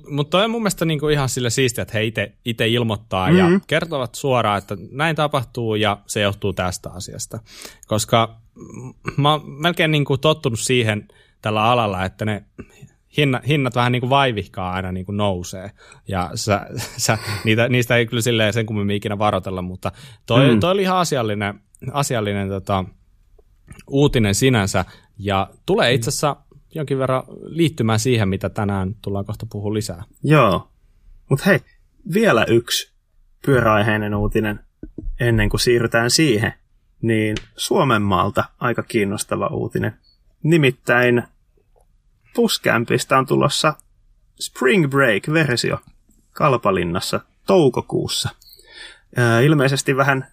mut 0.09 0.29
toi 0.29 0.43
on 0.43 0.51
mun 0.51 0.61
mielestä 0.61 0.85
niinku 0.85 1.09
ihan 1.09 1.29
sille 1.29 1.49
siistiä, 1.49 1.81
että 1.81 1.97
he 1.97 2.03
itse 2.45 2.67
ilmoittaa 2.67 3.31
mm-hmm. 3.31 3.53
ja 3.53 3.59
kertovat 3.67 4.15
suoraan, 4.15 4.57
että 4.57 4.77
näin 4.91 5.15
tapahtuu 5.15 5.75
ja 5.75 5.97
se 6.07 6.21
johtuu 6.21 6.53
tästä 6.53 6.89
asiasta. 6.89 7.39
Koska 7.87 8.35
mä 9.17 9.31
oon 9.31 9.41
melkein 9.45 9.91
niinku 9.91 10.17
tottunut 10.17 10.59
siihen 10.59 11.07
tällä 11.41 11.63
alalla, 11.63 12.05
että 12.05 12.25
ne 12.25 12.43
hinna, 13.17 13.41
hinnat 13.47 13.75
vähän 13.75 13.91
niin 13.91 13.99
kuin 13.99 14.09
vaivihkaa 14.09 14.71
aina 14.71 14.91
niin 14.91 15.05
kuin 15.05 15.17
nousee. 15.17 15.71
Ja 16.07 16.31
sä, 16.35 16.67
sä, 17.05 17.17
niitä, 17.43 17.69
niistä 17.69 17.95
ei 17.95 18.05
kyllä 18.05 18.21
silleen 18.21 18.53
sen 18.53 18.65
kummemmin 18.65 18.95
ikinä 18.95 19.17
varotella, 19.17 19.61
mutta 19.61 19.91
toi, 20.25 20.53
mm. 20.53 20.59
toi 20.59 20.71
oli 20.71 20.81
ihan 20.81 20.97
asiallinen, 20.97 21.59
asiallinen 21.91 22.49
tota, 22.49 22.85
uutinen 23.87 24.35
sinänsä. 24.35 24.85
Ja 25.17 25.49
tulee 25.65 25.93
itse 25.93 26.09
asiassa 26.09 26.35
jonkin 26.75 26.99
verran 26.99 27.23
liittymään 27.45 27.99
siihen, 27.99 28.29
mitä 28.29 28.49
tänään 28.49 28.95
tullaan 29.01 29.25
kohta 29.25 29.45
puhua 29.51 29.73
lisää. 29.73 30.03
Joo, 30.23 30.69
mutta 31.29 31.45
hei, 31.45 31.59
vielä 32.13 32.45
yksi 32.45 32.93
pyöräaiheinen 33.45 34.15
uutinen 34.15 34.59
ennen 35.19 35.49
kuin 35.49 35.59
siirrytään 35.61 36.11
siihen. 36.11 36.53
Niin 37.01 37.35
Suomen 37.55 38.01
maalta 38.01 38.43
aika 38.59 38.83
kiinnostava 38.83 39.47
uutinen. 39.47 39.93
Nimittäin 40.43 41.23
Puskämpistä 42.35 43.17
on 43.17 43.25
tulossa 43.25 43.73
Spring 44.39 44.85
Break-versio 44.89 45.77
Kalpalinnassa 46.31 47.19
toukokuussa. 47.47 48.29
Ilmeisesti 49.43 49.97
vähän 49.97 50.27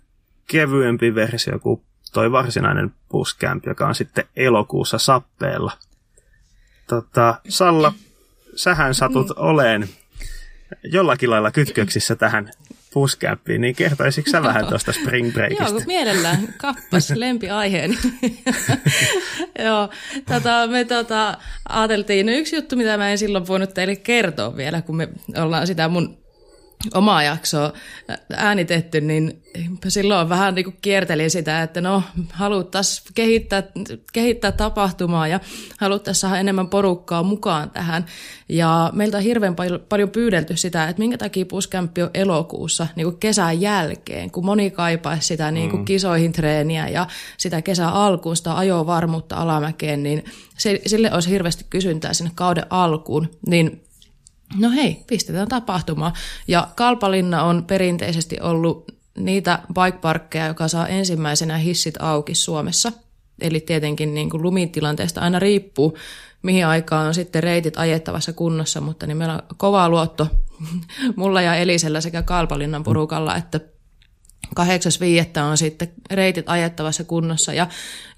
kevyempi 0.46 1.14
versio 1.14 1.58
kuin 1.58 1.82
toi 2.12 2.32
varsinainen 2.32 2.94
Puskämpi, 3.08 3.70
joka 3.70 3.86
on 3.86 3.94
sitten 3.94 4.24
elokuussa 4.36 4.98
sappeella. 4.98 5.72
Tota, 6.86 7.40
Salla, 7.48 7.92
sähän 8.54 8.94
satut 8.94 9.28
mm. 9.28 9.34
oleen 9.36 9.88
jollakin 10.84 11.30
lailla 11.30 11.50
kytköksissä 11.50 12.16
tähän 12.16 12.50
puskäppiin, 12.92 13.60
niin 13.60 13.74
kertoisitko 13.74 14.30
sä 14.30 14.42
vähän 14.42 14.66
tuosta 14.66 14.92
Spring 14.92 15.32
Breakista? 15.32 15.64
Joo, 15.64 15.80
mielellään. 15.86 16.54
Kappas, 16.56 17.10
lempiaiheeni. 17.10 17.98
Joo, 19.64 19.88
tota, 20.26 20.66
me 20.66 20.84
tota, 20.84 21.38
ajateltiin 21.68 22.28
yksi 22.28 22.56
juttu, 22.56 22.76
mitä 22.76 22.96
mä 22.96 23.10
en 23.10 23.18
silloin 23.18 23.46
voinut 23.46 23.74
teille 23.74 23.96
kertoa 23.96 24.56
vielä, 24.56 24.82
kun 24.82 24.96
me 24.96 25.08
ollaan 25.36 25.66
sitä 25.66 25.88
mun 25.88 26.21
omaa 26.94 27.22
jaksoa 27.22 27.72
äänitetty, 28.36 29.00
niin 29.00 29.42
silloin 29.88 30.28
vähän 30.28 30.54
niin 30.54 30.64
kuin 30.64 30.76
kiertelin 30.82 31.30
sitä, 31.30 31.62
että 31.62 31.80
no 31.80 32.02
haluttaisiin 32.32 33.06
kehittää, 33.14 33.62
kehittää 34.12 34.52
tapahtumaa 34.52 35.28
ja 35.28 35.40
haluttaisiin 35.80 36.20
saada 36.20 36.38
enemmän 36.38 36.68
porukkaa 36.68 37.22
mukaan 37.22 37.70
tähän. 37.70 38.06
Ja 38.48 38.90
meiltä 38.94 39.16
on 39.16 39.22
hirveän 39.22 39.56
paljon 39.88 40.10
pyydelty 40.10 40.56
sitä, 40.56 40.88
että 40.88 41.00
minkä 41.00 41.18
takia 41.18 41.46
puskämppi 41.46 42.02
on 42.02 42.10
elokuussa 42.14 42.86
niin 42.96 43.04
kuin 43.04 43.18
kesän 43.18 43.60
jälkeen, 43.60 44.30
kun 44.30 44.44
moni 44.44 44.70
kaipaisi 44.70 45.26
sitä 45.26 45.50
niin 45.50 45.70
kuin 45.70 45.80
mm. 45.80 45.84
kisoihin 45.84 46.32
treeniä 46.32 46.88
ja 46.88 47.06
sitä 47.36 47.62
kesän 47.62 47.92
alkuun, 47.92 48.36
sitä 48.36 48.56
ajovarmuutta 48.56 49.36
alamäkeen, 49.36 50.02
niin 50.02 50.24
se, 50.58 50.80
sille 50.86 51.12
olisi 51.12 51.30
hirveästi 51.30 51.64
kysyntää 51.70 52.12
sinne 52.12 52.30
kauden 52.34 52.66
alkuun. 52.70 53.30
Niin 53.46 53.82
no 54.58 54.70
hei, 54.70 55.04
pistetään 55.06 55.48
tapahtumaan. 55.48 56.12
Ja 56.48 56.68
Kalpalinna 56.76 57.42
on 57.44 57.64
perinteisesti 57.64 58.40
ollut 58.40 58.92
niitä 59.18 59.58
bikeparkkeja, 59.68 60.46
joka 60.46 60.68
saa 60.68 60.88
ensimmäisenä 60.88 61.56
hissit 61.56 61.94
auki 61.98 62.34
Suomessa. 62.34 62.92
Eli 63.40 63.60
tietenkin 63.60 64.14
niin 64.14 64.30
kuin 64.30 64.42
lumitilanteesta 64.42 65.20
aina 65.20 65.38
riippuu, 65.38 65.98
mihin 66.42 66.66
aikaan 66.66 67.06
on 67.06 67.14
sitten 67.14 67.42
reitit 67.42 67.76
ajettavassa 67.76 68.32
kunnossa, 68.32 68.80
mutta 68.80 69.06
niin 69.06 69.16
meillä 69.16 69.34
on 69.34 69.56
kova 69.56 69.88
luotto 69.88 70.28
mulla 71.16 71.42
ja 71.42 71.54
Elisellä 71.54 72.00
sekä 72.00 72.22
Kalpalinnan 72.22 72.82
porukalla, 72.82 73.36
että 73.36 73.60
8.5. 74.60 75.40
on 75.40 75.56
sitten 75.56 75.92
reitit 76.10 76.48
ajettavassa 76.48 77.04
kunnossa. 77.04 77.52
Ja 77.52 77.66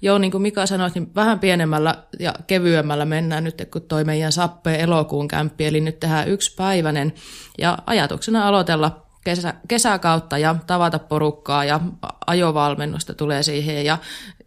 joo, 0.01 0.17
niin 0.17 0.31
kuin 0.31 0.41
Mika 0.41 0.65
sanoi, 0.65 0.89
niin 0.95 1.15
vähän 1.15 1.39
pienemmällä 1.39 1.95
ja 2.19 2.33
kevyemmällä 2.47 3.05
mennään 3.05 3.43
nyt, 3.43 3.67
kun 3.71 3.81
toi 3.81 4.03
meidän 4.03 4.31
sappeen 4.31 4.79
elokuun 4.79 5.27
kämppi, 5.27 5.65
eli 5.65 5.81
nyt 5.81 5.99
tehdään 5.99 6.27
yksipäiväinen. 6.27 7.13
Ja 7.57 7.77
ajatuksena 7.85 8.47
aloitella 8.47 9.05
kesä, 9.25 9.53
kesäkautta 9.67 10.37
ja 10.37 10.55
tavata 10.67 10.99
porukkaa 10.99 11.65
ja 11.65 11.79
ajovalmennusta 12.27 13.13
tulee 13.13 13.43
siihen 13.43 13.85
ja, 13.85 13.97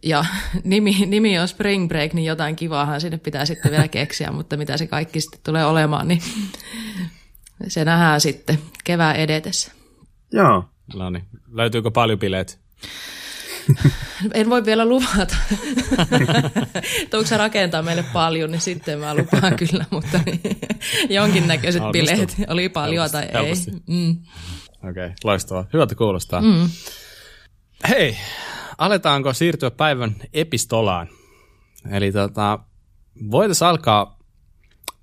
ja 0.03 0.25
nimi, 0.63 1.05
nimi 1.05 1.39
on 1.39 1.47
Spring 1.47 1.87
Break, 1.87 2.13
niin 2.13 2.25
jotain 2.25 2.55
kivaahan 2.55 3.01
sinne 3.01 3.17
pitää 3.17 3.45
sitten 3.45 3.71
vielä 3.71 3.87
keksiä, 3.87 4.31
mutta 4.37 4.57
mitä 4.57 4.77
se 4.77 4.87
kaikki 4.87 5.21
sitten 5.21 5.39
tulee 5.43 5.65
olemaan, 5.65 6.07
niin 6.07 6.21
se 7.67 7.85
nähdään 7.85 8.21
sitten 8.21 8.59
kevään 8.83 9.15
edetessä. 9.15 9.71
Joo, 10.31 10.63
No 10.93 11.09
niin. 11.09 11.23
Löytyykö 11.51 11.91
paljon 11.91 12.19
bileet? 12.19 12.59
en 14.33 14.49
voi 14.49 14.65
vielä 14.65 14.85
luvata. 14.85 15.35
Se 17.25 17.37
rakentaa 17.37 17.81
meille 17.81 18.05
paljon, 18.13 18.51
niin 18.51 18.61
sitten 18.61 18.99
mä 18.99 19.15
lupaan 19.15 19.55
kyllä, 19.55 19.85
mutta 19.91 20.19
niin, 20.25 20.41
jonkinnäköiset 21.09 21.81
no, 21.81 21.91
bileet 21.91 22.35
oli 22.47 22.69
paljon 22.69 23.11
tai 23.11 23.23
ei. 23.23 23.53
Mm. 23.87 24.17
Okei, 24.89 24.89
okay, 24.89 25.11
loistavaa. 25.23 25.65
Hyvältä 25.73 25.95
kuulostaa. 25.95 26.41
Mm. 26.41 26.69
Hei, 27.89 28.17
aletaanko 28.77 29.33
siirtyä 29.33 29.71
päivän 29.71 30.15
epistolaan? 30.33 31.09
Eli 31.91 32.11
tota, 32.11 32.59
voitaisiin 33.31 33.67
alkaa 33.67 34.19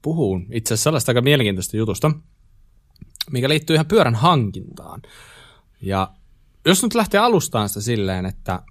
puhua 0.03 0.41
itse 0.53 0.75
asiassa 0.75 0.85
sellaista 0.85 1.11
aika 1.11 1.23
mielenkiintoista 1.23 1.77
jutusta, 1.77 2.11
mikä 3.31 3.49
liittyy 3.49 3.75
ihan 3.75 3.87
pyörän 3.87 4.15
hankintaan. 4.15 5.03
Ja 5.81 6.13
jos 6.67 6.83
nyt 6.83 6.95
lähtee 6.95 7.21
alustaan 7.21 7.69
sitä 7.69 7.81
silleen, 7.81 8.27
että, 8.27 8.63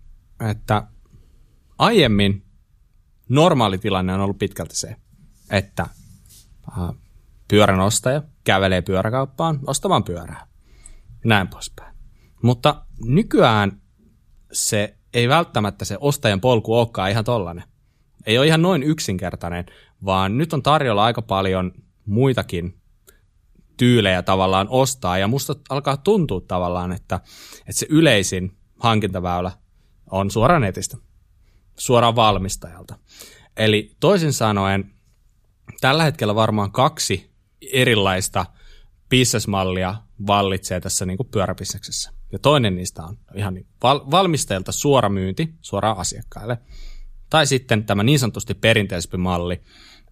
että 0.49 0.87
aiemmin 1.77 2.45
normaali 3.29 3.77
tilanne 3.77 4.13
on 4.13 4.21
ollut 4.21 4.39
pitkälti 4.39 4.75
se, 4.75 4.95
että 5.51 5.87
äh, 6.77 6.89
pyörän 7.47 7.79
ostaja 7.79 8.21
kävelee 8.43 8.81
pyöräkauppaan 8.81 9.59
ostamaan 9.67 10.03
pyörää. 10.03 10.47
Näin 11.25 11.47
poispäin. 11.47 11.95
Mutta 12.41 12.85
nykyään 13.05 13.81
se 14.51 14.97
ei 15.13 15.29
välttämättä 15.29 15.85
se 15.85 15.97
ostajan 15.99 16.41
polku 16.41 16.75
olekaan 16.75 17.11
ihan 17.11 17.25
tollainen. 17.25 17.63
Ei 18.25 18.37
ole 18.37 18.47
ihan 18.47 18.61
noin 18.61 18.83
yksinkertainen, 18.83 19.65
vaan 20.05 20.37
nyt 20.37 20.53
on 20.53 20.63
tarjolla 20.63 21.03
aika 21.03 21.21
paljon 21.21 21.71
muitakin 22.05 22.81
tyylejä 23.77 24.21
tavallaan 24.21 24.67
ostaa. 24.69 25.17
Ja 25.17 25.27
musta 25.27 25.55
alkaa 25.69 25.97
tuntua 25.97 26.41
tavallaan, 26.41 26.91
että, 26.91 27.15
että 27.59 27.79
se 27.79 27.85
yleisin 27.89 28.57
hankintaväylä 28.79 29.51
on 30.11 30.31
suoraan 30.31 30.61
netistä, 30.61 30.97
suoraan 31.77 32.15
valmistajalta. 32.15 32.95
Eli 33.57 33.95
toisin 33.99 34.33
sanoen, 34.33 34.91
tällä 35.81 36.03
hetkellä 36.03 36.35
varmaan 36.35 36.71
kaksi 36.71 37.31
erilaista 37.71 38.45
bisnesmallia 39.09 39.95
vallitsee 40.27 40.79
tässä 40.79 41.05
niin 41.05 41.17
kuin 41.17 41.29
pyöräbisneksessä. 41.29 42.11
Ja 42.31 42.39
toinen 42.39 42.75
niistä 42.75 43.03
on 43.03 43.17
ihan 43.35 43.53
niin 43.53 43.67
val- 43.83 44.11
valmistajilta 44.11 44.71
suora 44.71 45.09
myynti 45.09 45.53
suoraan 45.61 45.97
asiakkaille. 45.97 46.57
Tai 47.29 47.47
sitten 47.47 47.85
tämä 47.85 48.03
niin 48.03 48.19
sanotusti 48.19 48.53
perinteisempi 48.53 49.17
malli, 49.17 49.61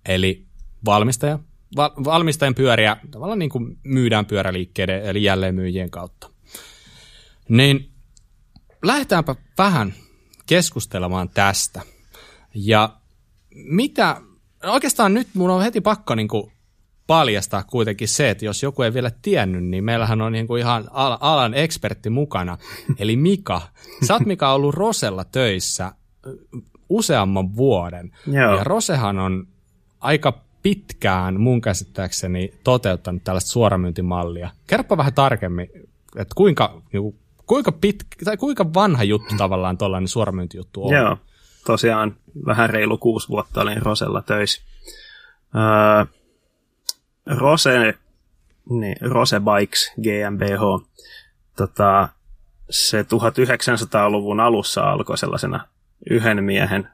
eli 0.05 0.47
valmistaja 0.85 1.39
valmistajan 1.75 2.55
pyöriä 2.55 2.97
tavallaan 3.11 3.39
niin 3.39 3.49
kuin 3.49 3.77
myydään 3.83 4.25
pyöräliikkeiden 4.25 5.05
eli 5.05 5.23
jälleenmyyjien 5.23 5.89
kautta. 5.89 6.29
Niin 7.49 7.89
lähdetäänpä 8.83 9.35
vähän 9.57 9.93
keskustelemaan 10.45 11.29
tästä. 11.29 11.81
Ja 12.55 12.89
mitä, 13.53 14.21
oikeastaan 14.63 15.13
nyt 15.13 15.27
mun 15.33 15.49
on 15.49 15.63
heti 15.63 15.81
pakko 15.81 16.15
niin 16.15 16.27
kuin 16.27 16.51
paljastaa 17.07 17.63
kuitenkin 17.63 18.07
se, 18.07 18.29
että 18.29 18.45
jos 18.45 18.63
joku 18.63 18.81
ei 18.81 18.93
vielä 18.93 19.11
tiennyt, 19.21 19.63
niin 19.63 19.83
meillähän 19.83 20.21
on 20.21 20.31
niin 20.31 20.47
kuin 20.47 20.59
ihan 20.59 20.85
alan 21.19 21.53
ekspertti 21.53 22.09
mukana, 22.09 22.57
eli 22.99 23.15
Mika. 23.15 23.61
Sä 24.07 24.13
oot 24.13 24.25
Mika 24.25 24.53
ollut 24.53 24.75
Rosella 24.75 25.23
töissä 25.23 25.91
useamman 26.89 27.55
vuoden. 27.55 28.11
Joo. 28.27 28.57
Ja 28.57 28.63
Rosehan 28.63 29.19
on 29.19 29.47
aika 29.99 30.43
pitkään 30.63 31.41
mun 31.41 31.61
käsittääkseni 31.61 32.53
toteuttanut 32.63 33.23
tällaista 33.23 33.51
suoramyyntimallia. 33.51 34.49
Kerropa 34.67 34.97
vähän 34.97 35.13
tarkemmin, 35.13 35.69
että 36.17 36.35
kuinka, 36.35 36.81
niinku, 36.93 37.15
kuinka, 37.45 37.71
pitkä, 37.71 38.25
tai 38.25 38.37
kuinka 38.37 38.73
vanha 38.73 39.03
juttu 39.03 39.35
tavallaan 39.37 39.77
tuollainen 39.77 40.07
suoramyyntijuttu 40.07 40.87
on. 40.87 40.93
Joo, 40.93 41.17
tosiaan 41.65 42.15
vähän 42.45 42.69
reilu 42.69 42.97
kuusi 42.97 43.29
vuotta 43.29 43.61
olin 43.61 43.81
Rosella 43.81 44.21
töissä. 44.21 44.61
Öö, 45.55 46.05
Rose, 47.25 47.93
niin, 48.69 48.95
Rose 49.01 49.39
Bikes 49.39 49.91
GmbH 49.95 50.87
tota, 51.57 52.09
se 52.69 53.01
1900-luvun 53.01 54.39
alussa 54.39 54.81
alkoi 54.81 55.17
sellaisena 55.17 55.67
yhden 56.09 56.43
miehen 56.43 56.87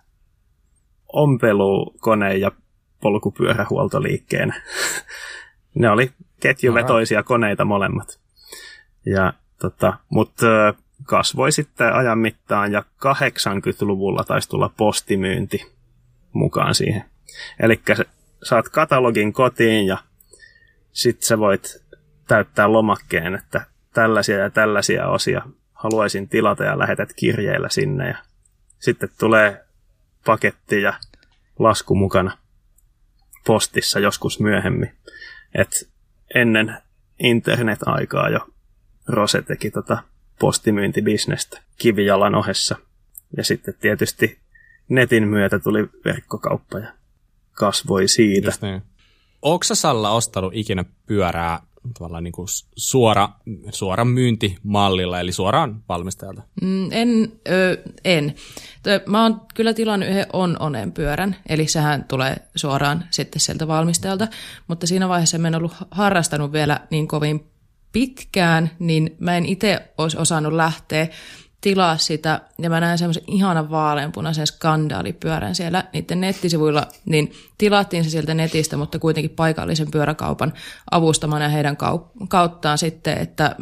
ompelukone- 1.14 2.38
ja 2.40 2.52
polkupyörähuoltoliikkeenä. 3.02 4.62
ne 5.76 5.90
oli 5.90 6.12
ketjuvetoisia 6.40 7.24
koneita 7.24 7.66
molemmat. 7.66 8.20
Ja, 9.06 9.34
tota, 9.60 9.94
mutta 10.10 10.46
kasvoi 11.04 11.52
sitten 11.52 11.94
ajan 11.94 12.20
mittaan 12.20 12.72
ja 12.72 12.84
80-luvulla 13.06 14.24
taisi 14.24 14.50
tulla 14.50 14.72
postimyynti 14.78 15.72
mukaan 16.34 16.76
siihen. 16.76 17.06
Eli 17.60 17.82
saat 18.44 18.70
katalogin 18.70 19.34
kotiin 19.34 19.88
ja 19.88 19.98
sitten 20.92 21.28
sä 21.28 21.40
voit 21.40 21.84
täyttää 22.28 22.72
lomakkeen, 22.72 23.36
että 23.36 23.66
tällaisia 23.94 24.38
ja 24.38 24.50
tällaisia 24.50 25.08
osia 25.08 25.42
haluaisin 25.74 26.30
tilata 26.30 26.64
ja 26.64 26.80
lähetät 26.80 27.10
kirjeellä 27.16 27.70
sinne. 27.70 28.08
Ja 28.08 28.18
sitten 28.80 29.10
tulee 29.20 29.66
paketti 30.26 30.82
ja 30.82 30.94
lasku 31.60 31.96
mukana 31.96 32.38
postissa 33.46 34.00
joskus 34.00 34.40
myöhemmin. 34.40 34.92
Et 35.56 35.90
ennen 36.36 36.78
internet-aikaa 37.20 38.30
jo 38.30 38.40
Rose 39.08 39.42
teki 39.42 39.72
tota 39.72 40.04
postimyyntibisnestä 40.40 41.62
kivijalan 41.78 42.36
ohessa. 42.36 42.76
Ja 43.38 43.44
sitten 43.44 43.74
tietysti 43.80 44.40
netin 44.90 45.28
myötä 45.28 45.60
tuli 45.60 45.90
verkkokauppa 46.06 46.80
ja 46.80 46.94
kasvoi 47.52 48.08
siitä. 48.08 48.52
niin. 48.62 48.82
Onko 49.42 49.64
Salla 49.64 50.12
ostanut 50.12 50.54
ikinä 50.56 50.86
pyörää 51.06 51.60
tavallaan 51.94 52.24
niin 52.24 52.32
kuin 52.32 52.48
suora, 52.76 53.30
suora 53.72 54.06
myyntimallilla, 54.06 55.20
eli 55.20 55.32
suoraan 55.32 55.84
valmistajalta? 55.90 56.42
Mm, 56.62 56.92
en, 56.92 57.32
ö, 57.50 57.78
en. 58.04 58.36
Mä 59.06 59.24
oon 59.24 59.42
kyllä 59.56 59.74
tilannut 59.74 60.10
yhden 60.10 60.28
on-onen 60.34 60.92
pyörän, 60.92 61.36
eli 61.50 61.68
sehän 61.68 62.04
tulee 62.04 62.38
suoraan 62.56 63.06
sitten 63.10 63.40
sieltä 63.40 63.68
valmistajalta, 63.68 64.28
mutta 64.68 64.88
siinä 64.88 65.10
vaiheessa 65.10 65.38
en 65.38 65.56
ollut 65.56 65.74
harrastanut 65.92 66.52
vielä 66.52 66.80
niin 66.90 67.08
kovin 67.08 67.52
pitkään, 67.92 68.72
niin 68.80 69.16
mä 69.20 69.38
en 69.38 69.46
itse 69.46 69.92
olisi 69.98 70.18
osannut 70.18 70.54
lähteä 70.54 71.08
tilaa 71.62 71.98
sitä, 71.98 72.42
ja 72.58 72.70
mä 72.70 72.80
näen 72.80 72.98
semmoisen 72.98 73.24
ihanan 73.28 73.70
vaaleanpunaisen 73.70 74.48
skandaalipyörän 74.48 75.56
siellä 75.56 75.84
niiden 75.94 76.22
nettisivuilla, 76.22 76.88
niin 77.06 77.34
tilattiin 77.58 78.04
se 78.04 78.10
sieltä 78.10 78.34
netistä, 78.34 78.78
mutta 78.78 79.00
kuitenkin 79.00 79.36
paikallisen 79.36 79.92
pyöräkaupan 79.92 80.54
avustamana 80.92 81.50
heidän 81.50 81.78
kauttaan 82.28 82.78
sitten, 82.78 83.18
että 83.18 83.56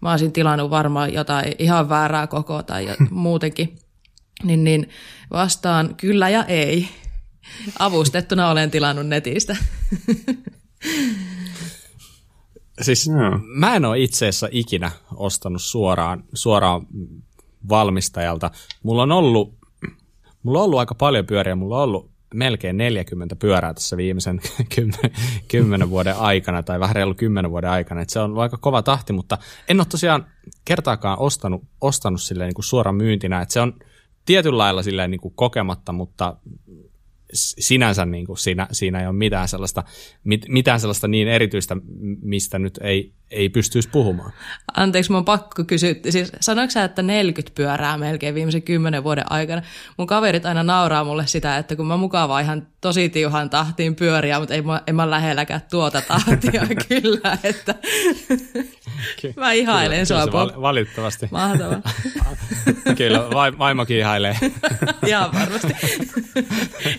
mä 0.00 0.10
olisin 0.10 0.32
tilannut 0.32 0.70
varmaan 0.70 1.12
jotain 1.12 1.54
ihan 1.58 1.88
väärää 1.88 2.26
kokoa 2.26 2.62
tai 2.62 2.88
muutenkin, 3.10 3.78
niin, 4.42 4.64
niin 4.64 4.88
vastaan 5.30 5.94
kyllä 5.94 6.28
ja 6.28 6.44
ei. 6.44 6.88
Avustettuna 7.78 8.50
olen 8.50 8.70
tilannut 8.70 9.06
netistä. 9.06 9.56
Siis 12.82 13.08
no. 13.08 13.40
mä 13.44 13.76
en 13.76 13.84
ole 13.84 13.98
itse 13.98 14.28
asiassa 14.28 14.48
ikinä 14.50 14.90
ostanut 15.14 15.62
suoraan, 15.62 16.24
suoraan 16.34 16.86
valmistajalta. 17.68 18.50
Mulla 18.82 19.02
on 19.02 19.12
ollut, 19.12 19.54
mulla 20.42 20.58
on 20.58 20.64
ollut 20.64 20.78
aika 20.78 20.94
paljon 20.94 21.26
pyöriä, 21.26 21.54
mulla 21.54 21.76
on 21.76 21.82
ollut 21.82 22.10
melkein 22.34 22.76
40 22.76 23.36
pyörää 23.36 23.74
tässä 23.74 23.96
viimeisen 23.96 24.40
10 25.48 25.90
vuoden 25.90 26.16
aikana, 26.16 26.62
tai 26.62 26.80
vähän 26.80 26.96
reilu 26.96 27.14
10 27.14 27.50
vuoden 27.50 27.70
aikana, 27.70 28.00
että 28.00 28.12
se 28.12 28.20
on 28.20 28.38
aika 28.38 28.56
kova 28.56 28.82
tahti, 28.82 29.12
mutta 29.12 29.38
en 29.68 29.80
ole 29.80 29.86
tosiaan 29.90 30.26
kertaakaan 30.64 31.18
ostanut, 31.18 31.62
ostanut 31.80 32.20
niin 32.38 32.54
kuin 32.54 32.64
suoraan 32.64 32.96
myyntinä, 32.96 33.42
että 33.42 33.52
se 33.52 33.60
on 33.60 33.72
tietyllä 34.26 34.58
lailla 34.58 34.82
niin 35.08 35.20
kokematta, 35.34 35.92
mutta 35.92 36.36
sinänsä 37.32 38.06
niin 38.06 38.26
kuin 38.26 38.38
siinä, 38.38 38.68
siinä 38.72 39.00
ei 39.00 39.06
ole 39.06 39.16
mitään 39.16 39.48
sellaista, 39.48 39.84
mit, 40.24 40.46
mitään 40.48 40.80
sellaista 40.80 41.08
niin 41.08 41.28
erityistä, 41.28 41.76
mistä 42.22 42.58
nyt 42.58 42.78
ei, 42.82 43.12
ei 43.30 43.48
pystyisi 43.48 43.88
puhumaan. 43.88 44.32
Anteeksi, 44.76 45.12
mun 45.12 45.24
pakko 45.24 45.64
kysyä. 45.64 45.94
Siis 46.08 46.32
sanoitko 46.40 46.70
sä, 46.70 46.84
että 46.84 47.02
40 47.02 47.54
pyörää 47.54 47.98
melkein 47.98 48.34
viimeisen 48.34 48.62
kymmenen 48.62 49.04
vuoden 49.04 49.32
aikana? 49.32 49.62
Mun 49.96 50.06
kaverit 50.06 50.46
aina 50.46 50.62
nauraa 50.62 51.04
mulle 51.04 51.26
sitä, 51.26 51.58
että 51.58 51.76
kun 51.76 51.86
mä 51.86 51.96
mukavaa 51.96 52.40
ihan 52.40 52.66
tosi 52.80 53.08
tiuhan 53.08 53.50
tahtiin 53.50 53.94
pyöriä, 53.94 54.38
mutta 54.38 54.54
ei 54.54 54.62
mä, 54.62 54.82
en 54.86 54.96
mä 54.96 55.10
lähelläkään 55.10 55.62
tuota 55.70 56.02
tahtia 56.02 56.62
kyllä, 56.88 57.38
että 57.42 57.74
mä 59.36 59.52
ihailen 59.52 60.06
kyllä, 60.06 60.22
sua. 60.24 60.32
Val- 60.32 60.60
valitettavasti. 60.62 61.28
Mahtavaa. 61.30 61.80
kyllä, 62.98 63.18
va- 63.18 63.58
vaimokin 63.58 63.96
ihailee. 63.98 64.38
Ihan 65.06 65.32
varmasti. 65.32 65.72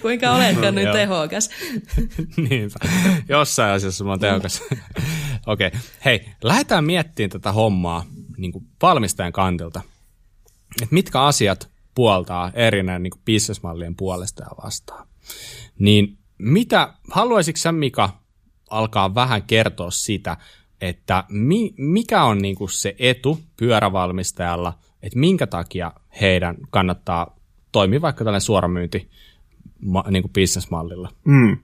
Kuinka 0.02 0.32
oletkaan 0.32 0.76
nyt 0.76 0.92
tehokas? 0.92 1.50
Niinpä. 2.50 2.80
Jossain 3.30 3.74
asiassa 3.74 4.04
mä 4.04 4.10
oon 4.10 4.20
tehokas. 4.20 4.64
Okei. 5.46 5.68
Okay. 5.68 5.80
Hei, 6.06 6.26
lähdetään 6.44 6.84
miettimään 6.84 7.30
tätä 7.30 7.52
hommaa 7.52 8.06
niin 8.38 8.52
kuin 8.52 8.66
valmistajan 8.82 9.34
kantilta. 9.34 9.82
Et 10.82 10.92
mitkä 10.92 11.22
asiat 11.22 11.70
puoltaa 11.96 12.52
erinäinen 12.54 13.04
niin 13.04 13.22
bisnesmallien 13.26 13.96
puolesta 13.96 14.44
ja 14.44 14.50
vastaan. 14.64 15.08
Niin 15.80 16.18
mitä, 16.38 16.94
haluaisitko 17.12 17.58
sä 17.58 17.72
Mika 17.72 18.10
alkaa 18.70 19.16
vähän 19.16 19.44
kertoa 19.44 19.92
sitä, 19.92 20.38
että 20.82 21.24
mi, 21.30 21.74
mikä 21.78 22.24
on 22.24 22.38
niin 22.38 22.56
kuin 22.56 22.70
se 22.70 22.96
etu 23.00 23.40
pyörävalmistajalla, 23.58 24.74
että 25.04 25.20
minkä 25.20 25.48
takia 25.48 25.92
heidän 26.22 26.58
kannattaa 26.70 27.36
toimia 27.72 28.02
vaikka 28.02 28.24
tällainen 28.24 28.42
suoramyynti 28.42 29.10
niin 30.10 30.24
kuin 30.24 30.34
bisnesmallilla? 30.34 31.10
Mm 31.24 31.58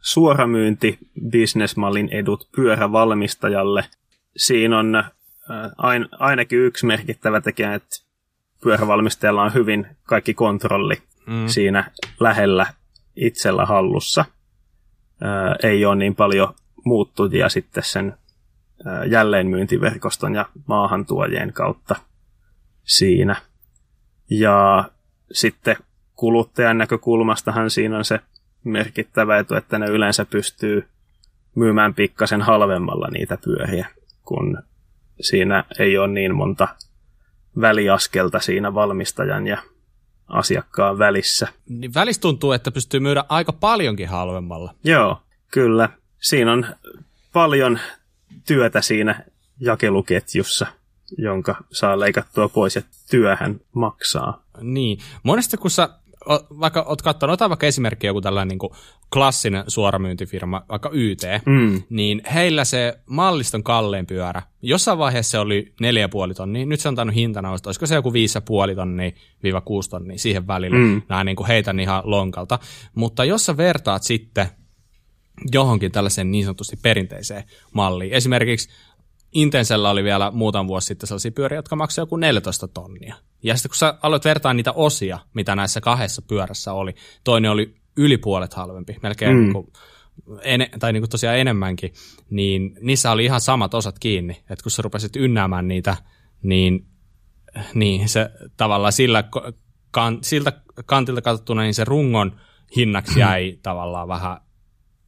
suoramyynti 0.00 0.98
bisnesmallin 1.28 2.08
edut 2.12 2.48
pyörävalmistajalle. 2.56 3.84
Siinä 4.36 4.78
on 4.78 4.96
äh, 4.96 5.10
ain, 5.78 6.08
ainakin 6.12 6.58
yksi 6.58 6.86
merkittävä 6.86 7.40
tekijä, 7.40 7.74
että 7.74 7.96
pyörävalmistajalla 8.62 9.42
on 9.42 9.54
hyvin 9.54 9.86
kaikki 10.04 10.34
kontrolli 10.34 11.02
mm. 11.26 11.48
siinä 11.48 11.90
lähellä 12.20 12.66
itsellä 13.16 13.66
hallussa. 13.66 14.24
Ää, 15.20 15.46
äh, 15.46 15.56
ei 15.62 15.84
ole 15.84 15.96
niin 15.96 16.14
paljon 16.14 16.54
muuttujia 16.84 17.48
sitten 17.48 17.84
sen 17.84 18.14
jälleenmyyntiverkoston 19.10 20.34
ja 20.34 20.46
maahantuojien 20.66 21.52
kautta 21.52 21.96
siinä. 22.84 23.36
Ja 24.30 24.84
sitten 25.32 25.76
kuluttajan 26.14 26.78
näkökulmastahan 26.78 27.70
siinä 27.70 27.96
on 27.98 28.04
se 28.04 28.20
merkittävä 28.64 29.38
etu, 29.38 29.54
että 29.54 29.78
ne 29.78 29.86
yleensä 29.86 30.24
pystyy 30.24 30.88
myymään 31.54 31.94
pikkasen 31.94 32.42
halvemmalla 32.42 33.08
niitä 33.10 33.38
pyöriä, 33.44 33.88
kun 34.24 34.62
siinä 35.20 35.64
ei 35.78 35.98
ole 35.98 36.08
niin 36.08 36.34
monta 36.34 36.68
väliaskelta 37.60 38.40
siinä 38.40 38.74
valmistajan 38.74 39.46
ja 39.46 39.62
asiakkaan 40.28 40.98
välissä. 40.98 41.48
Niin 41.68 41.94
välissä 41.94 42.22
tuntuu, 42.22 42.52
että 42.52 42.70
pystyy 42.70 43.00
myydä 43.00 43.24
aika 43.28 43.52
paljonkin 43.52 44.08
halvemmalla. 44.08 44.74
Joo, 44.84 45.22
kyllä. 45.50 45.88
Siinä 46.20 46.52
on 46.52 46.66
paljon 47.32 47.78
työtä 48.48 48.82
siinä 48.82 49.24
jakeluketjussa, 49.60 50.66
jonka 51.18 51.56
saa 51.72 52.00
leikattua 52.00 52.48
pois 52.48 52.76
ja 52.76 52.82
työhän 53.10 53.60
maksaa. 53.72 54.42
Niin. 54.60 54.98
Monesti 55.22 55.56
kun 55.56 55.70
sä 55.70 55.88
vaikka 56.60 56.82
oot 56.82 57.02
katsonut, 57.02 57.34
ota 57.34 57.48
vaikka 57.48 57.66
esimerkki 57.66 58.06
joku 58.06 58.20
tällainen 58.20 58.48
niin 58.48 58.58
kuin 58.58 58.72
klassinen 59.12 59.64
suoramyyntifirma, 59.68 60.64
vaikka 60.68 60.90
YT, 60.92 61.22
mm. 61.46 61.82
niin 61.90 62.22
heillä 62.34 62.64
se 62.64 62.98
malliston 63.06 63.62
kallein 63.62 64.06
pyörä, 64.06 64.42
jossain 64.62 64.98
vaiheessa 64.98 65.30
se 65.30 65.38
oli 65.38 65.72
4,5 66.28 66.34
tonnia, 66.36 66.66
nyt 66.66 66.80
se 66.80 66.88
on 66.88 66.94
tainnut 66.94 67.16
hintana, 67.16 67.50
olisiko 67.50 67.86
se 67.86 67.94
joku 67.94 68.10
5,5 68.10 68.74
tonnia 68.76 69.10
viiva 69.42 69.60
6 69.60 69.90
tonnia 69.90 70.18
siihen 70.18 70.46
välille, 70.46 70.78
mm. 70.78 71.02
nämä 71.08 71.24
niin 71.24 71.36
kuin 71.36 71.46
heitän 71.46 71.80
ihan 71.80 72.02
lonkalta, 72.04 72.58
mutta 72.94 73.24
jos 73.24 73.46
sä 73.46 73.56
vertaat 73.56 74.02
sitten 74.02 74.46
johonkin 75.52 75.92
tällaiseen 75.92 76.30
niin 76.30 76.44
sanotusti 76.44 76.76
perinteiseen 76.82 77.44
malliin, 77.74 78.12
esimerkiksi 78.12 78.68
Intensellä 79.32 79.90
oli 79.90 80.04
vielä 80.04 80.30
muutaman 80.30 80.68
vuosi 80.68 80.86
sitten 80.86 81.06
sellaisia 81.06 81.30
pyöriä, 81.30 81.58
jotka 81.58 81.76
maksavat 81.76 82.06
joku 82.06 82.16
14 82.16 82.68
tonnia. 82.68 83.14
Ja 83.42 83.56
sitten 83.56 83.68
kun 83.68 83.76
sä 83.76 83.98
aloit 84.02 84.24
vertaa 84.24 84.54
niitä 84.54 84.72
osia, 84.72 85.18
mitä 85.34 85.56
näissä 85.56 85.80
kahdessa 85.80 86.22
pyörässä 86.22 86.72
oli, 86.72 86.94
toinen 87.24 87.50
oli 87.50 87.74
yli 87.96 88.18
puolet 88.18 88.54
halvempi, 88.54 88.96
melkein 89.02 89.36
mm. 89.36 89.40
niin 89.40 89.52
kuin, 89.52 89.72
en, 90.42 90.66
tai 90.78 90.92
niin 90.92 91.00
kuin 91.00 91.10
tosiaan 91.10 91.38
enemmänkin, 91.38 91.92
niin 92.30 92.78
niissä 92.80 93.10
oli 93.10 93.24
ihan 93.24 93.40
samat 93.40 93.74
osat 93.74 93.98
kiinni. 93.98 94.32
Että 94.50 94.62
kun 94.62 94.72
sä 94.72 94.82
rupesit 94.82 95.16
ynnäämään 95.16 95.68
niitä, 95.68 95.96
niin, 96.42 96.86
niin 97.74 98.08
se 98.08 98.30
tavallaan 98.56 98.92
sillä, 98.92 99.24
kan, 99.90 100.18
siltä 100.22 100.52
kantilta 100.86 101.22
katsottuna, 101.22 101.62
niin 101.62 101.74
se 101.74 101.84
rungon 101.84 102.40
hinnaksi 102.76 103.20
jäi 103.24 103.58
tavallaan 103.62 104.08
vähän 104.08 104.40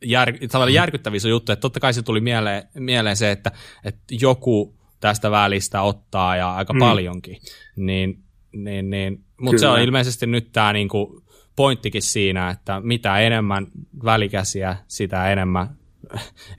jär, 0.05 0.33
tavallaan 0.53 0.75
järkyttävissä 0.75 1.29
juttu, 1.29 1.53
että 1.53 1.61
totta 1.61 1.81
kai 1.81 1.95
se 1.95 2.03
tuli 2.03 2.21
mieleen, 2.21 2.63
mieleen 2.75 3.17
se, 3.17 3.31
että, 3.31 3.53
että 3.85 4.01
joku 4.21 4.75
tästä 5.01 5.31
välistä 5.31 5.83
ottaa 5.83 6.37
ja 6.37 6.55
aika 6.55 6.73
mm. 6.73 6.79
paljonkin. 6.79 7.39
Niin, 7.77 8.23
niin, 8.53 8.91
niin. 8.91 9.25
Mutta 9.41 9.61
se 9.61 9.69
on 9.69 9.81
ilmeisesti 9.81 10.27
nyt 10.27 10.53
tämä 10.53 10.73
niinku 10.73 11.25
pointtikin 11.57 12.03
siinä, 12.03 12.51
että 12.51 12.81
mitä 12.85 13.19
enemmän 13.19 13.67
välikäsiä, 14.05 14.77
sitä 14.89 15.33
enemmän, 15.33 15.69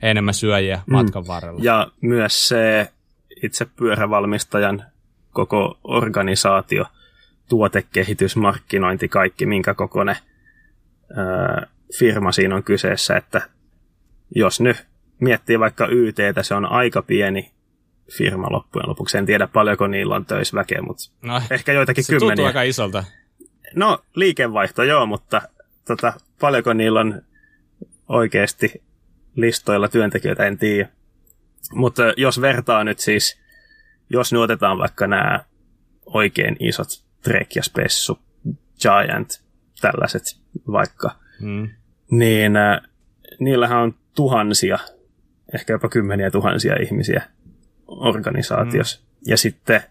enemmän 0.02 0.34
syöjiä 0.34 0.82
mm. 0.86 0.92
matkan 0.92 1.26
varrella. 1.26 1.60
Ja 1.62 1.88
myös 2.00 2.48
se 2.48 2.92
itse 3.42 3.64
pyörävalmistajan 3.64 4.84
koko 5.32 5.78
organisaatio, 5.84 6.84
tuotekehitys, 7.48 8.36
markkinointi, 8.36 9.08
kaikki, 9.08 9.46
minkä 9.46 9.74
kokoinen 9.74 10.16
ää, 11.16 11.66
firma 11.98 12.32
siinä 12.32 12.54
on 12.54 12.62
kyseessä, 12.62 13.16
että 13.16 13.48
jos 14.34 14.60
nyt 14.60 14.86
miettii 15.20 15.60
vaikka 15.60 15.86
YTtä, 15.86 16.42
se 16.42 16.54
on 16.54 16.66
aika 16.66 17.02
pieni 17.02 17.52
firma 18.16 18.46
loppujen 18.50 18.88
lopuksi. 18.88 19.18
En 19.18 19.26
tiedä 19.26 19.46
paljonko 19.46 19.86
niillä 19.86 20.14
on 20.14 20.26
töisväkeä, 20.26 20.82
mutta 20.82 21.02
no, 21.22 21.42
ehkä 21.50 21.72
joitakin 21.72 22.04
se 22.04 22.12
kymmeniä. 22.12 22.44
Se 22.44 22.46
aika 22.46 22.62
isolta. 22.62 23.04
No, 23.74 23.98
liikevaihto 24.14 24.82
joo, 24.82 25.06
mutta 25.06 25.42
tota, 25.86 26.12
paljonko 26.40 26.72
niillä 26.72 27.00
on 27.00 27.22
oikeasti 28.08 28.82
listoilla 29.36 29.88
työntekijöitä, 29.88 30.46
en 30.46 30.58
tiedä. 30.58 30.88
Mutta 31.72 32.02
jos 32.16 32.40
vertaa 32.40 32.84
nyt 32.84 32.98
siis, 32.98 33.40
jos 34.10 34.32
nyt 34.32 34.42
otetaan 34.42 34.78
vaikka 34.78 35.06
nämä 35.06 35.44
oikein 36.06 36.56
isot 36.60 36.88
Trek 37.22 37.56
ja 37.56 37.62
Spessu, 37.62 38.18
Giant, 38.82 39.42
tällaiset 39.80 40.22
vaikka, 40.72 41.10
mm. 41.40 41.68
Niin 42.12 42.56
äh, 42.56 42.80
niillähän 43.38 43.78
on 43.78 43.94
tuhansia, 44.14 44.78
ehkä 45.54 45.72
jopa 45.72 45.88
kymmeniä 45.88 46.30
tuhansia 46.30 46.76
ihmisiä 46.82 47.22
organisaatiossa. 47.86 49.00
Mm. 49.00 49.06
Ja 49.26 49.36
sitten 49.36 49.82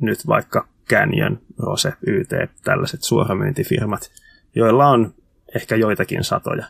nyt 0.00 0.26
vaikka 0.26 0.68
Canyon, 0.88 1.40
Rose, 1.58 1.92
YT, 2.06 2.30
tällaiset 2.64 3.02
suoramyyntifirmat, 3.02 4.10
joilla 4.54 4.88
on 4.88 5.14
ehkä 5.54 5.76
joitakin 5.76 6.24
satoja 6.24 6.66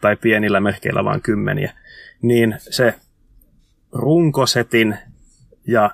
tai 0.00 0.16
pienillä 0.16 0.60
merkeillä 0.60 1.04
vain 1.04 1.22
kymmeniä, 1.22 1.72
niin 2.22 2.56
se 2.58 2.94
runkosetin 3.92 4.96
ja 5.66 5.90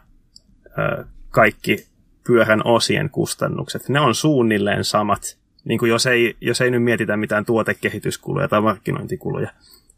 ö, 0.67 1.05
kaikki 1.31 1.87
pyörän 2.27 2.67
osien 2.67 3.11
kustannukset, 3.11 3.89
ne 3.89 4.01
on 4.01 4.15
suunnilleen 4.15 4.85
samat, 4.85 5.39
niin 5.65 5.79
kuin 5.79 5.89
jos, 5.89 6.07
ei, 6.07 6.37
jos 6.41 6.61
ei 6.61 6.71
nyt 6.71 6.83
mietitä 6.83 7.17
mitään 7.17 7.45
tuotekehityskuluja 7.45 8.49
tai 8.49 8.61
markkinointikuluja, 8.61 9.51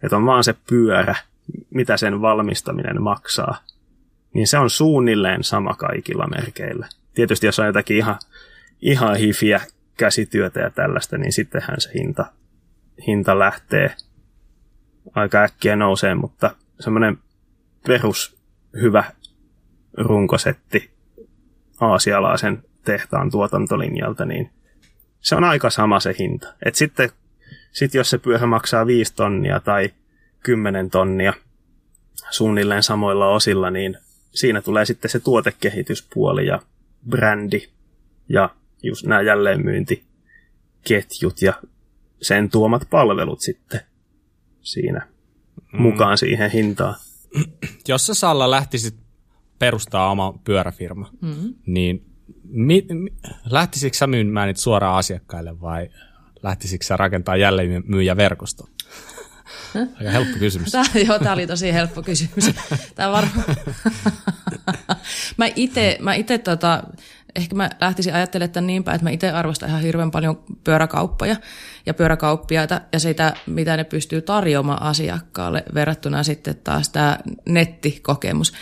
että 0.02 0.16
on 0.16 0.26
vaan 0.26 0.44
se 0.44 0.54
pyörä, 0.68 1.14
mitä 1.70 1.96
sen 1.96 2.20
valmistaminen 2.20 3.02
maksaa, 3.02 3.56
niin 4.34 4.46
se 4.46 4.58
on 4.58 4.70
suunnilleen 4.70 5.44
sama 5.44 5.74
kaikilla 5.74 6.26
merkeillä. 6.26 6.88
Tietysti 7.14 7.46
jos 7.46 7.58
on 7.58 7.66
jotakin 7.66 7.96
ihan, 7.96 8.18
ihan 8.80 9.16
hifiä 9.16 9.60
käsityötä 9.96 10.60
ja 10.60 10.70
tällaista, 10.70 11.18
niin 11.18 11.32
sittenhän 11.32 11.80
se 11.80 11.90
hinta, 11.94 12.26
hinta 13.06 13.38
lähtee 13.38 13.94
aika 15.14 15.42
äkkiä 15.42 15.76
nousee, 15.76 16.14
mutta 16.14 16.56
semmoinen 16.80 17.18
perus 17.86 18.36
hyvä 18.80 19.04
runkosetti 19.96 20.90
aasialaisen 21.80 22.62
tehtaan 22.84 23.30
tuotantolinjalta, 23.30 24.24
niin 24.24 24.50
se 25.24 25.36
on 25.36 25.44
aika 25.44 25.70
sama 25.70 26.00
se 26.00 26.14
hinta. 26.18 26.54
Et 26.64 26.74
sitten 26.74 27.10
sit 27.72 27.94
jos 27.94 28.10
se 28.10 28.18
pyörä 28.18 28.46
maksaa 28.46 28.86
5 28.86 29.14
tonnia 29.14 29.60
tai 29.60 29.90
10 30.40 30.90
tonnia 30.90 31.32
suunnilleen 32.30 32.82
samoilla 32.82 33.28
osilla, 33.28 33.70
niin 33.70 33.98
siinä 34.34 34.62
tulee 34.62 34.84
sitten 34.84 35.10
se 35.10 35.20
tuotekehityspuoli 35.20 36.46
ja 36.46 36.62
brändi 37.08 37.68
ja 38.28 38.50
just 38.82 39.06
nämä 39.06 39.22
jälleenmyyntiketjut 39.22 41.42
ja 41.42 41.52
sen 42.22 42.50
tuomat 42.50 42.82
palvelut 42.90 43.40
sitten 43.40 43.80
siinä 44.62 45.08
mm. 45.72 45.82
mukaan 45.82 46.18
siihen 46.18 46.50
hintaan. 46.50 46.94
Jos 47.88 48.06
sä 48.06 48.14
Salla 48.14 48.50
lähtisit 48.50 48.94
perustaa 49.58 50.10
oma 50.10 50.38
pyöräfirma, 50.44 51.10
mm. 51.20 51.54
niin 51.66 52.13
mi, 52.44 52.86
mi, 52.92 53.12
lähtisitkö 53.44 53.98
sä 53.98 54.06
myymään 54.06 54.46
niitä 54.46 54.60
suoraan 54.60 54.98
asiakkaille 54.98 55.60
vai 55.60 55.90
lähtisitkö 56.42 56.86
sä 56.86 56.96
rakentaa 56.96 57.36
jälleen 57.36 57.84
myyjä 57.86 58.16
verkosto? 58.16 58.68
Aika 59.98 60.10
helppo 60.10 60.38
kysymys. 60.38 60.72
Tämä, 60.72 60.84
joo, 61.08 61.18
tämä 61.18 61.32
oli 61.32 61.46
tosi 61.46 61.72
helppo 61.72 62.02
kysymys. 62.02 62.50
Tämä 62.94 63.12
varmaan. 63.12 63.44
mä 65.36 65.48
itse, 65.56 65.96
mä 66.00 66.14
ite 66.14 66.38
tota, 66.38 66.82
ehkä 67.36 67.56
mä 67.56 67.70
lähtisin 67.80 68.14
ajattelemaan 68.14 68.48
että 68.48 68.60
niin 68.60 68.84
päin, 68.84 68.94
että 68.94 69.04
mä 69.04 69.10
itse 69.10 69.30
arvostan 69.30 69.68
ihan 69.68 69.82
hirveän 69.82 70.10
paljon 70.10 70.42
pyöräkauppoja 70.64 71.36
ja 71.86 71.94
pyöräkauppiaita 71.94 72.80
ja 72.92 73.00
sitä, 73.00 73.34
mitä 73.46 73.76
ne 73.76 73.84
pystyy 73.84 74.22
tarjoamaan 74.22 74.82
asiakkaalle 74.82 75.64
verrattuna 75.74 76.22
sitten 76.22 76.56
taas 76.64 76.88
tämä 76.88 77.18
nettikokemus. 77.48 78.52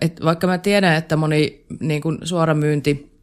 Et 0.00 0.20
vaikka 0.24 0.46
mä 0.46 0.58
tiedän, 0.58 0.96
että 0.96 1.16
moni 1.16 1.64
niin 1.80 2.02
kuin 2.02 2.18
suoramyynti 2.24 3.17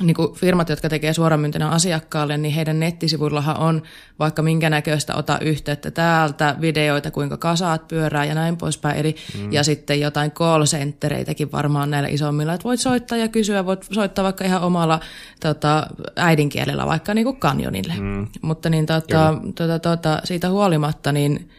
niin 0.00 0.14
kuin 0.14 0.34
firmat, 0.34 0.68
jotka 0.68 0.88
tekee 0.88 1.12
suoramyyntinä 1.12 1.68
asiakkaalle, 1.68 2.38
niin 2.38 2.54
heidän 2.54 2.80
nettisivuillahan 2.80 3.56
on 3.56 3.82
vaikka 4.18 4.42
minkä 4.42 4.70
näköistä 4.70 5.14
ota 5.14 5.38
yhteyttä 5.38 5.90
täältä, 5.90 6.56
videoita, 6.60 7.10
kuinka 7.10 7.36
kasaat 7.36 7.88
pyörää 7.88 8.24
ja 8.24 8.34
näin 8.34 8.56
poispäin. 8.56 8.96
Eli, 8.96 9.16
mm. 9.38 9.52
Ja 9.52 9.64
sitten 9.64 10.00
jotain 10.00 10.30
call 10.30 10.64
centereitäkin 10.64 11.52
varmaan 11.52 11.90
näillä 11.90 12.08
isommilla, 12.08 12.54
että 12.54 12.64
voit 12.64 12.80
soittaa 12.80 13.18
ja 13.18 13.28
kysyä, 13.28 13.66
voit 13.66 13.86
soittaa 13.92 14.24
vaikka 14.24 14.44
ihan 14.44 14.62
omalla 14.62 15.00
tota, 15.40 15.86
äidinkielellä, 16.16 16.86
vaikka 16.86 17.14
niin 17.14 17.24
kuin 17.24 17.36
kanjonille. 17.36 17.94
Mm. 17.98 18.26
Mutta 18.42 18.70
niin, 18.70 18.86
tota, 18.86 19.34
tota, 19.54 19.78
tota, 19.78 20.20
siitä 20.24 20.50
huolimatta, 20.50 21.12
niin 21.12 21.50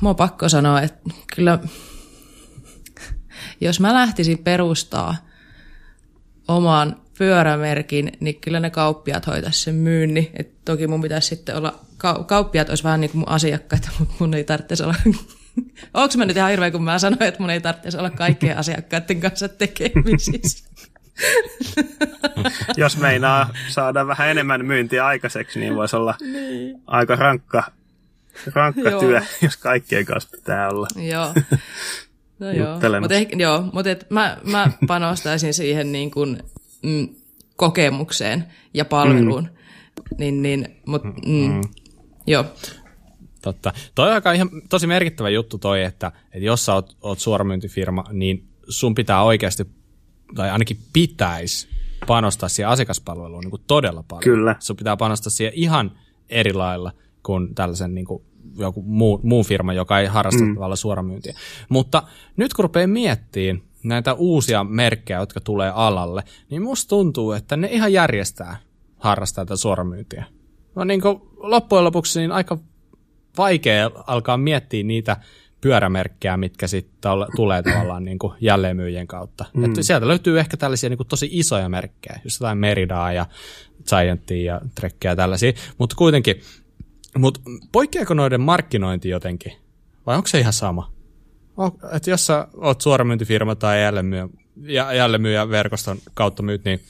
mua 0.00 0.10
on 0.10 0.16
pakko 0.16 0.48
sanoa, 0.48 0.80
että 0.80 1.10
kyllä 1.36 1.58
jos 3.60 3.80
mä 3.80 3.94
lähtisin 3.94 4.38
perustaa 4.38 5.16
oman 6.48 7.03
pyörämerkin, 7.18 8.12
niin 8.20 8.40
kyllä 8.40 8.60
ne 8.60 8.70
kauppiat 8.70 9.26
hoitaisi 9.26 9.62
sen 9.62 9.74
myynnin. 9.74 10.30
Et 10.38 10.64
toki 10.64 10.86
mun 10.86 11.02
pitäisi 11.02 11.28
sitten 11.28 11.56
olla, 11.56 11.80
ka- 11.96 12.24
kauppiat 12.24 12.68
olisi 12.68 12.84
vähän 12.84 13.00
niin 13.00 13.10
kuin 13.10 13.18
mun 13.18 13.28
asiakkaita, 13.28 13.90
mutta 13.98 14.14
mun 14.18 14.34
ei 14.34 14.44
tarvitsisi 14.44 14.82
olla... 14.82 14.94
Onko 15.94 16.14
mä 16.16 16.24
nyt 16.24 16.36
ihan 16.36 16.50
hirveä, 16.50 16.70
kun 16.70 16.84
mä 16.84 16.98
sanoin, 16.98 17.22
että 17.22 17.40
mun 17.40 17.50
ei 17.50 17.60
tarvitsisi 17.60 17.98
olla 17.98 18.10
kaikkien 18.10 18.58
asiakkaiden 18.58 19.20
kanssa 19.20 19.48
tekemisissä? 19.48 20.68
Jos 22.76 22.96
meinaa 22.96 23.50
saada 23.68 24.06
vähän 24.06 24.28
enemmän 24.28 24.66
myyntiä 24.66 25.06
aikaiseksi, 25.06 25.60
niin 25.60 25.76
voisi 25.76 25.96
olla 25.96 26.14
niin. 26.20 26.82
aika 26.86 27.16
rankka, 27.16 27.62
rankka 28.54 28.90
työ, 29.00 29.20
jos 29.42 29.56
kaikkien 29.56 30.04
kanssa 30.04 30.30
pitää 30.36 30.68
olla. 30.68 30.86
Joo. 30.96 31.34
No 32.38 32.50
joo, 32.50 32.80
mutta 33.00 33.14
joo, 33.36 33.64
mutta 33.72 33.90
et 33.90 34.10
mä, 34.10 34.36
mä 34.44 34.70
panostaisin 34.86 35.54
siihen 35.54 35.92
niin 35.92 36.10
kuin, 36.10 36.38
mm, 36.84 37.08
kokemukseen 37.56 38.44
ja 38.74 38.84
palveluun. 38.84 39.42
Mm. 39.42 40.16
Niin, 40.18 40.42
niin, 40.42 40.76
mut, 40.86 41.04
mm, 41.04 41.10
mm, 41.26 41.60
joo. 42.26 42.44
Totta. 43.42 43.72
Toi 43.94 44.08
on 44.08 44.14
aika 44.14 44.32
ihan 44.32 44.50
tosi 44.68 44.86
merkittävä 44.86 45.28
juttu 45.28 45.58
toi, 45.58 45.82
että, 45.82 46.12
että 46.32 46.46
jos 46.46 46.64
sä 46.64 46.74
oot, 46.74 46.96
oot 47.02 47.18
suoramyyntifirma, 47.18 48.04
niin 48.12 48.48
sun 48.68 48.94
pitää 48.94 49.22
oikeasti, 49.22 49.66
tai 50.34 50.50
ainakin 50.50 50.78
pitäisi 50.92 51.68
panostaa 52.06 52.48
siihen 52.48 52.68
asiakaspalveluun 52.68 53.40
niin 53.40 53.50
kuin 53.50 53.62
todella 53.66 54.04
paljon. 54.08 54.22
Kyllä. 54.24 54.56
Sun 54.58 54.76
pitää 54.76 54.96
panostaa 54.96 55.30
siihen 55.30 55.54
ihan 55.56 55.92
eri 56.28 56.52
lailla 56.52 56.92
kuin 57.22 57.54
tällaisen 57.54 57.94
niin 57.94 58.06
kuin 58.06 58.22
joku 58.58 58.82
muu, 58.82 59.20
muu 59.22 59.44
firma, 59.44 59.72
joka 59.72 60.00
ei 60.00 60.06
harrasta 60.06 60.44
mm. 60.44 60.54
tavallaan 60.54 60.76
suoramyyntiä. 60.76 61.34
Mutta 61.68 62.02
nyt 62.36 62.54
kun 62.54 62.62
rupeaa 62.62 62.86
miettimään 62.86 63.62
näitä 63.84 64.14
uusia 64.14 64.64
merkkejä, 64.64 65.18
jotka 65.18 65.40
tulee 65.40 65.72
alalle, 65.74 66.22
niin 66.50 66.62
musta 66.62 66.88
tuntuu, 66.88 67.32
että 67.32 67.56
ne 67.56 67.68
ihan 67.70 67.92
järjestää 67.92 68.56
harrastaa 68.98 69.44
tätä 69.44 69.56
suoramyyntiä. 69.56 70.24
No 70.74 70.84
niin 70.84 71.00
kuin 71.00 71.20
loppujen 71.36 71.84
lopuksi 71.84 72.20
niin 72.20 72.32
aika 72.32 72.58
vaikea 73.38 73.90
alkaa 74.06 74.36
miettiä 74.36 74.82
niitä 74.82 75.16
pyörämerkkejä, 75.60 76.36
mitkä 76.36 76.66
sitten 76.66 77.10
tulee 77.36 77.62
tavallaan 77.62 78.04
niin 78.04 78.18
kuin 78.18 78.32
jälleenmyyjien 78.40 79.06
kautta. 79.06 79.44
Mm. 79.54 79.64
Että 79.64 79.82
sieltä 79.82 80.08
löytyy 80.08 80.40
ehkä 80.40 80.56
tällaisia 80.56 80.90
niin 80.90 80.96
kuin 80.96 81.08
tosi 81.08 81.28
isoja 81.32 81.68
merkkejä, 81.68 82.20
just 82.24 82.40
jotain 82.40 82.58
Meridaa 82.58 83.12
ja 83.12 83.26
Giantia 83.88 84.54
ja 84.54 84.60
Trekkiä 84.74 85.10
ja 85.10 85.16
tällaisia, 85.16 85.52
mutta 85.78 85.96
kuitenkin, 85.96 86.40
mutta 87.18 87.40
poikkeako 87.72 88.14
noiden 88.14 88.40
markkinointi 88.40 89.08
jotenkin? 89.08 89.52
Vai 90.06 90.16
onko 90.16 90.26
se 90.26 90.40
ihan 90.40 90.52
sama? 90.52 90.93
Että 91.92 92.10
jos 92.10 92.26
sä 92.26 92.48
oot 92.56 92.80
suoramyyntifirma 92.80 93.54
tai 93.54 93.78
jälleenmyyjä, 94.96 95.48
verkoston 95.48 95.98
kautta 96.14 96.42
myyt, 96.42 96.64
niin 96.64 96.80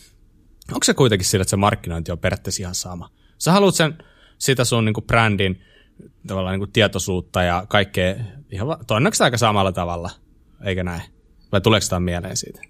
onko 0.72 0.84
se 0.84 0.94
kuitenkin 0.94 1.26
sillä, 1.26 1.42
että 1.42 1.50
se 1.50 1.56
markkinointi 1.56 2.12
on 2.12 2.18
periaatteessa 2.18 2.62
ihan 2.62 2.74
sama? 2.74 3.10
Sä 3.38 3.52
haluat 3.52 3.74
sen, 3.74 3.98
sitä 4.38 4.64
sun 4.64 4.84
niin 4.84 4.94
kuin 4.94 5.04
brändin 5.04 5.62
tavallaan 6.26 6.52
niin 6.52 6.60
kuin 6.60 6.72
tietoisuutta 6.72 7.42
ja 7.42 7.64
kaikkea 7.68 8.14
ihan 8.50 8.76
todennäköisesti 8.86 9.24
aika 9.24 9.38
samalla 9.38 9.72
tavalla, 9.72 10.10
eikä 10.64 10.84
näin? 10.84 11.02
Vai 11.52 11.60
tuleeko 11.60 11.86
tämä 11.90 12.00
mieleen 12.00 12.36
siitä? 12.36 12.60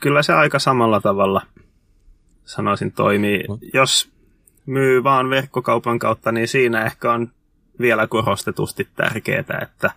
Kyllä 0.00 0.22
se 0.22 0.32
aika 0.32 0.58
samalla 0.58 1.00
tavalla, 1.00 1.42
sanoisin, 2.44 2.92
toimii. 2.92 3.44
Mut. 3.48 3.60
Jos 3.74 4.10
myy 4.66 5.04
vaan 5.04 5.30
verkkokaupan 5.30 5.98
kautta, 5.98 6.32
niin 6.32 6.48
siinä 6.48 6.84
ehkä 6.84 7.12
on 7.12 7.32
vielä 7.80 8.06
korostetusti 8.06 8.88
tärkeää, 8.96 9.58
että 9.62 9.90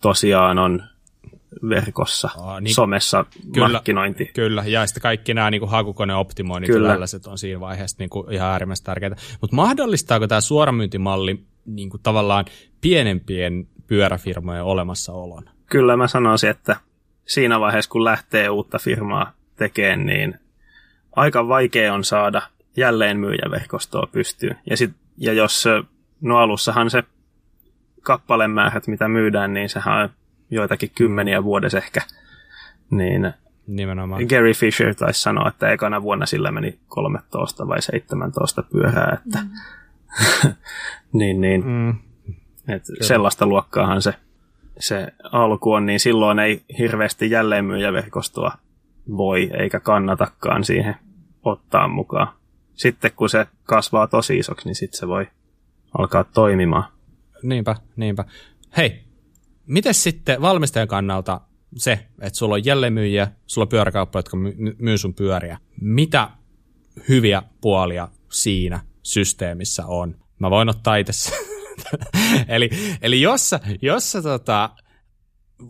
tosiaan 0.00 0.58
on 0.58 0.82
verkossa, 1.68 2.30
Aa, 2.38 2.60
niin, 2.60 2.74
somessa 2.74 3.24
kyllä, 3.52 3.68
markkinointi. 3.68 4.30
Kyllä, 4.34 4.64
ja 4.66 4.86
sitten 4.86 5.02
kaikki 5.02 5.34
nämä 5.34 5.50
niin 5.50 5.68
hakukoneoptimoinnit 5.68 6.70
kyllä. 6.70 6.88
ja 6.88 6.92
tällaiset 6.92 7.26
on 7.26 7.38
siinä 7.38 7.60
vaiheessa 7.60 7.96
niin 7.98 8.10
kuin 8.10 8.32
ihan 8.32 8.48
äärimmäisen 8.48 8.84
tärkeitä. 8.84 9.16
Mutta 9.40 9.56
mahdollistaako 9.56 10.26
tämä 10.26 10.40
suoramyyntimalli 10.40 11.42
niin 11.66 11.90
kuin 11.90 12.02
tavallaan 12.02 12.44
pienempien 12.80 13.68
pyöräfirmojen 13.86 14.62
olemassaolon? 14.62 15.44
Kyllä 15.66 15.96
mä 15.96 16.08
sanoisin, 16.08 16.50
että 16.50 16.76
siinä 17.26 17.60
vaiheessa 17.60 17.90
kun 17.90 18.04
lähtee 18.04 18.48
uutta 18.48 18.78
firmaa 18.78 19.32
tekemään, 19.56 20.06
niin 20.06 20.38
aika 21.16 21.48
vaikea 21.48 21.94
on 21.94 22.04
saada 22.04 22.42
jälleen 22.76 23.18
myyjäverkostoa 23.18 24.08
pystyyn. 24.12 24.58
Ja, 24.70 24.76
sit, 24.76 24.90
ja 25.16 25.32
jos 25.32 25.64
no 26.20 26.38
alussahan 26.38 26.90
se 26.90 27.02
kappalemäärät, 28.06 28.86
mitä 28.86 29.08
myydään, 29.08 29.52
niin 29.52 29.68
sehän 29.68 30.02
on 30.02 30.08
joitakin 30.50 30.90
kymmeniä 30.94 31.44
vuodessa 31.44 31.78
ehkä. 31.78 32.00
Niin 32.90 33.32
Nimenomaan. 33.66 34.22
Gary 34.28 34.52
Fisher 34.52 34.94
taisi 34.94 35.22
sanoa, 35.22 35.48
että 35.48 35.70
ekana 35.70 36.02
vuonna 36.02 36.26
sillä 36.26 36.52
meni 36.52 36.78
13 36.88 37.68
vai 37.68 37.82
17 37.82 38.62
pyörää, 38.62 39.18
että 39.26 39.38
mm. 39.42 40.52
niin, 41.18 41.40
niin. 41.40 41.66
Mm. 41.66 41.90
Et 42.68 42.82
sellaista 43.00 43.46
luokkaahan 43.46 44.02
se, 44.02 44.14
se 44.78 45.06
alku 45.32 45.72
on, 45.72 45.86
niin 45.86 46.00
silloin 46.00 46.38
ei 46.38 46.64
hirveästi 46.78 47.30
jälleenmyyjäverkostoa 47.30 48.52
voi 49.16 49.50
eikä 49.58 49.80
kannatakaan 49.80 50.64
siihen 50.64 50.96
ottaa 51.42 51.88
mukaan. 51.88 52.28
Sitten 52.74 53.10
kun 53.16 53.28
se 53.28 53.46
kasvaa 53.64 54.06
tosi 54.06 54.38
isoksi, 54.38 54.68
niin 54.68 54.74
sitten 54.74 54.98
se 54.98 55.08
voi 55.08 55.26
alkaa 55.98 56.24
toimimaan. 56.24 56.84
Niinpä, 57.42 57.76
niinpä. 57.96 58.24
Hei, 58.76 59.04
miten 59.66 59.94
sitten 59.94 60.40
valmistajan 60.40 60.88
kannalta 60.88 61.40
se, 61.76 62.06
että 62.20 62.38
sulla 62.38 62.54
on 62.54 62.64
jälleenmyyjiä, 62.64 63.28
sulla 63.46 63.64
on 63.64 63.68
pyöräkauppa, 63.68 64.18
jotka 64.18 64.36
myy 64.78 64.98
sun 64.98 65.14
pyöriä. 65.14 65.58
Mitä 65.80 66.30
hyviä 67.08 67.42
puolia 67.60 68.08
siinä 68.32 68.80
systeemissä 69.02 69.86
on? 69.86 70.16
Mä 70.38 70.50
voin 70.50 70.68
ottaa 70.68 70.96
itse 70.96 71.32
eli, 72.48 72.70
eli 73.02 73.20
jos 73.20 73.50
sä, 73.50 73.60
jos 73.82 74.12
sä 74.12 74.22
tota, 74.22 74.70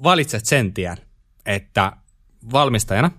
valitset 0.03 0.45
sen 0.45 0.75
tien, 0.75 0.97
että 1.47 1.93
valmistajana, 2.53 3.11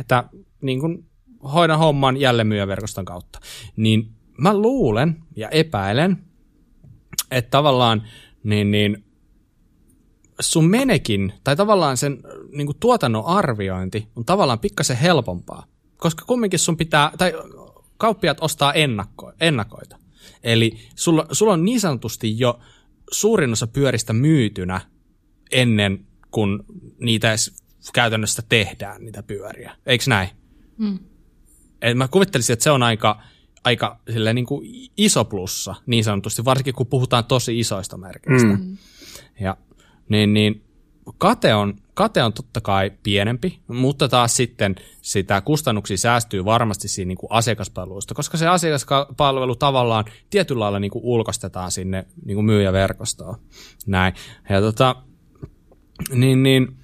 että 0.00 0.24
niin 0.62 0.80
kun 0.80 1.06
hoidan 1.52 1.78
homman 1.78 2.16
jälleenmyyjäverkoston 2.16 3.04
kautta, 3.04 3.40
niin 3.76 4.10
mä 4.38 4.54
luulen 4.58 5.16
ja 5.36 5.48
epäilen, 5.48 6.29
että 7.30 7.50
tavallaan 7.50 8.02
niin, 8.44 8.70
niin 8.70 9.04
sun 10.40 10.70
menekin, 10.70 11.32
tai 11.44 11.56
tavallaan 11.56 11.96
sen 11.96 12.18
niin 12.52 12.66
kuin 12.66 12.78
tuotannon 12.80 13.26
arviointi 13.26 14.08
on 14.16 14.24
tavallaan 14.24 14.58
pikkasen 14.58 14.96
helpompaa, 14.96 15.66
koska 15.96 16.24
kumminkin 16.26 16.58
sun 16.58 16.76
pitää, 16.76 17.12
tai 17.18 17.32
kauppiat 17.96 18.38
ostaa 18.40 18.72
ennakko, 18.72 19.32
ennakoita. 19.40 19.96
Eli 20.42 20.78
sulla, 20.96 21.26
sulla 21.32 21.52
on 21.52 21.64
niin 21.64 21.80
sanotusti 21.80 22.38
jo 22.38 22.60
suurin 23.10 23.52
osa 23.52 23.66
pyöristä 23.66 24.12
myytynä 24.12 24.80
ennen 25.50 26.06
kuin 26.30 26.62
niitä 27.00 27.28
edes 27.28 27.62
käytännössä 27.92 28.42
tehdään, 28.48 29.04
niitä 29.04 29.22
pyöriä. 29.22 29.76
Eikö 29.86 30.04
näin? 30.08 30.28
Mm. 30.78 30.98
Et 31.82 31.96
mä 31.96 32.08
kuvittelisin, 32.08 32.52
että 32.52 32.62
se 32.62 32.70
on 32.70 32.82
aika, 32.82 33.22
aika 33.64 34.00
niin 34.34 34.46
kuin 34.46 34.90
iso 34.96 35.24
plussa, 35.24 35.74
niin 35.86 36.04
sanotusti, 36.04 36.44
varsinkin 36.44 36.74
kun 36.74 36.86
puhutaan 36.86 37.24
tosi 37.24 37.58
isoista 37.58 37.96
merkeistä. 37.96 38.48
Mm. 38.48 38.76
Ja 39.40 39.56
niin, 40.08 40.34
niin 40.34 40.64
kate 41.18 41.54
on, 41.54 41.74
kate 41.94 42.22
on 42.22 42.32
totta 42.32 42.60
kai 42.60 42.92
pienempi, 43.02 43.60
mutta 43.68 44.08
taas 44.08 44.36
sitten 44.36 44.76
sitä 45.02 45.40
kustannuksia 45.40 45.96
säästyy 45.96 46.44
varmasti 46.44 46.88
siinä 46.88 47.08
niin 47.08 47.18
kuin 47.18 47.32
asiakaspalveluista, 47.32 48.14
koska 48.14 48.36
se 48.36 48.48
asiakaspalvelu 48.48 49.56
tavallaan 49.56 50.04
tietyllä 50.30 50.60
lailla 50.60 50.80
niin 50.80 50.90
kuin 50.90 51.04
ulkostetaan 51.04 51.70
sinne 51.70 52.06
niin 52.24 52.34
kuin 52.34 52.44
myyjäverkostoon. 52.44 53.36
Näin. 53.86 54.14
Ja 54.48 54.60
tota, 54.60 54.96
niin, 56.12 56.42
niin, 56.42 56.76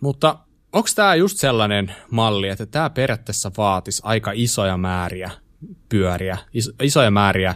mutta 0.00 0.38
onko 0.72 0.88
tämä 0.94 1.14
just 1.14 1.38
sellainen 1.38 1.94
malli, 2.10 2.48
että 2.48 2.66
tämä 2.66 2.90
periaatteessa 2.90 3.50
vaatisi 3.56 4.02
aika 4.04 4.32
isoja 4.34 4.76
määriä 4.76 5.30
pyöriä, 5.88 6.38
isoja 6.82 7.10
määriä 7.10 7.54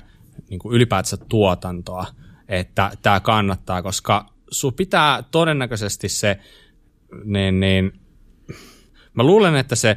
niin 0.51 0.59
kuin 0.59 0.75
ylipäätänsä 0.75 1.17
tuotantoa, 1.17 2.07
että 2.49 2.91
tämä 3.03 3.21
kannattaa, 3.21 3.83
koska 3.83 4.27
sun 4.51 4.75
pitää 4.75 5.23
todennäköisesti 5.31 6.09
se, 6.09 6.39
niin, 7.25 7.61
niin, 7.61 7.93
mä 9.15 9.23
luulen, 9.23 9.57
että 9.57 9.77
se, 9.77 9.97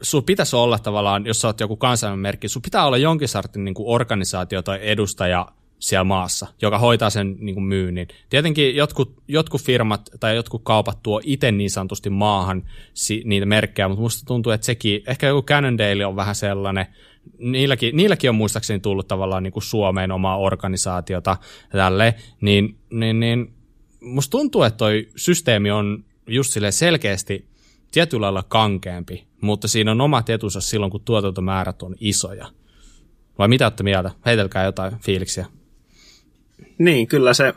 sun 0.00 0.24
pitäisi 0.24 0.56
olla 0.56 0.78
tavallaan, 0.78 1.26
jos 1.26 1.40
sä 1.40 1.48
oot 1.48 1.60
joku 1.60 1.76
kansainvälinen 1.76 2.22
merkki, 2.22 2.48
sun 2.48 2.62
pitää 2.62 2.86
olla 2.86 2.96
jonkin 2.96 3.28
sortin 3.28 3.64
niin 3.64 3.74
organisaatio 3.78 4.62
tai 4.62 4.78
edustaja 4.82 5.52
siellä 5.78 6.04
maassa, 6.04 6.46
joka 6.62 6.78
hoitaa 6.78 7.10
sen 7.10 7.36
niin 7.38 7.54
kuin 7.54 7.64
myynnin. 7.64 8.08
Tietenkin 8.30 8.76
jotkut, 8.76 9.22
jotkut 9.28 9.62
firmat 9.62 10.10
tai 10.20 10.36
jotkut 10.36 10.62
kaupat 10.64 11.02
tuo 11.02 11.20
itse 11.24 11.52
niin 11.52 11.70
sanotusti 11.70 12.10
maahan 12.10 12.62
si, 12.94 13.22
niitä 13.24 13.46
merkkejä, 13.46 13.88
mutta 13.88 14.02
musta 14.02 14.26
tuntuu, 14.26 14.52
että 14.52 14.64
sekin, 14.64 15.02
ehkä 15.06 15.26
joku 15.26 15.42
Cannondale 15.42 16.06
on 16.06 16.16
vähän 16.16 16.34
sellainen, 16.34 16.86
niilläkin, 17.38 17.96
niilläkin 17.96 18.30
on 18.30 18.36
muistaakseni 18.36 18.80
tullut 18.80 19.08
tavallaan 19.08 19.42
niin 19.42 19.52
kuin 19.52 19.62
Suomeen 19.62 20.12
omaa 20.12 20.38
organisaatiota 20.38 21.36
tälle, 21.72 22.14
niin, 22.40 22.78
niin, 22.90 23.20
niin 23.20 23.54
musta 24.00 24.30
tuntuu, 24.30 24.62
että 24.62 24.76
toi 24.76 25.08
systeemi 25.16 25.70
on 25.70 26.04
just 26.26 26.52
sille 26.52 26.72
selkeästi 26.72 27.48
tietyllä 27.90 28.24
lailla 28.24 28.44
kankeampi, 28.48 29.26
mutta 29.40 29.68
siinä 29.68 29.90
on 29.90 30.00
omat 30.00 30.30
etunsa 30.30 30.60
silloin, 30.60 30.92
kun 30.92 31.04
tuotantomäärät 31.04 31.82
on 31.82 31.94
isoja. 32.00 32.46
Vai 33.38 33.48
mitä 33.48 33.66
olette 33.66 33.82
mieltä? 33.82 34.10
Heitelkää 34.26 34.64
jotain 34.64 34.98
fiiliksiä. 34.98 35.46
Niin, 36.78 37.06
kyllä 37.06 37.34
se 37.34 37.54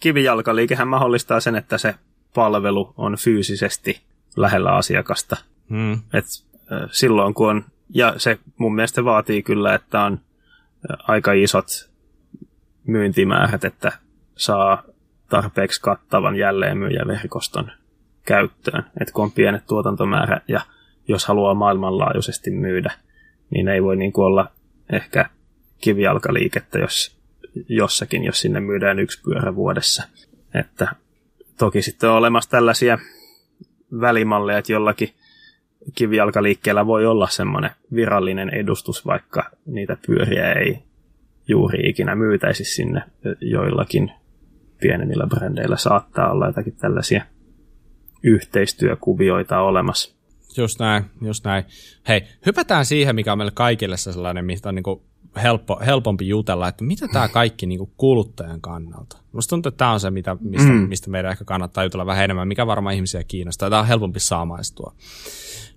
kivijalkaliikehän 0.00 0.88
mahdollistaa 0.88 1.40
sen, 1.40 1.56
että 1.56 1.78
se 1.78 1.94
palvelu 2.34 2.94
on 2.96 3.16
fyysisesti 3.16 4.00
lähellä 4.36 4.72
asiakasta. 4.72 5.36
Hmm. 5.70 5.92
Et, 5.94 6.24
silloin 6.90 7.34
kun 7.34 7.50
on, 7.50 7.64
ja 7.94 8.14
se 8.16 8.38
mun 8.56 8.74
mielestä 8.74 9.04
vaatii 9.04 9.42
kyllä, 9.42 9.74
että 9.74 10.00
on 10.02 10.20
aika 11.08 11.32
isot 11.32 11.90
myyntimäärät, 12.86 13.64
että 13.64 13.92
saa 14.36 14.82
tarpeeksi 15.28 15.80
kattavan 15.80 16.36
jälleenmyyjäverkoston 16.36 17.70
käyttöön. 18.24 18.84
Et 19.00 19.10
kun 19.10 19.24
on 19.24 19.32
pienet 19.32 19.66
tuotantomäärä 19.66 20.40
ja 20.48 20.60
jos 21.08 21.26
haluaa 21.26 21.54
maailmanlaajuisesti 21.54 22.50
myydä, 22.50 22.92
niin 23.50 23.68
ei 23.68 23.82
voi 23.82 23.96
niin 23.96 24.12
kuin 24.12 24.24
olla 24.24 24.50
ehkä 24.92 25.30
kivijalkaliikettä 25.80 26.78
jos, 26.78 27.15
jossakin, 27.68 28.24
jos 28.24 28.40
sinne 28.40 28.60
myydään 28.60 28.98
yksi 28.98 29.22
pyörä 29.22 29.54
vuodessa. 29.54 30.02
Että 30.54 30.88
toki 31.58 31.82
sitten 31.82 32.10
on 32.10 32.16
olemassa 32.16 32.50
tällaisia 32.50 32.98
välimalleja, 34.00 34.58
että 34.58 34.72
jollakin 34.72 35.08
kivijalkaliikkeellä 35.94 36.86
voi 36.86 37.06
olla 37.06 37.28
semmoinen 37.28 37.70
virallinen 37.94 38.54
edustus, 38.54 39.06
vaikka 39.06 39.50
niitä 39.66 39.96
pyöriä 40.06 40.52
ei 40.52 40.78
juuri 41.48 41.88
ikinä 41.88 42.14
myytäisi 42.14 42.64
sinne 42.64 43.02
joillakin 43.40 44.12
pienemmillä 44.80 45.26
brändeillä 45.26 45.76
saattaa 45.76 46.30
olla 46.30 46.46
jotakin 46.46 46.76
tällaisia 46.76 47.24
yhteistyökuvioita 48.22 49.60
olemassa. 49.60 50.16
Just 50.58 50.80
näin, 50.80 51.04
just 51.22 51.44
näin. 51.44 51.64
Hei, 52.08 52.22
hypätään 52.46 52.84
siihen, 52.84 53.14
mikä 53.14 53.32
on 53.32 53.38
meille 53.38 53.52
kaikille 53.54 53.96
sellainen, 53.96 54.44
mistä 54.44 54.68
on 54.68 54.74
niin 54.74 54.84
helppo, 55.42 55.80
helpompi 55.86 56.28
jutella, 56.28 56.68
että 56.68 56.84
mitä 56.84 57.08
tämä 57.08 57.28
kaikki 57.28 57.66
niin 57.66 57.78
kuin 57.78 57.92
kuluttajan 57.96 58.60
kannalta. 58.60 59.18
Musta 59.32 59.50
tuntuu, 59.50 59.68
että 59.68 59.78
tämä 59.78 59.92
on 59.92 60.00
se, 60.00 60.10
mitä, 60.10 60.36
mistä, 60.40 60.68
mm. 60.68 60.88
mistä 60.88 61.10
meidän 61.10 61.30
ehkä 61.30 61.44
kannattaa 61.44 61.84
jutella 61.84 62.06
vähän 62.06 62.24
enemmän, 62.24 62.48
mikä 62.48 62.66
varmaan 62.66 62.94
ihmisiä 62.94 63.24
kiinnostaa. 63.24 63.70
Tämä 63.70 63.80
on 63.80 63.86
helpompi 63.86 64.20
saamaistua. 64.20 64.94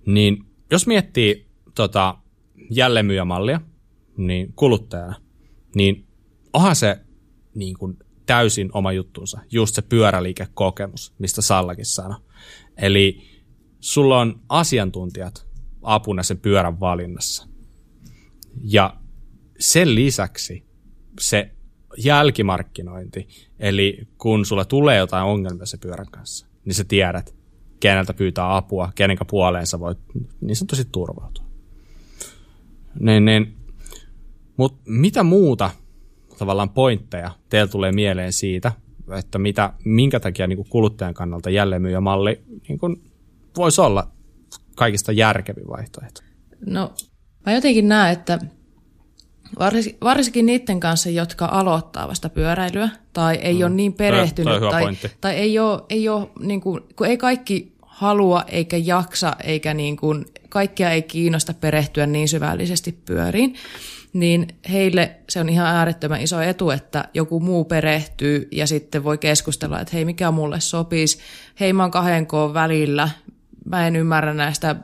Niin 0.06 0.44
jos 0.70 0.86
miettii 0.86 1.46
tota, 1.74 2.18
jälleenmyyjämallia, 2.70 3.60
niin 4.16 4.52
kuluttajana, 4.56 5.14
niin 5.74 6.06
onhan 6.52 6.76
se 6.76 7.00
niin 7.54 7.78
kuin 7.78 7.96
täysin 8.26 8.70
oma 8.72 8.92
juttuunsa, 8.92 9.40
just 9.50 9.74
se 9.74 9.82
pyöräliikekokemus, 9.82 11.14
mistä 11.18 11.42
Sallakin 11.42 11.86
sanoi. 11.86 12.18
Eli 12.76 13.22
sulla 13.80 14.20
on 14.20 14.40
asiantuntijat 14.48 15.46
apuna 15.82 16.22
sen 16.22 16.38
pyörän 16.38 16.80
valinnassa. 16.80 17.48
Ja 18.62 18.99
sen 19.60 19.94
lisäksi 19.94 20.64
se 21.20 21.50
jälkimarkkinointi, 21.96 23.28
eli 23.58 24.08
kun 24.18 24.46
sulla 24.46 24.64
tulee 24.64 24.98
jotain 24.98 25.24
ongelmia 25.26 25.66
se 25.66 25.76
pyörän 25.76 26.10
kanssa, 26.10 26.46
niin 26.64 26.74
sä 26.74 26.84
tiedät, 26.84 27.34
keneltä 27.80 28.14
pyytää 28.14 28.56
apua, 28.56 28.92
kenenkä 28.94 29.24
puoleensa 29.24 29.80
voit 29.80 29.98
niin 30.40 30.56
sanotusti 30.56 30.84
turvautua. 30.92 31.44
Niin, 33.00 33.24
niin. 33.24 33.56
Mutta 34.56 34.82
mitä 34.86 35.22
muuta 35.22 35.70
tavallaan 36.38 36.70
pointteja 36.70 37.30
teillä 37.48 37.70
tulee 37.70 37.92
mieleen 37.92 38.32
siitä, 38.32 38.72
että 39.18 39.38
mitä, 39.38 39.72
minkä 39.84 40.20
takia 40.20 40.46
niin 40.46 40.68
kuluttajan 40.68 41.14
kannalta 41.14 41.50
jälleenmyyjämalli 41.50 42.42
niin 42.68 42.78
voisi 43.56 43.80
olla 43.80 44.10
kaikista 44.76 45.12
järkevin 45.12 45.68
vaihtoehto? 45.68 46.22
No, 46.66 46.94
mä 47.46 47.52
jotenkin 47.52 47.88
näen, 47.88 48.12
että 48.12 48.38
Varsinkin, 49.58 50.00
varsinkin 50.00 50.46
niiden 50.46 50.80
kanssa, 50.80 51.10
jotka 51.10 51.48
aloittaa 51.52 52.08
vasta 52.08 52.28
pyöräilyä 52.28 52.88
tai 53.12 53.36
ei 53.36 53.54
mm. 53.54 53.60
ole 53.60 53.70
niin 53.70 53.92
perehtynyt 53.92 54.60
toi, 54.60 54.60
toi 54.60 54.70
tai, 54.70 54.96
tai 55.20 55.34
ei 55.34 55.58
ole, 55.58 55.82
ei 55.88 56.08
ole 56.08 56.28
niin 56.40 56.60
kuin, 56.60 56.80
kun 56.96 57.06
ei 57.06 57.16
kaikki 57.16 57.72
halua 57.82 58.44
eikä 58.48 58.76
jaksa 58.76 59.36
eikä 59.44 59.74
niin 59.74 59.96
kuin, 59.96 60.26
kaikkia 60.48 60.90
ei 60.90 61.02
kiinnosta 61.02 61.54
perehtyä 61.54 62.06
niin 62.06 62.28
syvällisesti 62.28 62.98
pyöriin, 63.04 63.54
niin 64.12 64.48
heille 64.72 65.16
se 65.28 65.40
on 65.40 65.48
ihan 65.48 65.66
äärettömän 65.66 66.20
iso 66.20 66.40
etu, 66.40 66.70
että 66.70 67.04
joku 67.14 67.40
muu 67.40 67.64
perehtyy 67.64 68.48
ja 68.52 68.66
sitten 68.66 69.04
voi 69.04 69.18
keskustella, 69.18 69.80
että 69.80 69.96
hei, 69.96 70.04
mikä 70.04 70.30
mulle 70.30 70.60
sopisi, 70.60 71.18
hei, 71.60 71.72
mä 71.72 71.82
oon 71.82 71.90
kahden 71.90 72.26
koon 72.26 72.54
välillä, 72.54 73.08
mä 73.64 73.86
en 73.86 73.96
ymmärrä 73.96 74.34
näistä 74.34 74.76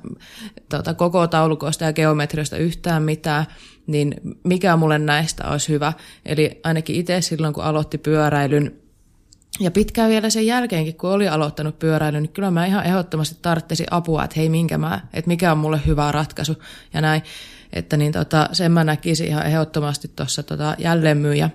tota, 0.68 0.94
koko 0.94 1.26
taulukoista 1.26 1.84
ja 1.84 1.92
geometriosta 1.92 2.56
yhtään 2.56 3.02
mitään, 3.02 3.46
niin 3.86 4.14
mikä 4.44 4.76
mulle 4.76 4.98
näistä 4.98 5.48
olisi 5.48 5.68
hyvä. 5.68 5.92
Eli 6.26 6.60
ainakin 6.64 6.96
itse 6.96 7.20
silloin, 7.20 7.54
kun 7.54 7.64
aloitti 7.64 7.98
pyöräilyn, 7.98 8.72
ja 9.60 9.70
pitkään 9.70 10.10
vielä 10.10 10.30
sen 10.30 10.46
jälkeenkin, 10.46 10.94
kun 10.94 11.10
oli 11.10 11.28
aloittanut 11.28 11.78
pyöräilyn, 11.78 12.22
niin 12.22 12.32
kyllä 12.32 12.50
mä 12.50 12.66
ihan 12.66 12.86
ehdottomasti 12.86 13.36
tarttisin 13.42 13.86
apua, 13.90 14.24
että 14.24 14.34
hei, 14.36 14.48
minkä 14.48 14.78
mä, 14.78 15.00
että 15.12 15.28
mikä 15.28 15.52
on 15.52 15.58
mulle 15.58 15.80
hyvä 15.86 16.12
ratkaisu 16.12 16.62
ja 16.94 17.00
näin. 17.00 17.22
Että 17.72 17.96
niin 17.96 18.12
tota, 18.12 18.48
sen 18.52 18.72
mä 18.72 18.84
näkisin 18.84 19.26
ihan 19.26 19.46
ehdottomasti 19.46 20.10
tuossa 20.16 20.42
tota 20.42 20.74
jälleenmyyjä 20.78 21.50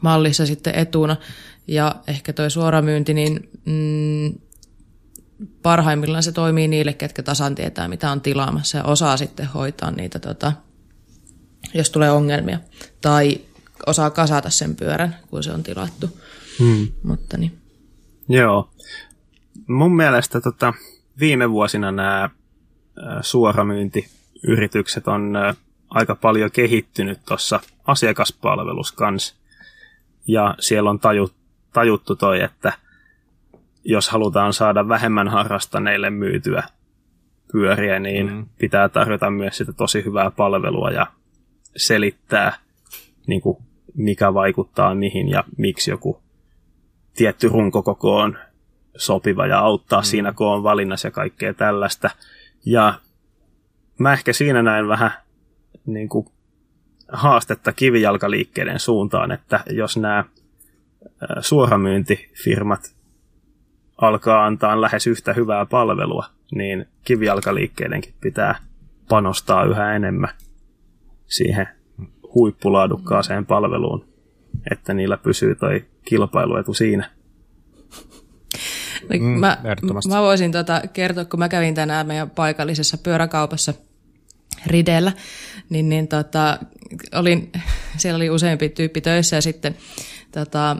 mallissa 0.00 0.46
sitten 0.46 0.74
etuna. 0.74 1.16
Ja 1.66 1.94
ehkä 2.06 2.32
toi 2.32 2.50
suoramyynti, 2.50 3.14
niin 3.14 3.50
mm, 3.64 4.34
parhaimmillaan 5.62 6.22
se 6.22 6.32
toimii 6.32 6.68
niille, 6.68 6.92
ketkä 6.92 7.22
tasan 7.22 7.54
tietää, 7.54 7.88
mitä 7.88 8.10
on 8.10 8.20
tilaamassa 8.20 8.78
ja 8.78 8.84
osaa 8.84 9.16
sitten 9.16 9.46
hoitaa 9.46 9.90
niitä, 9.90 10.18
tota, 10.18 10.52
jos 11.74 11.90
tulee 11.90 12.10
ongelmia. 12.10 12.58
Tai 13.00 13.40
osaa 13.86 14.10
kasata 14.10 14.50
sen 14.50 14.76
pyörän, 14.76 15.16
kun 15.30 15.42
se 15.42 15.52
on 15.52 15.62
tilattu. 15.62 16.18
Hmm. 16.58 16.88
Mutta 17.02 17.36
niin. 17.36 17.58
Joo. 18.28 18.70
Mun 19.68 19.96
mielestä 19.96 20.40
tota, 20.40 20.74
viime 21.20 21.50
vuosina 21.50 21.92
nämä 21.92 22.30
suoramyyntiyritykset 23.20 25.08
on 25.08 25.32
aika 25.90 26.14
paljon 26.14 26.50
kehittynyt 26.50 27.18
tuossa 27.28 27.60
asiakaspalvelussa 27.84 28.94
kanssa. 28.96 29.34
Ja 30.26 30.54
siellä 30.60 30.90
on 30.90 30.98
tajut, 31.00 31.34
tajuttu 31.72 32.16
toi, 32.16 32.40
että– 32.40 32.72
jos 33.84 34.08
halutaan 34.08 34.52
saada 34.52 34.88
vähemmän 34.88 35.28
harrastaneille 35.28 36.10
myytyä 36.10 36.62
pyöriä, 37.52 37.98
niin 37.98 38.32
mm. 38.32 38.46
pitää 38.58 38.88
tarjota 38.88 39.30
myös 39.30 39.56
sitä 39.56 39.72
tosi 39.72 40.04
hyvää 40.04 40.30
palvelua 40.30 40.90
ja 40.90 41.06
selittää, 41.76 42.52
niin 43.26 43.40
kuin, 43.40 43.58
mikä 43.94 44.34
vaikuttaa 44.34 44.94
mihin 44.94 45.28
ja 45.28 45.44
miksi 45.56 45.90
joku 45.90 46.22
tietty 47.14 47.48
runkokoko 47.48 48.16
on 48.16 48.38
sopiva 48.96 49.46
ja 49.46 49.58
auttaa 49.58 50.00
mm. 50.00 50.04
siinä 50.04 50.32
koon 50.32 50.62
valinnassa 50.62 51.08
ja 51.08 51.12
kaikkea 51.12 51.54
tällaista. 51.54 52.10
Ja 52.66 52.94
mä 53.98 54.12
ehkä 54.12 54.32
siinä 54.32 54.62
näin 54.62 54.88
vähän 54.88 55.12
niin 55.86 56.08
kuin, 56.08 56.26
haastetta 57.12 57.72
kivijalkaliikkeiden 57.72 58.80
suuntaan, 58.80 59.32
että 59.32 59.60
jos 59.70 59.96
nämä 59.96 60.24
suoramyyntifirmat 61.40 62.94
alkaa 63.96 64.46
antaa 64.46 64.80
lähes 64.80 65.06
yhtä 65.06 65.32
hyvää 65.32 65.66
palvelua, 65.66 66.26
niin 66.52 66.88
kivijalkaliikkeidenkin 67.04 68.14
pitää 68.20 68.54
panostaa 69.08 69.64
yhä 69.64 69.96
enemmän 69.96 70.30
siihen 71.30 71.68
huippulaadukkaaseen 72.34 73.46
palveluun, 73.46 74.04
että 74.72 74.94
niillä 74.94 75.16
pysyy 75.16 75.54
toi 75.54 75.84
kilpailuetu 76.04 76.74
siinä. 76.74 77.10
Mm, 79.18 79.24
mä, 79.24 79.58
mä 80.08 80.22
voisin 80.22 80.52
tota 80.52 80.82
kertoa, 80.92 81.24
kun 81.24 81.38
mä 81.38 81.48
kävin 81.48 81.74
tänään 81.74 82.06
meidän 82.06 82.30
paikallisessa 82.30 82.98
pyöräkaupassa 82.98 83.74
Ridellä, 84.66 85.12
niin, 85.70 85.88
niin 85.88 86.08
tota, 86.08 86.58
olin, 87.14 87.52
siellä 87.96 88.16
oli 88.16 88.30
useampi 88.30 88.68
tyyppi 88.68 89.00
töissä 89.00 89.36
ja 89.36 89.42
sitten 89.42 89.76
tota, 90.32 90.76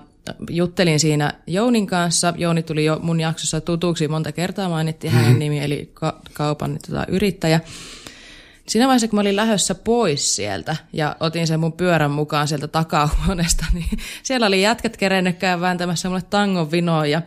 juttelin 0.51 1.01
siinä 1.01 1.33
Jounin 1.47 1.87
kanssa. 1.87 2.35
Jouni 2.37 2.63
tuli 2.63 2.85
jo 2.85 2.99
mun 3.03 3.21
jaksossa 3.21 3.61
tutuksi 3.61 4.09
monta 4.09 4.33
kertaa, 4.33 4.69
mainittiin 4.69 5.13
mm-hmm. 5.13 5.25
hänen 5.25 5.39
nimi, 5.39 5.59
eli 5.59 5.91
ka- 5.95 6.21
kaupan 6.33 6.79
tota, 6.87 7.07
yrittäjä. 7.09 7.61
Siinä 8.71 8.87
vaiheessa, 8.87 9.09
kun 9.09 9.17
mä 9.17 9.21
olin 9.21 9.37
lähdössä 9.37 9.75
pois 9.75 10.37
sieltä 10.37 10.77
ja 10.93 11.17
otin 11.21 11.47
sen 11.47 11.61
mun 11.61 11.73
pyörän 11.73 12.11
mukaan 12.11 12.49
sieltä 12.49 12.69
takahuoneesta, 12.69 13.67
niin 13.75 13.99
siellä 14.23 14.47
oli 14.47 14.63
jätkät 14.63 14.97
kerennyt 14.97 15.37
vääntämässä 15.61 16.09
mulle 16.09 16.23
tangon 16.31 16.71
vinoa 16.71 17.07
ja 17.07 17.23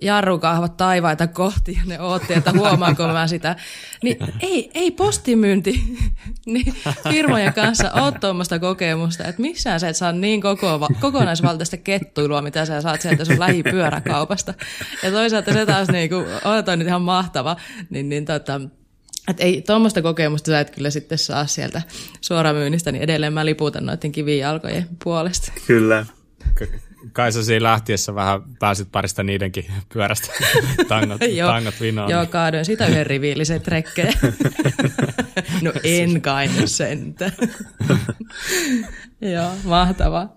jarrukahvat 0.00 0.76
taivaita 0.76 1.26
kohti 1.26 1.72
ja 1.72 1.80
ne 1.86 2.00
ootti, 2.00 2.34
että 2.34 2.52
huomaanko 2.52 3.08
mä 3.08 3.26
sitä. 3.26 3.56
Niin 4.02 4.16
ei, 4.40 4.70
ei 4.74 4.90
postimyynti 4.90 5.82
niin 6.46 6.74
firmojen 7.10 7.54
kanssa 7.54 7.90
ole 7.92 8.12
tuommoista 8.20 8.58
kokemusta, 8.58 9.24
että 9.24 9.42
missään 9.42 9.80
sä 9.80 9.88
et 9.88 9.96
saa 9.96 10.12
niin 10.12 10.40
koko, 10.40 10.88
kokonaisvaltaista 11.00 11.76
kettuilua, 11.76 12.42
mitä 12.42 12.64
sä 12.64 12.80
saat 12.80 13.00
sieltä 13.00 13.24
sun 13.24 13.40
lähipyöräkaupasta. 13.40 14.54
Ja 15.02 15.10
toisaalta 15.10 15.52
se 15.52 15.66
taas 15.66 15.88
niin 15.88 16.08
kuin, 16.08 16.26
on 16.44 16.78
nyt 16.78 16.88
ihan 16.88 17.02
mahtava, 17.02 17.56
niin, 17.90 18.08
niin 18.08 18.24
tota, 18.24 18.60
et 19.28 19.36
ei 19.40 19.62
tuommoista 19.62 20.02
kokemusta 20.02 20.46
sä 20.46 20.60
et 20.60 20.70
kyllä 20.70 20.90
sitten 20.90 21.18
saa 21.18 21.46
sieltä 21.46 21.82
suoramyynnistä, 22.20 22.92
niin 22.92 23.02
edelleen 23.02 23.32
mä 23.32 23.44
liputan 23.44 23.86
noiden 23.86 24.12
kivijalkojen 24.12 24.88
puolesta. 25.04 25.52
Kyllä. 25.66 26.06
Kai 27.12 27.32
sä 27.32 27.44
siinä 27.44 27.62
lähtiessä 27.62 28.14
vähän 28.14 28.42
pääsit 28.58 28.88
parista 28.92 29.22
niidenkin 29.22 29.64
pyörästä 29.92 30.32
tangot, 30.88 31.20
tangot 31.46 31.80
vinoon. 31.80 32.10
Joo, 32.10 32.26
kaadoin 32.26 32.64
sitä 32.64 32.86
yhden 32.86 33.06
riviillisen 33.06 33.60
trekkejä. 33.60 34.12
no 35.62 35.72
en 35.84 36.22
kai 36.22 36.48
sentä. 36.64 37.32
Joo, 39.34 39.50
mahtavaa. 39.64 40.34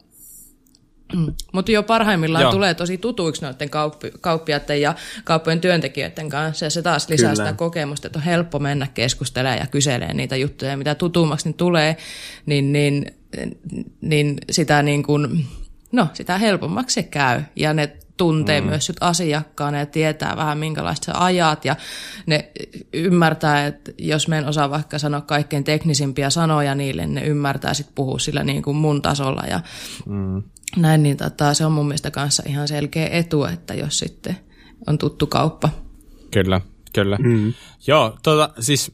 Mm. 1.15 1.33
Mutta 1.51 1.71
jo 1.71 1.83
parhaimmillaan 1.83 2.41
Joo. 2.41 2.51
tulee 2.51 2.73
tosi 2.73 2.97
tutuiksi 2.97 3.41
noiden 3.41 3.69
kauppi, 3.69 4.11
kauppiaiden 4.21 4.81
ja 4.81 4.95
kauppojen 5.23 5.61
työntekijöiden 5.61 6.29
kanssa. 6.29 6.65
Ja 6.65 6.69
se 6.69 6.81
taas 6.81 7.09
lisää 7.09 7.31
Kyllä. 7.31 7.45
sitä 7.45 7.57
kokemusta, 7.57 8.07
että 8.07 8.19
on 8.19 8.25
helppo 8.25 8.59
mennä 8.59 8.87
keskustelemaan 8.93 9.59
ja 9.59 9.67
kyselemään 9.67 10.17
niitä 10.17 10.35
juttuja. 10.35 10.77
Mitä 10.77 10.95
tutummaksi 10.95 11.49
ne 11.49 11.53
tulee, 11.53 11.97
niin, 12.45 12.73
niin, 12.73 13.05
niin 14.01 14.37
sitä, 14.51 14.81
niin 14.81 15.03
kuin, 15.03 15.45
no, 15.91 16.07
sitä 16.13 16.37
helpommaksi 16.37 16.93
se 16.93 17.03
käy. 17.03 17.41
Ja 17.55 17.73
ne 17.73 17.97
tuntee 18.17 18.61
mm. 18.61 18.67
myös 18.67 18.85
sut 18.85 18.97
asiakkaana 19.01 19.79
ja 19.79 19.85
tietää 19.85 20.35
vähän 20.37 20.57
minkälaista 20.57 21.05
sä 21.05 21.23
ajat 21.23 21.65
ja 21.65 21.75
ne 22.25 22.51
ymmärtää, 22.93 23.67
että 23.67 23.91
jos 23.97 24.27
me 24.27 24.37
en 24.37 24.47
osaa 24.47 24.69
vaikka 24.69 24.99
sanoa 24.99 25.21
kaikkein 25.21 25.63
teknisimpiä 25.63 26.29
sanoja 26.29 26.75
niille, 26.75 27.07
ne 27.07 27.21
ymmärtää 27.21 27.73
sitten 27.73 27.95
puhua 27.95 28.19
sillä 28.19 28.43
niin 28.43 28.63
kuin 28.63 28.77
mun 28.77 29.01
tasolla 29.01 29.43
ja 29.49 29.59
mm 30.05 30.43
näin, 30.75 31.03
niin 31.03 31.17
tota, 31.17 31.53
se 31.53 31.65
on 31.65 31.71
mun 31.71 31.85
mielestä 31.85 32.11
kanssa 32.11 32.43
ihan 32.45 32.67
selkeä 32.67 33.07
etu, 33.07 33.45
että 33.45 33.73
jos 33.73 33.99
sitten 33.99 34.37
on 34.87 34.97
tuttu 34.97 35.27
kauppa. 35.27 35.69
Kyllä, 36.31 36.61
kyllä. 36.93 37.17
Mm. 37.21 37.53
Joo, 37.87 38.17
tota, 38.23 38.49
siis 38.59 38.91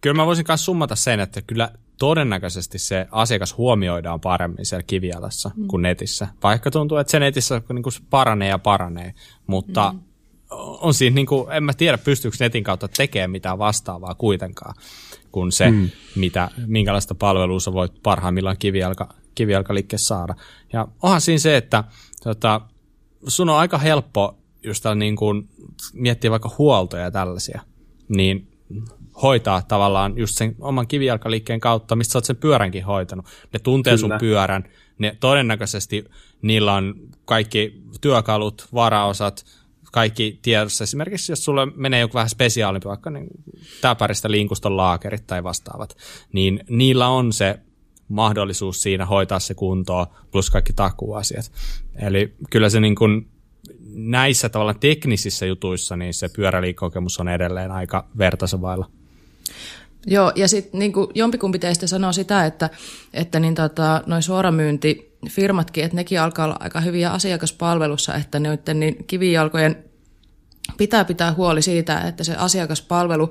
kyllä 0.00 0.16
mä 0.16 0.26
voisin 0.26 0.44
myös 0.48 0.64
summata 0.64 0.96
sen, 0.96 1.20
että 1.20 1.42
kyllä 1.42 1.70
todennäköisesti 1.98 2.78
se 2.78 3.06
asiakas 3.10 3.56
huomioidaan 3.56 4.20
paremmin 4.20 4.66
siellä 4.66 4.82
kivialassa 4.82 5.50
mm. 5.56 5.66
kuin 5.66 5.82
netissä. 5.82 6.28
Vaikka 6.42 6.70
tuntuu, 6.70 6.98
että 6.98 7.10
se 7.10 7.18
netissä 7.18 7.62
niin 7.68 7.82
kuin 7.82 7.92
paranee 8.10 8.48
ja 8.48 8.58
paranee, 8.58 9.14
mutta 9.46 9.92
mm. 9.92 10.00
on 10.80 10.94
siinä, 10.94 11.14
niin 11.14 11.26
kuin, 11.26 11.52
en 11.52 11.64
mä 11.64 11.72
tiedä 11.72 11.98
pystyykö 11.98 12.36
netin 12.40 12.64
kautta 12.64 12.88
tekemään 12.88 13.30
mitään 13.30 13.58
vastaavaa 13.58 14.14
kuitenkaan 14.14 14.74
kuin 15.32 15.52
se, 15.52 15.70
mm. 15.70 15.90
mitä, 16.16 16.50
minkälaista 16.66 17.14
palvelua 17.14 17.60
sä 17.60 17.72
voit 17.72 18.02
parhaimmillaan 18.02 18.56
kivijalka, 18.58 19.14
kivijalkaliikkeessä 19.38 20.06
saada. 20.06 20.34
Ja 20.72 20.88
onhan 21.02 21.20
siinä 21.20 21.38
se, 21.38 21.56
että 21.56 21.84
tota, 22.22 22.60
sun 23.26 23.48
on 23.48 23.56
aika 23.56 23.78
helppo 23.78 24.38
just 24.62 24.84
niin 24.94 25.16
kuin 25.16 25.48
miettiä 25.92 26.30
vaikka 26.30 26.54
huoltoja 26.58 27.02
ja 27.02 27.10
tällaisia, 27.10 27.60
niin 28.08 28.48
hoitaa 29.22 29.62
tavallaan 29.62 30.18
just 30.18 30.36
sen 30.36 30.54
oman 30.60 30.86
kivijalkaliikkeen 30.86 31.60
kautta, 31.60 31.96
mistä 31.96 32.12
sä 32.12 32.18
oot 32.18 32.24
sen 32.24 32.36
pyöränkin 32.36 32.84
hoitanut. 32.84 33.26
Ne 33.52 33.58
tuntee 33.58 33.96
Kyllä. 33.96 34.00
sun 34.00 34.20
pyörän, 34.20 34.64
ne 34.98 35.16
todennäköisesti 35.20 36.04
niillä 36.42 36.74
on 36.74 36.94
kaikki 37.24 37.82
työkalut, 38.00 38.68
varaosat, 38.74 39.44
kaikki 39.92 40.38
tiedossa. 40.42 40.84
Esimerkiksi 40.84 41.32
jos 41.32 41.44
sulle 41.44 41.66
menee 41.66 42.00
joku 42.00 42.14
vähän 42.14 42.28
spesiaalimpi, 42.28 42.88
vaikka 42.88 43.10
niin 43.10 43.26
täpäristä 43.80 44.30
linkuston 44.30 44.76
laakerit 44.76 45.26
tai 45.26 45.44
vastaavat, 45.44 45.96
niin 46.32 46.64
niillä 46.68 47.08
on 47.08 47.32
se 47.32 47.60
mahdollisuus 48.08 48.82
siinä 48.82 49.06
hoitaa 49.06 49.40
se 49.40 49.54
kuntoon, 49.54 50.06
plus 50.30 50.50
kaikki 50.50 50.72
takuasiat. 50.72 51.52
Eli 51.96 52.34
kyllä 52.50 52.68
se 52.68 52.80
niin 52.80 52.94
kuin 52.94 53.28
näissä 53.94 54.48
tavallaan 54.48 54.80
teknisissä 54.80 55.46
jutuissa, 55.46 55.96
niin 55.96 56.14
se 56.14 56.28
pyöräliikokemus 56.28 57.20
on 57.20 57.28
edelleen 57.28 57.70
aika 57.70 58.08
vertaisavailla. 58.18 58.90
Joo, 60.06 60.32
ja 60.36 60.48
sitten 60.48 60.78
niin 60.78 60.92
jompikumpi 61.14 61.58
teistä 61.58 61.86
sanoo 61.86 62.12
sitä, 62.12 62.46
että, 62.46 62.70
että 63.14 63.40
niin 63.40 63.54
tota, 63.54 64.02
noin 64.06 64.22
suoramyyntifirmatkin, 64.22 65.84
että 65.84 65.96
nekin 65.96 66.20
alkaa 66.20 66.44
olla 66.44 66.56
aika 66.60 66.80
hyviä 66.80 67.10
asiakaspalvelussa, 67.10 68.14
että 68.14 68.38
ne 68.38 68.58
niin 68.74 69.04
kivijalkojen 69.06 69.84
pitää 70.76 71.04
pitää 71.04 71.34
huoli 71.34 71.62
siitä, 71.62 72.00
että 72.00 72.24
se 72.24 72.36
asiakaspalvelu 72.36 73.30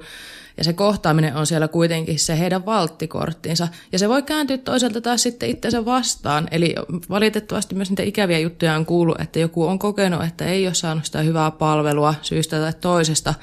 ja 0.58 0.64
se 0.64 0.74
kohtaaminen 0.74 1.36
on 1.36 1.48
siellä 1.48 1.68
kuitenkin 1.68 2.20
se 2.20 2.40
heidän 2.40 2.66
valttikorttinsa. 2.66 3.68
Ja 3.92 4.00
se 4.00 4.10
voi 4.10 4.24
kääntyä 4.24 4.58
toisaalta 4.58 5.02
taas 5.02 5.24
sitten 5.24 5.50
itsensä 5.50 5.86
vastaan. 5.86 6.48
Eli 6.52 6.76
valitettavasti 7.10 7.76
myös 7.76 7.90
niitä 7.90 8.04
ikäviä 8.04 8.40
juttuja 8.40 8.76
on 8.76 8.86
kuullut, 8.86 9.22
että 9.22 9.40
joku 9.40 9.66
on 9.66 9.80
kokenut, 9.80 10.24
että 10.24 10.46
ei 10.46 10.68
ole 10.68 10.74
saanut 10.74 11.06
sitä 11.06 11.22
hyvää 11.22 11.52
palvelua 11.52 12.16
syystä 12.22 12.60
tai 12.60 12.74
toisesta. 12.82 13.34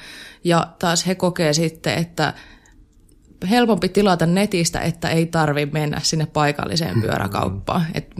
Ja 0.43 0.67
taas 0.79 1.07
he 1.07 1.15
kokee 1.15 1.53
sitten, 1.53 1.97
että 1.97 2.33
helpompi 3.49 3.89
tilata 3.89 4.25
netistä, 4.25 4.79
että 4.79 5.09
ei 5.09 5.25
tarvi 5.25 5.65
mennä 5.65 5.99
sinne 6.03 6.25
paikalliseen 6.25 7.01
pyöräkauppaan. 7.01 7.85
Et 7.93 8.15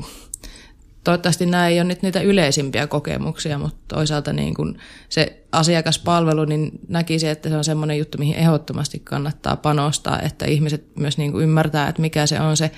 toivottavasti 1.06 1.46
nämä 1.46 1.68
ei 1.68 1.80
ole 1.80 1.84
nyt 1.84 2.02
niitä 2.02 2.22
yleisimpiä 2.22 2.88
kokemuksia, 2.88 3.60
mutta 3.60 3.96
toisaalta 3.96 4.34
niin 4.34 4.54
kun 4.54 4.78
se 5.10 5.44
asiakaspalvelu, 5.52 6.46
niin 6.46 6.72
näkisi, 6.88 7.28
että 7.28 7.50
se 7.50 7.58
on 7.58 7.64
semmoinen 7.64 7.98
juttu, 7.98 8.18
mihin 8.18 8.36
ehdottomasti 8.36 9.00
kannattaa 9.00 9.56
panostaa, 9.56 10.20
että 10.22 10.46
ihmiset 10.46 10.96
myös 10.96 11.18
niin 11.18 11.36
ymmärtää, 11.36 11.88
että 11.88 12.02
mikä 12.02 12.26
se 12.26 12.40
on 12.40 12.58
se 12.58 12.72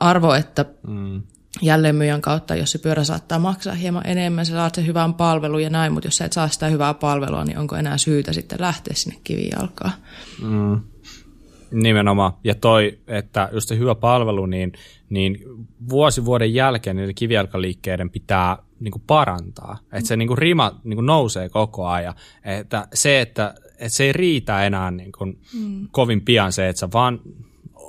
arvo, 0.00 0.34
että 0.34 0.64
mm. 0.88 1.22
jälleenmyyjän 1.62 2.20
kautta, 2.20 2.54
jos 2.54 2.72
se 2.72 2.78
pyörä 2.78 3.04
saattaa 3.04 3.38
maksaa 3.38 3.74
hieman 3.74 4.06
enemmän, 4.06 4.46
sä 4.46 4.52
saat 4.52 4.74
sen 4.74 4.86
hyvän 4.86 5.14
palvelun 5.14 5.62
ja 5.62 5.70
näin, 5.70 5.92
mutta 5.92 6.06
jos 6.06 6.16
sä 6.16 6.24
et 6.24 6.32
saa 6.32 6.48
sitä 6.48 6.66
hyvää 6.66 6.94
palvelua, 6.94 7.44
niin 7.44 7.58
onko 7.58 7.76
enää 7.76 7.98
syytä 7.98 8.32
sitten 8.32 8.60
lähteä 8.60 8.94
sinne 8.94 9.20
kivijalkaan? 9.24 9.92
Mm. 10.42 10.80
Nimenomaan. 11.70 12.32
Ja 12.44 12.54
toi, 12.54 12.98
että 13.06 13.48
just 13.52 13.68
se 13.68 13.78
hyvä 13.78 13.94
palvelu, 13.94 14.46
niin, 14.46 14.72
niin 15.10 15.38
vuosi 15.88 16.24
vuoden 16.24 16.54
jälkeen 16.54 16.96
niiden 16.96 17.14
kivijalkaliikkeiden 17.14 18.10
pitää 18.10 18.58
niin 18.80 18.92
kuin 18.92 19.02
parantaa. 19.06 19.78
Että 19.92 20.08
se 20.08 20.16
niin 20.16 20.28
kuin 20.28 20.38
rima 20.38 20.80
niin 20.84 20.96
kuin 20.96 21.06
nousee 21.06 21.48
koko 21.48 21.86
ajan. 21.86 22.14
Että 22.44 22.88
se, 22.94 23.20
että, 23.20 23.54
että 23.70 23.88
se 23.88 24.04
ei 24.04 24.12
riitä 24.12 24.64
enää 24.64 24.90
niin 24.90 25.12
kuin 25.12 25.38
mm. 25.54 25.88
kovin 25.90 26.20
pian 26.20 26.52
se, 26.52 26.68
että 26.68 26.80
sä 26.80 26.88
vaan 26.92 27.20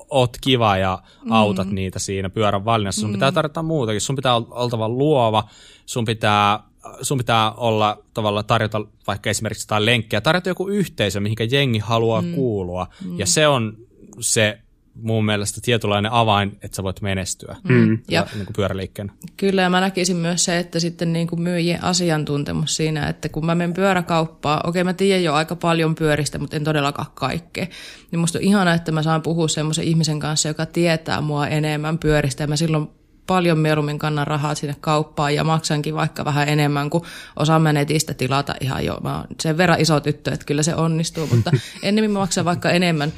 oot 0.09 0.37
kiva 0.41 0.77
ja 0.77 0.99
autat 1.29 1.67
mm. 1.67 1.75
niitä 1.75 1.99
siinä 1.99 2.29
pyörän 2.29 2.65
valinnassa. 2.65 3.01
Sun 3.01 3.09
mm. 3.09 3.13
pitää 3.13 3.31
tarjota 3.31 3.63
muutakin. 3.63 4.01
Sun 4.01 4.15
pitää 4.15 4.35
oltava 4.35 4.89
luova, 4.89 5.49
sun 5.85 6.05
pitää 6.05 6.59
sun 7.01 7.17
pitää 7.17 7.51
olla 7.51 8.03
tavallaan 8.13 8.45
tarjota 8.45 8.85
vaikka 9.07 9.29
esimerkiksi 9.29 9.65
jotain 9.65 9.85
lenkkiä, 9.85 10.21
tarjota 10.21 10.49
joku 10.49 10.67
yhteisö, 10.67 11.19
mihinkä 11.19 11.43
jengi 11.43 11.79
haluaa 11.79 12.21
mm. 12.21 12.33
kuulua. 12.33 12.87
Mm. 13.05 13.19
Ja 13.19 13.25
se 13.25 13.47
on 13.47 13.77
se 14.19 14.59
mun 15.01 15.25
mielestä 15.25 15.61
tietynlainen 15.61 16.11
avain, 16.11 16.57
että 16.61 16.75
sä 16.75 16.83
voit 16.83 17.01
menestyä 17.01 17.55
mm. 17.69 17.91
ja, 17.93 17.99
ja 18.09 18.27
niin 18.33 18.45
kuin 18.45 18.55
pyöräliikkeen. 18.55 19.11
Kyllä, 19.37 19.61
ja 19.61 19.69
mä 19.69 19.81
näkisin 19.81 20.17
myös 20.17 20.45
se, 20.45 20.59
että 20.59 20.79
sitten 20.79 21.13
niin 21.13 21.27
kuin 21.27 21.41
myyjien 21.41 21.83
asiantuntemus 21.83 22.75
siinä, 22.75 23.09
että 23.09 23.29
kun 23.29 23.45
mä 23.45 23.55
menen 23.55 23.73
pyöräkauppaan, 23.73 24.69
okei 24.69 24.83
mä 24.83 24.93
tiedän 24.93 25.23
jo 25.23 25.33
aika 25.33 25.55
paljon 25.55 25.95
pyöristä, 25.95 26.39
mutta 26.39 26.55
en 26.55 26.63
todellakaan 26.63 27.11
kaikkea, 27.13 27.67
niin 28.11 28.19
musta 28.19 28.39
on 28.39 28.43
ihana, 28.43 28.73
että 28.73 28.91
mä 28.91 29.03
saan 29.03 29.21
puhua 29.21 29.47
semmoisen 29.47 29.85
ihmisen 29.85 30.19
kanssa, 30.19 30.47
joka 30.47 30.65
tietää 30.65 31.21
mua 31.21 31.47
enemmän 31.47 31.97
pyöristä, 31.97 32.43
ja 32.43 32.47
mä 32.47 32.55
silloin 32.55 32.89
paljon 33.27 33.59
mieluummin 33.59 33.99
kannan 33.99 34.27
rahaa 34.27 34.55
sinne 34.55 34.75
kauppaan 34.81 35.35
ja 35.35 35.43
maksankin 35.43 35.95
vaikka 35.95 36.25
vähän 36.25 36.49
enemmän, 36.49 36.89
kuin 36.89 37.03
osaan 37.35 37.61
mä 37.61 37.73
netistä 37.73 38.13
tilata 38.13 38.55
ihan 38.61 38.85
jo. 38.85 38.97
Mä 39.03 39.15
oon 39.15 39.27
sen 39.41 39.57
verran 39.57 39.81
iso 39.81 39.99
tyttö, 39.99 40.31
että 40.31 40.45
kyllä 40.45 40.63
se 40.63 40.75
onnistuu, 40.75 41.27
mutta 41.27 41.51
ennemmin 41.83 42.11
mä 42.11 42.19
maksan 42.19 42.45
vaikka 42.45 42.69
enemmän 42.69 43.13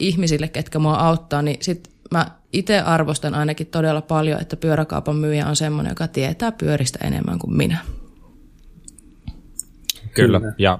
ihmisille, 0.00 0.48
ketkä 0.48 0.78
mua 0.78 0.94
auttaa, 0.94 1.42
niin 1.42 1.56
sit 1.60 1.90
mä 2.10 2.26
itse 2.52 2.80
arvostan 2.80 3.34
ainakin 3.34 3.66
todella 3.66 4.02
paljon, 4.02 4.40
että 4.40 4.56
pyöräkaupan 4.56 5.16
myyjä 5.16 5.46
on 5.46 5.56
semmoinen, 5.56 5.90
joka 5.90 6.08
tietää 6.08 6.52
pyöristä 6.52 6.98
enemmän 7.06 7.38
kuin 7.38 7.56
minä. 7.56 7.78
Kyllä, 10.14 10.40
Kyllä. 10.40 10.54
ja 10.58 10.78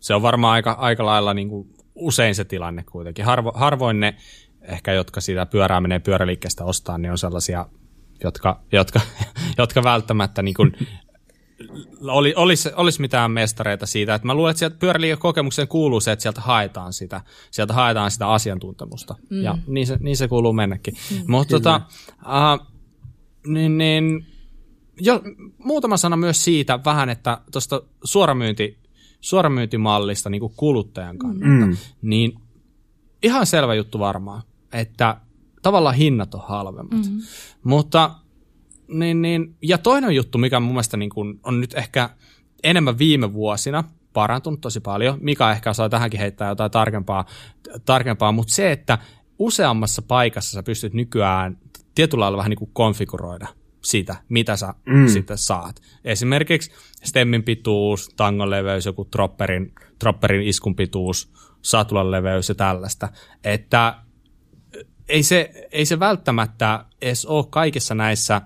se 0.00 0.14
on 0.14 0.22
varmaan 0.22 0.52
aika, 0.52 0.72
aika 0.72 1.06
lailla 1.06 1.34
niin 1.34 1.48
kuin 1.48 1.68
usein 1.94 2.34
se 2.34 2.44
tilanne 2.44 2.84
kuitenkin. 2.90 3.24
Harvo, 3.24 3.52
harvoin 3.54 4.00
ne 4.00 4.14
ehkä, 4.62 4.92
jotka 4.92 5.20
sitä 5.20 5.46
pyörää 5.46 5.80
menee 5.80 5.98
pyöräliikkeestä 5.98 6.64
ostaa, 6.64 6.98
niin 6.98 7.10
on 7.12 7.18
sellaisia, 7.18 7.66
jotka, 8.24 8.60
jotka, 8.72 9.00
jotka 9.58 9.82
välttämättä 9.82 10.42
niin 10.42 10.54
kuin 10.54 10.72
oli, 12.00 12.34
olisi, 12.36 12.70
olisi 12.76 13.00
mitään 13.00 13.30
mestareita 13.30 13.86
siitä. 13.86 14.14
Että 14.14 14.26
mä 14.26 14.34
luulen, 14.34 14.50
että 14.50 14.58
sieltä 14.58 14.76
pyöräliikekokemukseen 14.78 15.68
kuuluu 15.68 16.00
se, 16.00 16.12
että 16.12 16.22
sieltä 16.22 16.40
haetaan 16.40 16.92
sitä, 16.92 17.20
sieltä 17.50 17.74
haetaan 17.74 18.10
sitä 18.10 18.28
asiantuntemusta. 18.28 19.14
Mm. 19.30 19.42
Ja 19.42 19.58
niin 19.66 19.86
se, 19.86 19.96
niin 20.00 20.16
se 20.16 20.28
kuuluu 20.28 20.52
mennäkin. 20.52 20.94
Mm. 21.10 21.24
Mutta 21.28 21.50
tota, 21.50 21.80
uh, 22.22 22.66
niin, 23.46 23.78
niin, 23.78 24.26
jo, 25.00 25.22
muutama 25.58 25.96
sana 25.96 26.16
myös 26.16 26.44
siitä 26.44 26.78
vähän, 26.84 27.08
että 27.08 27.38
tuosta 27.52 27.82
suoramyynti, 28.04 28.78
suoramyyntimallista 29.20 30.30
niin 30.30 30.40
kuin 30.40 30.52
kuluttajan 30.56 31.18
kannalta, 31.18 31.66
mm. 31.66 31.76
niin 32.02 32.32
ihan 33.22 33.46
selvä 33.46 33.74
juttu 33.74 33.98
varmaan, 33.98 34.42
että 34.72 35.16
tavallaan 35.62 35.94
hinnat 35.94 36.34
on 36.34 36.42
halvemmat. 36.48 37.06
Mm. 37.10 37.20
Mutta 37.64 38.10
niin, 38.92 39.22
niin, 39.22 39.56
ja 39.62 39.78
toinen 39.78 40.14
juttu, 40.14 40.38
mikä 40.38 40.60
mun 40.60 40.72
mielestä 40.72 40.96
niin 40.96 41.10
kuin 41.10 41.40
on 41.42 41.60
nyt 41.60 41.74
ehkä 41.74 42.10
enemmän 42.62 42.98
viime 42.98 43.32
vuosina 43.32 43.84
parantunut 44.12 44.60
tosi 44.60 44.80
paljon, 44.80 45.18
mikä 45.20 45.50
ehkä 45.50 45.72
saa 45.72 45.88
tähänkin 45.88 46.20
heittää 46.20 46.48
jotain 46.48 46.70
tarkempaa, 46.70 47.26
tarkempaa 47.84 48.32
mutta 48.32 48.54
se, 48.54 48.72
että 48.72 48.98
useammassa 49.38 50.02
paikassa 50.02 50.52
sä 50.52 50.62
pystyt 50.62 50.94
nykyään 50.94 51.58
tietyllä 51.94 52.22
lailla 52.22 52.38
vähän 52.38 52.50
niin 52.50 52.58
kuin 52.58 52.70
konfiguroida 52.72 53.46
sitä, 53.80 54.16
mitä 54.28 54.56
sä 54.56 54.74
mm. 54.86 55.08
sitten 55.08 55.38
saat. 55.38 55.82
Esimerkiksi 56.04 56.72
stemmin 57.04 57.42
pituus, 57.42 58.08
tangon 58.16 58.50
leveys, 58.50 58.86
joku 58.86 59.08
dropperin, 59.12 59.72
dropperin 60.00 60.42
iskun 60.42 60.76
pituus, 60.76 61.32
satulan 61.62 62.10
leveys 62.10 62.48
ja 62.48 62.54
tällaista. 62.54 63.08
Että 63.44 63.94
ei 65.08 65.22
se, 65.22 65.68
ei 65.72 65.86
se 65.86 66.00
välttämättä 66.00 66.84
edes 67.02 67.26
ole 67.26 67.44
kaikissa 67.50 67.94
näissä 67.94 68.40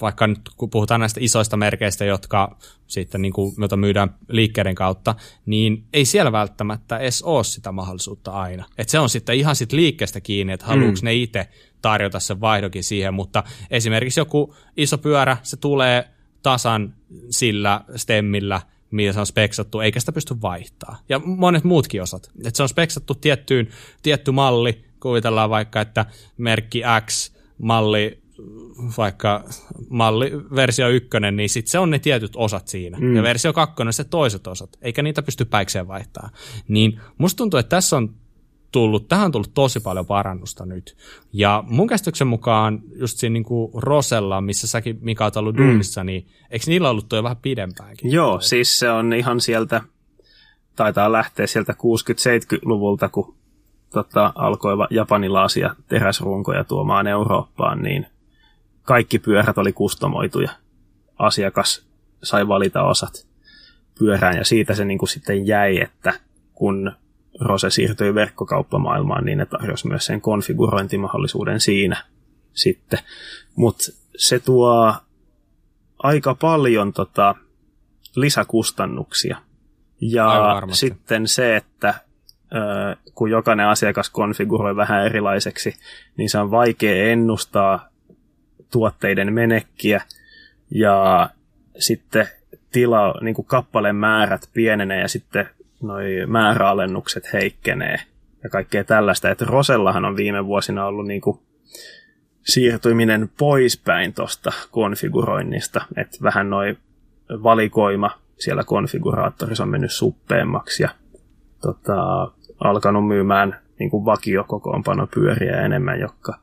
vaikka 0.00 0.26
nyt 0.26 0.40
kun 0.56 0.70
puhutaan 0.70 1.00
näistä 1.00 1.20
isoista 1.22 1.56
merkeistä, 1.56 2.04
jotka 2.04 2.56
sitten 2.86 3.22
niin 3.22 3.32
kuin, 3.32 3.54
joita 3.58 3.76
myydään 3.76 4.14
liikkeiden 4.28 4.74
kautta, 4.74 5.14
niin 5.46 5.84
ei 5.92 6.04
siellä 6.04 6.32
välttämättä 6.32 6.98
edes 6.98 7.22
ole 7.22 7.44
sitä 7.44 7.72
mahdollisuutta 7.72 8.30
aina. 8.30 8.64
Et 8.78 8.88
se 8.88 8.98
on 8.98 9.08
sitten 9.08 9.36
ihan 9.36 9.56
sit 9.56 9.72
liikkeestä 9.72 10.20
kiinni, 10.20 10.52
että 10.52 10.66
haluatko 10.66 11.00
mm. 11.00 11.04
ne 11.04 11.14
itse 11.14 11.48
tarjota 11.82 12.20
sen 12.20 12.40
vaihdokin 12.40 12.84
siihen, 12.84 13.14
mutta 13.14 13.44
esimerkiksi 13.70 14.20
joku 14.20 14.54
iso 14.76 14.98
pyörä, 14.98 15.36
se 15.42 15.56
tulee 15.56 16.08
tasan 16.42 16.94
sillä 17.30 17.80
stemmillä, 17.96 18.60
mitä 18.90 19.12
se 19.12 19.20
on 19.20 19.26
speksattu, 19.26 19.80
eikä 19.80 20.00
sitä 20.00 20.12
pysty 20.12 20.34
vaihtaa. 20.42 20.98
Ja 21.08 21.18
monet 21.18 21.64
muutkin 21.64 22.02
osat. 22.02 22.30
Et 22.44 22.56
se 22.56 22.62
on 22.62 22.68
speksattu 22.68 23.14
tiettyyn, 23.14 23.68
tietty 24.02 24.30
malli, 24.30 24.84
kuvitellaan 25.00 25.50
vaikka, 25.50 25.80
että 25.80 26.06
merkki 26.38 26.82
X, 27.06 27.32
malli 27.58 28.19
vaikka 28.98 29.44
malli, 29.88 30.30
versio 30.54 30.88
ykkönen, 30.88 31.36
niin 31.36 31.48
sit 31.48 31.66
se 31.66 31.78
on 31.78 31.90
ne 31.90 31.98
tietyt 31.98 32.32
osat 32.36 32.68
siinä. 32.68 32.98
Mm. 32.98 33.16
Ja 33.16 33.22
versio 33.22 33.52
kakkonen 33.52 33.92
se 33.92 34.04
toiset 34.04 34.46
osat, 34.46 34.70
eikä 34.82 35.02
niitä 35.02 35.22
pysty 35.22 35.44
päikseen 35.44 35.88
vaihtaa. 35.88 36.30
Niin 36.68 37.00
musta 37.18 37.36
tuntuu, 37.36 37.60
että 37.60 37.76
tässä 37.76 37.96
on 37.96 38.14
tullut, 38.72 39.08
tähän 39.08 39.24
on 39.24 39.32
tullut 39.32 39.54
tosi 39.54 39.80
paljon 39.80 40.06
parannusta 40.06 40.66
nyt. 40.66 40.96
Ja 41.32 41.64
mun 41.66 41.86
käsityksen 41.86 42.26
mukaan 42.26 42.82
just 42.94 43.18
siinä 43.18 43.32
niin 43.32 43.44
kuin 43.44 43.70
Rosella, 43.74 44.40
missä 44.40 44.66
säkin 44.66 44.98
Mika 45.00 45.24
oot 45.24 45.36
ollut 45.36 45.56
mm. 45.56 45.62
duunissa, 45.66 46.04
niin 46.04 46.26
eikö 46.50 46.64
niillä 46.68 46.90
ollut 46.90 47.08
tuo 47.08 47.22
vähän 47.22 47.36
pidempäänkin? 47.36 48.12
Joo, 48.12 48.30
toi? 48.30 48.42
siis 48.42 48.78
se 48.78 48.90
on 48.90 49.12
ihan 49.12 49.40
sieltä, 49.40 49.82
taitaa 50.76 51.12
lähteä 51.12 51.46
sieltä 51.46 51.72
60-70-luvulta, 51.72 53.08
kun 53.08 53.34
tota, 53.92 54.32
alkoi 54.34 54.76
japanilaisia 54.90 55.74
teräsrunkoja 55.88 56.64
tuomaan 56.64 57.06
Eurooppaan, 57.06 57.82
niin 57.82 58.06
kaikki 58.82 59.18
pyörät 59.18 59.58
oli 59.58 59.72
kustomoituja. 59.72 60.50
Asiakas 61.18 61.86
sai 62.22 62.48
valita 62.48 62.82
osat 62.82 63.26
pyörään 63.98 64.36
ja 64.36 64.44
siitä 64.44 64.74
se 64.74 64.84
niin 64.84 64.98
kuin 64.98 65.08
sitten 65.08 65.46
jäi, 65.46 65.80
että 65.80 66.12
kun 66.54 66.92
Rose 67.40 67.70
siirtyi 67.70 68.14
verkkokauppamaailmaan, 68.14 69.24
niin 69.24 69.38
ne 69.38 69.46
tarjosi 69.46 69.88
myös 69.88 70.06
sen 70.06 70.20
konfigurointimahdollisuuden 70.20 71.60
siinä 71.60 72.04
sitten. 72.52 72.98
Mutta 73.56 73.84
se 74.16 74.38
tuo 74.38 74.94
aika 75.98 76.34
paljon 76.34 76.92
tota, 76.92 77.34
lisäkustannuksia. 78.16 79.36
Ja 80.00 80.62
sitten 80.72 81.28
se, 81.28 81.56
että 81.56 81.94
kun 83.14 83.30
jokainen 83.30 83.66
asiakas 83.66 84.10
konfiguroi 84.10 84.76
vähän 84.76 85.06
erilaiseksi, 85.06 85.74
niin 86.16 86.30
se 86.30 86.38
on 86.38 86.50
vaikea 86.50 87.10
ennustaa 87.12 87.89
tuotteiden 88.70 89.32
menekkiä 89.32 90.02
ja 90.70 91.30
sitten 91.78 92.28
tila, 92.72 93.14
niin 93.20 93.34
kuin 93.34 93.46
kappaleen 93.46 93.96
määrät 93.96 94.48
pienenee 94.52 95.00
ja 95.00 95.08
sitten 95.08 95.48
noi 95.82 96.04
määräalennukset 96.26 97.32
heikkenee 97.32 97.96
ja 98.42 98.50
kaikkea 98.50 98.84
tällaista. 98.84 99.30
Että 99.30 99.44
Rosellahan 99.44 100.04
on 100.04 100.16
viime 100.16 100.46
vuosina 100.46 100.86
ollut 100.86 101.06
niin 101.06 101.20
kuin 101.20 101.38
siirtyminen 102.42 103.30
poispäin 103.38 104.14
tuosta 104.14 104.52
konfiguroinnista, 104.70 105.84
että 105.96 106.16
vähän 106.22 106.50
noin 106.50 106.78
valikoima 107.42 108.10
siellä 108.38 108.64
konfiguraattorissa 108.64 109.62
on 109.62 109.68
mennyt 109.68 109.92
suppeemmaksi 109.92 110.82
ja 110.82 110.88
tota, 111.60 112.30
alkanut 112.64 113.08
myymään 113.08 113.60
niin 113.78 113.90
kuin 113.90 114.04
vakiokokoonpanopyöriä 114.04 115.60
enemmän, 115.60 116.00
jotka, 116.00 116.38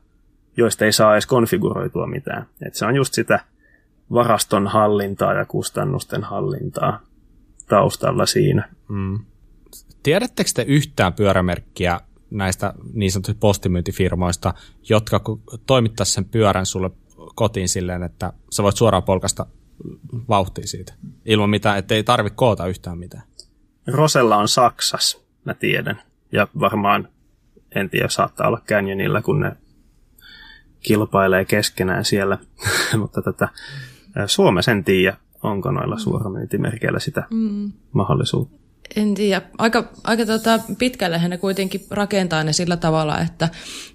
joista 0.58 0.84
ei 0.84 0.92
saa 0.92 1.12
edes 1.12 1.26
konfiguroitua 1.26 2.06
mitään. 2.06 2.46
Et 2.66 2.74
se 2.74 2.86
on 2.86 2.96
just 2.96 3.14
sitä 3.14 3.40
varaston 4.12 4.66
hallintaa 4.66 5.32
ja 5.32 5.44
kustannusten 5.44 6.22
hallintaa 6.22 7.00
taustalla 7.68 8.26
siinä. 8.26 8.68
Mm. 8.88 9.18
Tiedättekö 10.02 10.50
te 10.54 10.62
yhtään 10.62 11.12
pyörämerkkiä 11.12 12.00
näistä 12.30 12.74
niin 12.92 13.12
sanotuista 13.12 13.40
postimyyntifirmoista, 13.40 14.54
jotka 14.88 15.20
toimittaisivat 15.66 16.14
sen 16.14 16.24
pyörän 16.24 16.66
sulle 16.66 16.90
kotiin 17.34 17.68
silleen, 17.68 18.02
että 18.02 18.32
sä 18.50 18.62
voit 18.62 18.76
suoraan 18.76 19.02
polkasta 19.02 19.46
vauhtia 20.28 20.66
siitä, 20.66 20.94
ilman 21.24 21.50
mitään, 21.50 21.78
että 21.78 21.94
ei 21.94 22.04
tarvitse 22.04 22.36
koota 22.36 22.66
yhtään 22.66 22.98
mitään. 22.98 23.22
Rosella 23.86 24.36
on 24.36 24.48
Saksas, 24.48 25.24
mä 25.44 25.54
tiedän. 25.54 26.02
Ja 26.32 26.48
varmaan, 26.60 27.08
en 27.74 27.90
tiedä, 27.90 28.08
saattaa 28.08 28.48
olla 28.48 28.62
Canyonilla, 28.66 29.22
kun 29.22 29.40
ne 29.40 29.56
kilpailee 30.82 31.44
keskenään 31.44 32.04
siellä. 32.04 32.38
Mutta 33.00 33.22
tätä, 33.22 33.48
Suomessa 34.26 34.72
en 34.72 34.84
tiedä, 34.84 35.16
onko 35.42 35.70
noilla 35.70 35.98
suoramyyntimerkeillä 35.98 36.98
sitä 36.98 37.22
mm. 37.30 37.72
mahdollisuutta. 37.92 38.58
En 38.96 39.14
tiedä. 39.14 39.42
Aika, 39.58 39.92
aika 40.04 40.26
tota, 40.26 40.60
pitkälle 40.78 41.28
ne 41.28 41.38
kuitenkin 41.38 41.80
rakentaa 41.90 42.44
ne 42.44 42.52
sillä 42.52 42.76
tavalla, 42.76 43.20
että, 43.20 43.48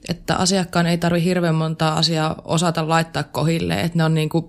että 0.10 0.36
asiakkaan 0.36 0.86
ei 0.86 0.98
tarvitse 0.98 1.30
hirveän 1.30 1.56
montaa 1.56 1.98
asiaa 1.98 2.42
osata 2.46 2.90
laittaa 2.90 3.24
kohille. 3.24 3.82
Että 3.82 3.98
ne 3.98 4.04
on 4.04 4.14
niin 4.14 4.30
kuin 4.30 4.46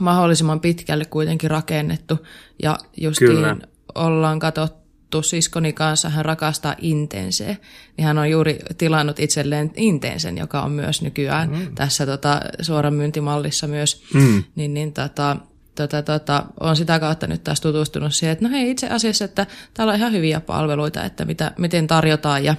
mahdollisimman 0.00 0.60
pitkälle 0.60 1.04
kuitenkin 1.04 1.50
rakennettu. 1.50 2.18
Ja 2.62 2.78
justiin 2.96 3.30
Kyllä. 3.30 3.56
ollaan 3.94 4.38
katsottu 4.38 4.81
siskoni 5.20 5.72
kanssa, 5.72 6.08
hän 6.08 6.24
rakastaa 6.24 6.74
Intense. 6.78 7.56
Niin 7.96 8.06
hän 8.06 8.18
on 8.18 8.30
juuri 8.30 8.58
tilannut 8.78 9.20
itselleen 9.20 9.70
Intensen, 9.76 10.38
joka 10.38 10.62
on 10.62 10.70
myös 10.70 11.02
nykyään 11.02 11.50
mm. 11.50 11.74
tässä 11.74 12.06
tota, 12.06 12.40
suoran 12.60 12.94
myyntimallissa 12.94 13.66
myös. 13.66 14.04
Mm. 14.14 14.44
Niin, 14.54 14.74
niin 14.74 14.92
tota, 14.92 15.36
tota, 15.74 16.02
tota, 16.02 16.46
on 16.60 16.76
sitä 16.76 16.98
kautta 16.98 17.26
nyt 17.26 17.44
taas 17.44 17.60
tutustunut 17.60 18.14
siihen, 18.14 18.32
että 18.32 18.44
no 18.44 18.50
hei 18.50 18.70
itse 18.70 18.88
asiassa, 18.88 19.24
että 19.24 19.46
täällä 19.74 19.92
on 19.92 19.98
ihan 19.98 20.12
hyviä 20.12 20.40
palveluita, 20.40 21.04
että 21.04 21.24
mitä, 21.24 21.52
miten 21.58 21.86
tarjotaan 21.86 22.44
ja 22.44 22.54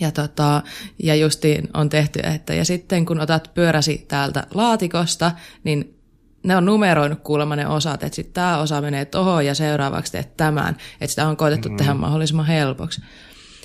ja, 0.00 0.12
tota, 0.12 0.62
ja 1.02 1.14
justiin 1.14 1.68
on 1.74 1.88
tehty, 1.88 2.20
että 2.22 2.54
ja 2.54 2.64
sitten 2.64 3.06
kun 3.06 3.20
otat 3.20 3.50
pyöräsi 3.54 4.04
täältä 4.08 4.46
laatikosta, 4.54 5.32
niin 5.64 5.93
ne 6.44 6.56
on 6.56 6.64
numeroinut 6.64 7.20
kuulemma 7.22 7.56
ne 7.56 7.68
osat, 7.68 8.02
että 8.02 8.16
sitten 8.16 8.34
tämä 8.34 8.58
osa 8.58 8.80
menee 8.80 9.04
tuohon 9.04 9.46
ja 9.46 9.54
seuraavaksi 9.54 10.12
teet 10.12 10.36
tämän. 10.36 10.76
Että 10.94 11.06
sitä 11.06 11.28
on 11.28 11.36
koetettu 11.36 11.68
mm. 11.68 11.76
tehdä 11.76 11.94
mahdollisimman 11.94 12.46
helpoksi. 12.46 13.02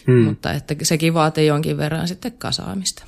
Mm. 0.08 0.14
Mutta 0.14 0.54
että 0.54 0.76
sekin 0.82 1.14
vaatii 1.14 1.48
jonkin 1.48 1.78
verran 1.78 2.08
sitten 2.08 2.32
kasaamista. 2.32 3.06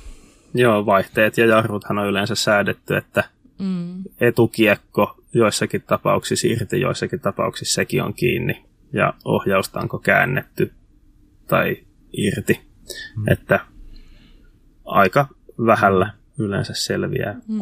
Joo, 0.54 0.86
vaihteet 0.86 1.38
ja 1.38 1.46
jarruthan 1.46 1.98
on 1.98 2.06
yleensä 2.06 2.34
säädetty, 2.34 2.96
että 2.96 3.24
mm. 3.58 4.02
etukiekko 4.20 5.16
joissakin 5.34 5.82
tapauksissa 5.86 6.48
irti, 6.48 6.80
joissakin 6.80 7.20
tapauksissa 7.20 7.74
sekin 7.74 8.02
on 8.02 8.14
kiinni. 8.14 8.64
Ja 8.92 9.14
ohjausta 9.24 9.80
onko 9.80 9.98
käännetty 9.98 10.72
tai 11.46 11.76
irti. 12.12 12.60
Mm. 13.16 13.32
Että 13.32 13.60
aika 14.84 15.28
vähällä 15.66 16.12
yleensä 16.38 16.74
selviää 16.74 17.32
mm. 17.48 17.60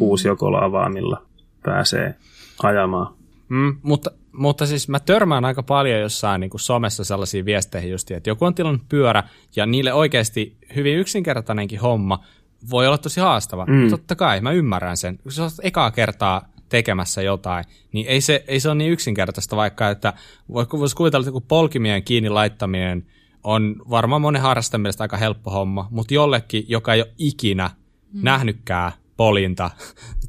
avaamilla 0.61 1.30
pääsee 1.62 2.14
ajamaan. 2.62 3.14
Mm, 3.48 3.76
mutta, 3.82 4.11
mutta 4.32 4.66
siis 4.66 4.88
mä 4.88 5.00
törmään 5.00 5.44
aika 5.44 5.62
paljon 5.62 6.00
jossain 6.00 6.40
niin 6.40 6.50
kuin 6.50 6.61
somessa 6.61 7.04
sellaisia 7.04 7.44
viesteihin 7.44 7.90
just, 7.90 8.11
että 8.11 8.30
joku 8.30 8.44
on 8.44 8.54
tilannut 8.54 8.88
pyörä 8.88 9.22
ja 9.56 9.66
niille 9.66 9.92
oikeasti 9.92 10.56
hyvin 10.76 10.96
yksinkertainenkin 10.96 11.80
homma 11.80 12.24
voi 12.70 12.86
olla 12.86 12.98
tosi 12.98 13.20
haastava. 13.20 13.66
Mm. 13.66 13.90
Totta 13.90 14.16
kai, 14.16 14.40
mä 14.40 14.52
ymmärrän 14.52 14.96
sen. 14.96 15.18
Kun 15.18 15.32
sä 15.32 15.42
oot 15.42 15.52
ekaa 15.62 15.90
kertaa 15.90 16.48
tekemässä 16.68 17.22
jotain, 17.22 17.64
niin 17.92 18.06
ei 18.06 18.20
se, 18.20 18.44
ei 18.48 18.61
se 18.61 18.68
ole 18.68 18.74
niin 18.74 18.92
yksinkertaista, 18.92 19.56
vaikka 19.56 19.90
että 19.90 20.12
voisi 20.48 20.96
kuvitella, 20.96 21.28
että 21.28 21.40
polkimien 21.48 22.02
kiinni 22.02 22.28
laittaminen 22.28 23.06
on 23.44 23.76
varmaan 23.90 24.22
monen 24.22 24.42
harrastajan 24.42 24.80
mielestä 24.80 25.04
aika 25.04 25.16
helppo 25.16 25.50
homma, 25.50 25.88
mutta 25.90 26.14
jollekin, 26.14 26.64
joka 26.68 26.94
ei 26.94 27.00
ole 27.00 27.12
ikinä 27.18 27.70
mm. 28.12 28.20
nähnytkään 28.22 28.92
polinta, 29.21 29.71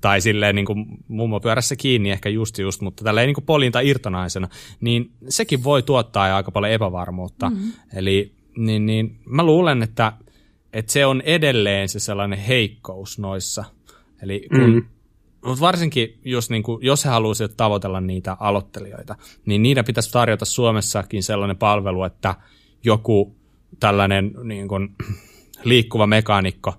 tai 0.02 0.22
silleen 0.22 0.56
niin 0.56 0.66
kuin 0.66 0.86
mummopyörässä 1.08 1.76
kiinni 1.76 2.12
ehkä 2.12 2.30
just 2.30 2.58
just, 2.58 2.82
mutta 2.82 3.04
tälleen 3.04 3.28
niin 3.28 3.34
kuin 3.36 3.46
polinta 3.46 3.80
irtonaisena, 3.80 4.48
niin 4.82 5.12
sekin 5.30 5.64
voi 5.64 5.84
tuottaa 5.84 6.36
aika 6.36 6.52
paljon 6.52 6.74
epävarmuutta. 6.74 7.50
Mm-hmm. 7.50 7.72
Eli 7.96 8.34
niin, 8.58 8.86
niin, 8.86 9.20
mä 9.26 9.44
luulen, 9.44 9.84
että, 9.84 10.14
että 10.74 10.92
se 10.92 11.06
on 11.06 11.22
edelleen 11.22 11.89
se 11.89 12.00
sellainen 12.00 12.39
heikkous 12.39 13.20
noissa. 13.20 13.64
Eli 14.22 14.48
kun, 14.50 14.60
mm-hmm. 14.60 14.86
Mutta 15.46 15.62
varsinkin, 15.62 16.20
jos, 16.26 16.50
niin 16.50 16.64
kuin, 16.64 16.86
jos 16.86 17.06
he 17.06 17.10
haluaisivat 17.10 17.58
tavoitella 17.58 18.02
niitä 18.02 18.38
aloittelijoita, 18.39 19.16
niin 19.46 19.62
niiden 19.62 19.86
pitäisi 19.86 20.12
tarjota 20.12 20.46
Suomessakin 20.46 21.24
sellainen 21.24 21.58
palvelu, 21.58 22.04
että 22.04 22.36
joku 22.84 23.36
tällainen 23.80 24.32
niin 24.44 24.68
kuin, 24.68 24.96
liikkuva 25.64 26.08
mekaanikko 26.08 26.74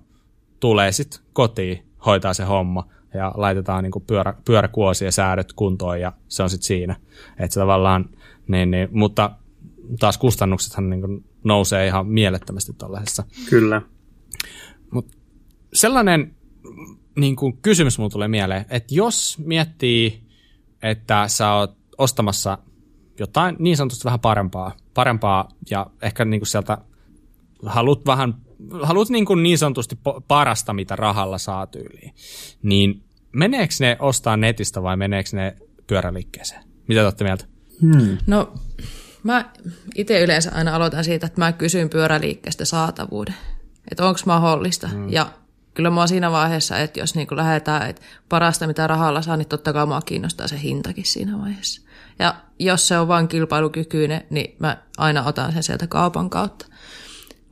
tulee 0.61 0.93
sitten 0.93 1.21
kotiin 1.33 1.92
hoitaa 2.07 2.35
se 2.35 2.45
homma 2.45 2.89
ja 3.15 3.33
laitetaan 3.37 3.83
niin 3.83 3.93
kuin 3.93 4.05
pyörä, 4.07 4.35
pyöräkuosi 4.45 5.05
ja 5.05 5.13
säädöt 5.13 5.53
kuntoon 5.53 6.01
ja 6.01 6.13
se 6.29 6.43
on 6.43 6.51
sitten 6.51 6.67
siinä. 6.67 6.97
Että 7.39 7.55
se 7.55 7.61
tavallaan, 7.61 8.09
niin, 8.49 8.71
niin, 8.71 8.89
mutta 8.93 9.31
taas 9.99 10.19
kustannuksethan 10.19 10.91
niin 10.91 11.01
kuin 11.01 11.25
nousee 11.45 11.87
ihan 11.87 12.07
mielettömästi 12.07 12.73
tuollaisessa. 12.73 13.25
Kyllä. 13.51 13.83
Mut 14.91 15.07
sellainen 15.73 16.35
niin 17.17 17.37
kuin 17.37 17.57
kysymys 17.63 17.99
mulle 17.99 18.11
tulee 18.11 18.29
mieleen, 18.29 18.65
että 18.71 18.95
jos 18.95 19.39
miettii, 19.39 20.23
että 20.83 21.29
sä 21.29 21.53
oot 21.53 21.77
ostamassa 21.99 22.59
jotain 23.19 23.57
niin 23.59 23.77
sanotusti 23.77 24.05
vähän 24.05 24.21
parempaa, 24.21 24.73
parempaa 24.95 25.49
ja 25.71 25.87
ehkä 26.03 26.25
niin 26.25 26.41
kuin 26.41 26.49
sieltä 26.49 26.79
haluat 27.67 28.07
vähän 28.07 28.35
haluat 28.83 29.09
niin, 29.09 29.25
kuin 29.25 29.43
niin 29.43 29.59
sanotusti 29.59 29.99
parasta, 30.29 30.73
mitä 30.73 30.97
rahalla 30.97 31.39
saa 31.39 31.67
tyyliin, 31.67 32.15
niin 32.63 33.03
meneekö 33.33 33.75
ne 33.81 33.97
ostaa 34.01 34.37
netistä 34.37 34.83
vai 34.83 34.97
meneekö 34.97 35.29
ne 35.33 35.57
pyöräliikkeeseen? 35.87 36.65
Mitä 36.89 37.01
te 37.01 37.05
olette 37.05 37.25
mieltä? 37.25 37.45
Hmm. 37.81 38.19
No, 38.27 38.55
mä 39.23 39.51
itse 39.95 40.21
yleensä 40.21 40.51
aina 40.55 40.77
aloitan 40.77 41.05
siitä, 41.05 41.27
että 41.27 41.41
mä 41.41 41.53
kysyn 41.53 41.89
pyöräliikkeestä 41.89 42.65
saatavuuden. 42.65 43.35
Että 43.91 44.07
onko 44.07 44.21
mahdollista. 44.27 44.89
Hmm. 44.89 45.13
Ja 45.13 45.27
kyllä 45.75 45.91
mä 45.91 46.07
siinä 46.07 46.31
vaiheessa, 46.31 46.79
että 46.79 47.01
jos 47.01 47.15
niin 47.15 47.27
lähdetään, 47.31 47.91
että 47.91 48.03
parasta 48.29 48.67
mitä 48.67 48.87
rahalla 48.87 49.23
saa, 49.23 49.37
niin 49.37 49.49
totta 49.49 49.73
kai 49.73 49.87
mua 49.87 50.01
kiinnostaa 50.01 50.49
se 50.49 50.63
hintakin 50.63 51.05
siinä 51.05 51.39
vaiheessa. 51.39 51.83
Ja 52.19 52.35
jos 52.59 52.89
se 52.89 52.99
on 52.99 53.09
vain 53.09 53.29
kilpailukykyinen, 53.29 54.23
niin 54.31 54.57
mä 54.59 54.77
aina 54.99 55.25
otan 55.25 55.53
sen 55.53 55.63
sieltä 55.63 55.87
kaupan 55.87 56.31
kautta. 56.31 56.67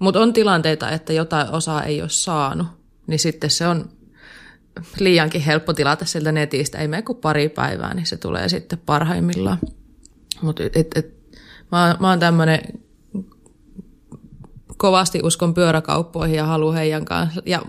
Mutta 0.01 0.21
on 0.21 0.33
tilanteita, 0.33 0.91
että 0.91 1.13
jotain 1.13 1.51
osaa 1.51 1.83
ei 1.83 2.01
ole 2.01 2.09
saanut, 2.09 2.67
niin 3.07 3.19
sitten 3.19 3.51
se 3.51 3.67
on 3.67 3.91
liiankin 4.99 5.41
helppo 5.41 5.73
tilata 5.73 6.05
sieltä 6.05 6.33
netistä. 6.33 6.79
Ei 6.79 6.89
mene 6.89 7.03
kuin 7.03 7.19
pari 7.19 7.49
päivää, 7.49 7.95
niin 7.95 8.07
se 8.07 8.17
tulee 8.17 8.49
sitten 8.49 8.79
parhaimmillaan. 8.87 9.59
Mutta 10.43 10.63
et, 10.63 10.89
et, 10.95 11.15
mä, 11.73 11.97
mä 12.01 12.11
oon 12.11 12.21
tämmöinen 12.21 12.61
kovasti 14.81 15.21
uskon 15.23 15.55
pyöräkauppoihin 15.55 16.37
ja 16.37 16.47
haluan 16.47 16.75
heidän 16.75 17.05
kanssa. 17.05 17.43
Ja, 17.47 17.63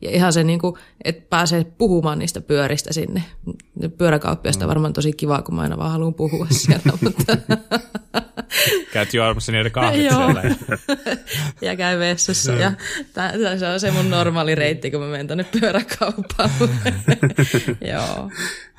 ja 0.00 0.10
ihan 0.10 0.32
se, 0.32 0.44
niin 0.44 0.58
kuin, 0.58 0.74
että 1.04 1.26
pääsee 1.30 1.64
puhumaan 1.64 2.18
niistä 2.18 2.40
pyöristä 2.40 2.92
sinne. 2.92 3.22
Pyöräkauppiasta 3.98 4.64
on 4.64 4.68
varmaan 4.68 4.92
tosi 4.92 5.12
kiva, 5.12 5.42
kun 5.42 5.54
mä 5.54 5.62
aina 5.62 5.78
vaan 5.78 5.90
haluan 5.90 6.14
puhua 6.14 6.46
siellä. 6.66 6.92
mutta 7.02 7.36
Käyt 8.92 9.14
juomassa 9.14 9.52
niiden 9.52 9.72
kahvit 9.72 10.04
Joo. 10.04 10.24
siellä. 10.24 10.42
ja 11.68 11.76
käy 11.76 11.98
vessassa. 11.98 12.52
Ja 12.52 12.72
tää, 13.12 13.32
se 13.58 13.66
on 13.68 13.80
se 13.80 13.90
mun 13.90 14.10
normaali 14.10 14.54
reitti, 14.54 14.90
kun 14.90 15.00
mä 15.00 15.06
menen 15.06 15.26
tonne 15.26 15.44
pyöräkauppaan. 15.44 16.50
joo, 17.92 18.30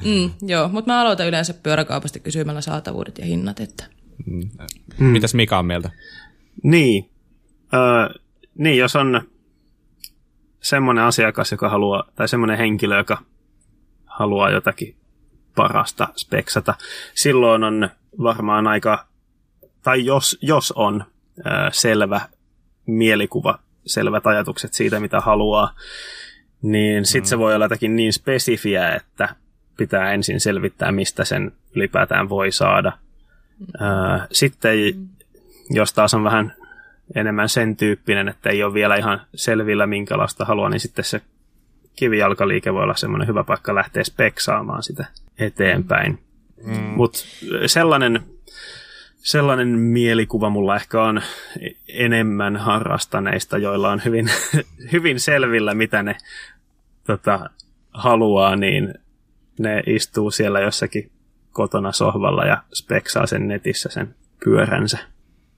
mm, 0.06 0.32
joo. 0.42 0.70
mutta 0.70 0.92
mä 0.92 1.02
aloitan 1.02 1.28
yleensä 1.28 1.54
pyöräkaupasta 1.54 2.20
kysymällä 2.20 2.62
saatavuudet 2.62 3.18
ja 3.18 3.26
hinnat. 3.26 3.60
Että. 3.60 3.84
Mm. 4.26 4.50
Mitäs 4.98 5.34
Mika 5.34 5.60
on 5.60 5.66
mieltä? 5.66 5.90
Niin. 6.64 7.19
Öö, 7.74 8.20
niin, 8.56 8.78
jos 8.78 8.96
on 8.96 9.22
semmoinen 10.62 11.04
asiakas, 11.04 11.52
joka 11.52 11.70
haluaa, 11.70 12.04
tai 12.16 12.28
semmoinen 12.28 12.58
henkilö, 12.58 12.98
joka 12.98 13.18
haluaa 14.06 14.50
jotakin 14.50 14.96
parasta 15.56 16.08
speksata, 16.16 16.74
silloin 17.16 17.64
on 17.64 17.90
varmaan 18.24 18.68
aika, 18.68 19.06
tai 19.84 20.06
jos, 20.06 20.38
jos 20.42 20.72
on 20.72 21.04
öö, 21.46 21.70
selvä 21.72 22.22
mielikuva, 22.86 23.60
selvät 23.86 24.28
ajatukset 24.28 24.74
siitä, 24.74 25.00
mitä 25.00 25.20
haluaa, 25.20 25.76
niin 26.62 27.06
sitten 27.06 27.28
mm. 27.28 27.30
se 27.30 27.38
voi 27.38 27.56
olla 27.56 27.66
jotakin 27.66 27.96
niin 27.96 28.14
spesifiä, 28.14 28.96
että 28.96 29.36
pitää 29.78 30.14
ensin 30.14 30.40
selvittää, 30.40 30.92
mistä 30.92 31.26
sen 31.26 31.52
ylipäätään 31.76 32.30
voi 32.30 32.52
saada. 32.52 32.92
Öö, 33.82 34.28
sitten 34.32 34.78
jos 35.70 35.94
taas 35.94 36.14
on 36.14 36.24
vähän 36.24 36.56
enemmän 37.16 37.50
sen 37.50 37.76
tyyppinen, 37.76 38.28
että 38.28 38.50
ei 38.50 38.64
ole 38.64 38.74
vielä 38.74 38.96
ihan 38.96 39.22
selvillä 39.36 39.88
minkälaista 39.88 40.46
haluaa, 40.46 40.70
niin 40.70 40.80
sitten 40.80 41.06
se 41.06 41.22
kivijalkaliike 41.96 42.74
voi 42.74 42.84
olla 42.84 42.96
semmoinen 42.96 43.28
hyvä 43.28 43.44
paikka 43.44 43.76
lähteä 43.76 44.04
speksaamaan 44.04 44.84
sitä 44.84 45.06
eteenpäin. 45.40 46.20
Mm. 46.64 46.74
Mutta 46.74 47.20
sellainen, 47.66 48.22
sellainen 49.18 49.68
mielikuva 49.68 50.50
mulla 50.50 50.76
ehkä 50.76 51.04
on 51.04 51.22
enemmän 51.88 52.58
harrastaneista, 52.58 53.58
joilla 53.58 53.90
on 53.90 54.02
hyvin, 54.06 54.30
hyvin 54.92 55.20
selvillä, 55.20 55.74
mitä 55.74 56.04
ne 56.04 56.16
tota, 57.08 57.50
haluaa, 57.94 58.56
niin 58.56 58.94
ne 59.60 59.84
istuu 59.86 60.32
siellä 60.32 60.60
jossakin 60.60 61.12
kotona 61.52 61.92
sohvalla 61.92 62.46
ja 62.46 62.64
speksaa 62.74 63.26
sen 63.26 63.48
netissä 63.48 63.90
sen 63.92 64.16
pyöränsä 64.44 64.98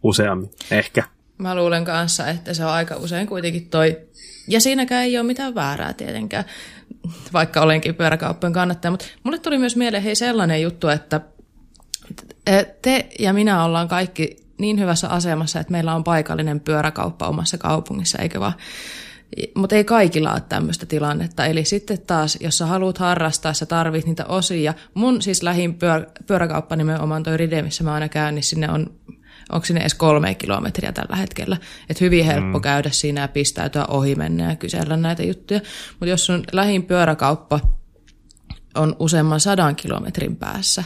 useammin, 0.03 0.49
ehkä. 0.71 1.03
Mä 1.41 1.55
luulen 1.55 1.85
kanssa, 1.85 2.27
että 2.27 2.53
se 2.53 2.65
on 2.65 2.71
aika 2.71 2.95
usein 2.95 3.27
kuitenkin 3.27 3.69
toi, 3.69 3.99
ja 4.47 4.61
siinäkään 4.61 5.03
ei 5.03 5.17
ole 5.17 5.27
mitään 5.27 5.55
väärää 5.55 5.93
tietenkään, 5.93 6.43
vaikka 7.33 7.61
olenkin 7.61 7.95
pyöräkauppojen 7.95 8.53
kannattaja, 8.53 8.91
mutta 8.91 9.05
mulle 9.23 9.39
tuli 9.39 9.57
myös 9.57 9.75
mieleen 9.75 10.03
hei 10.03 10.15
sellainen 10.15 10.61
juttu, 10.61 10.87
että 10.87 11.21
te 12.81 13.09
ja 13.19 13.33
minä 13.33 13.63
ollaan 13.63 13.87
kaikki 13.87 14.37
niin 14.57 14.79
hyvässä 14.79 15.07
asemassa, 15.07 15.59
että 15.59 15.71
meillä 15.71 15.95
on 15.95 16.03
paikallinen 16.03 16.59
pyöräkauppa 16.59 17.27
omassa 17.27 17.57
kaupungissa, 17.57 18.17
eikö 18.17 18.39
vaan? 18.39 18.53
Mutta 19.55 19.75
ei 19.75 19.83
kaikilla 19.83 20.31
ole 20.31 20.41
tämmöistä 20.49 20.85
tilannetta. 20.85 21.45
Eli 21.45 21.65
sitten 21.65 22.01
taas, 22.01 22.37
jos 22.41 22.57
sä 22.57 22.65
haluat 22.65 22.97
harrastaa, 22.97 23.53
sä 23.53 23.65
tarvit 23.65 24.05
niitä 24.05 24.25
osia. 24.25 24.73
Mun 24.93 25.21
siis 25.21 25.43
lähin 25.43 25.75
pyör, 25.75 26.05
pyöräkauppa 26.27 26.75
nimenomaan 26.75 27.23
toi 27.23 27.37
Ride, 27.37 27.61
missä 27.61 27.83
mä 27.83 27.93
aina 27.93 28.09
käyn, 28.09 28.35
niin 28.35 28.43
sinne 28.43 28.71
on 28.71 28.93
onko 29.51 29.65
sinne 29.65 29.81
edes 29.81 29.93
kolme 29.93 30.35
kilometriä 30.35 30.91
tällä 30.91 31.15
hetkellä. 31.15 31.57
Et 31.89 32.01
hyvin 32.01 32.25
helppo 32.25 32.57
mm. 32.57 32.61
käydä 32.61 32.89
siinä 32.89 33.21
ja 33.21 33.27
pistäytyä 33.27 33.85
ohi 33.85 34.15
mennä 34.15 34.49
ja 34.49 34.55
kysellä 34.55 34.97
näitä 34.97 35.23
juttuja. 35.23 35.59
Mutta 35.89 36.05
jos 36.05 36.25
sun 36.25 36.43
lähin 36.51 36.83
pyöräkauppa 36.83 37.59
on 38.75 38.95
useamman 38.99 39.39
sadan 39.39 39.75
kilometrin 39.75 40.35
päässä, 40.35 40.83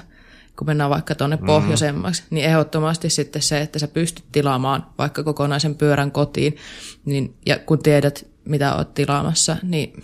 kun 0.57 0.67
mennään 0.67 0.89
vaikka 0.89 1.15
tuonne 1.15 1.35
mm. 1.35 1.45
pohjoisemmaksi, 1.45 2.23
niin 2.29 2.45
ehdottomasti 2.45 3.09
sitten 3.09 3.41
se, 3.41 3.61
että 3.61 3.79
sä 3.79 3.87
pystyt 3.87 4.25
tilaamaan 4.31 4.85
vaikka 4.97 5.23
kokonaisen 5.23 5.75
pyörän 5.75 6.11
kotiin, 6.11 6.57
niin, 7.05 7.35
ja 7.45 7.59
kun 7.59 7.83
tiedät, 7.83 8.27
mitä 8.45 8.75
oot 8.75 8.93
tilaamassa, 8.93 9.57
niin 9.63 10.03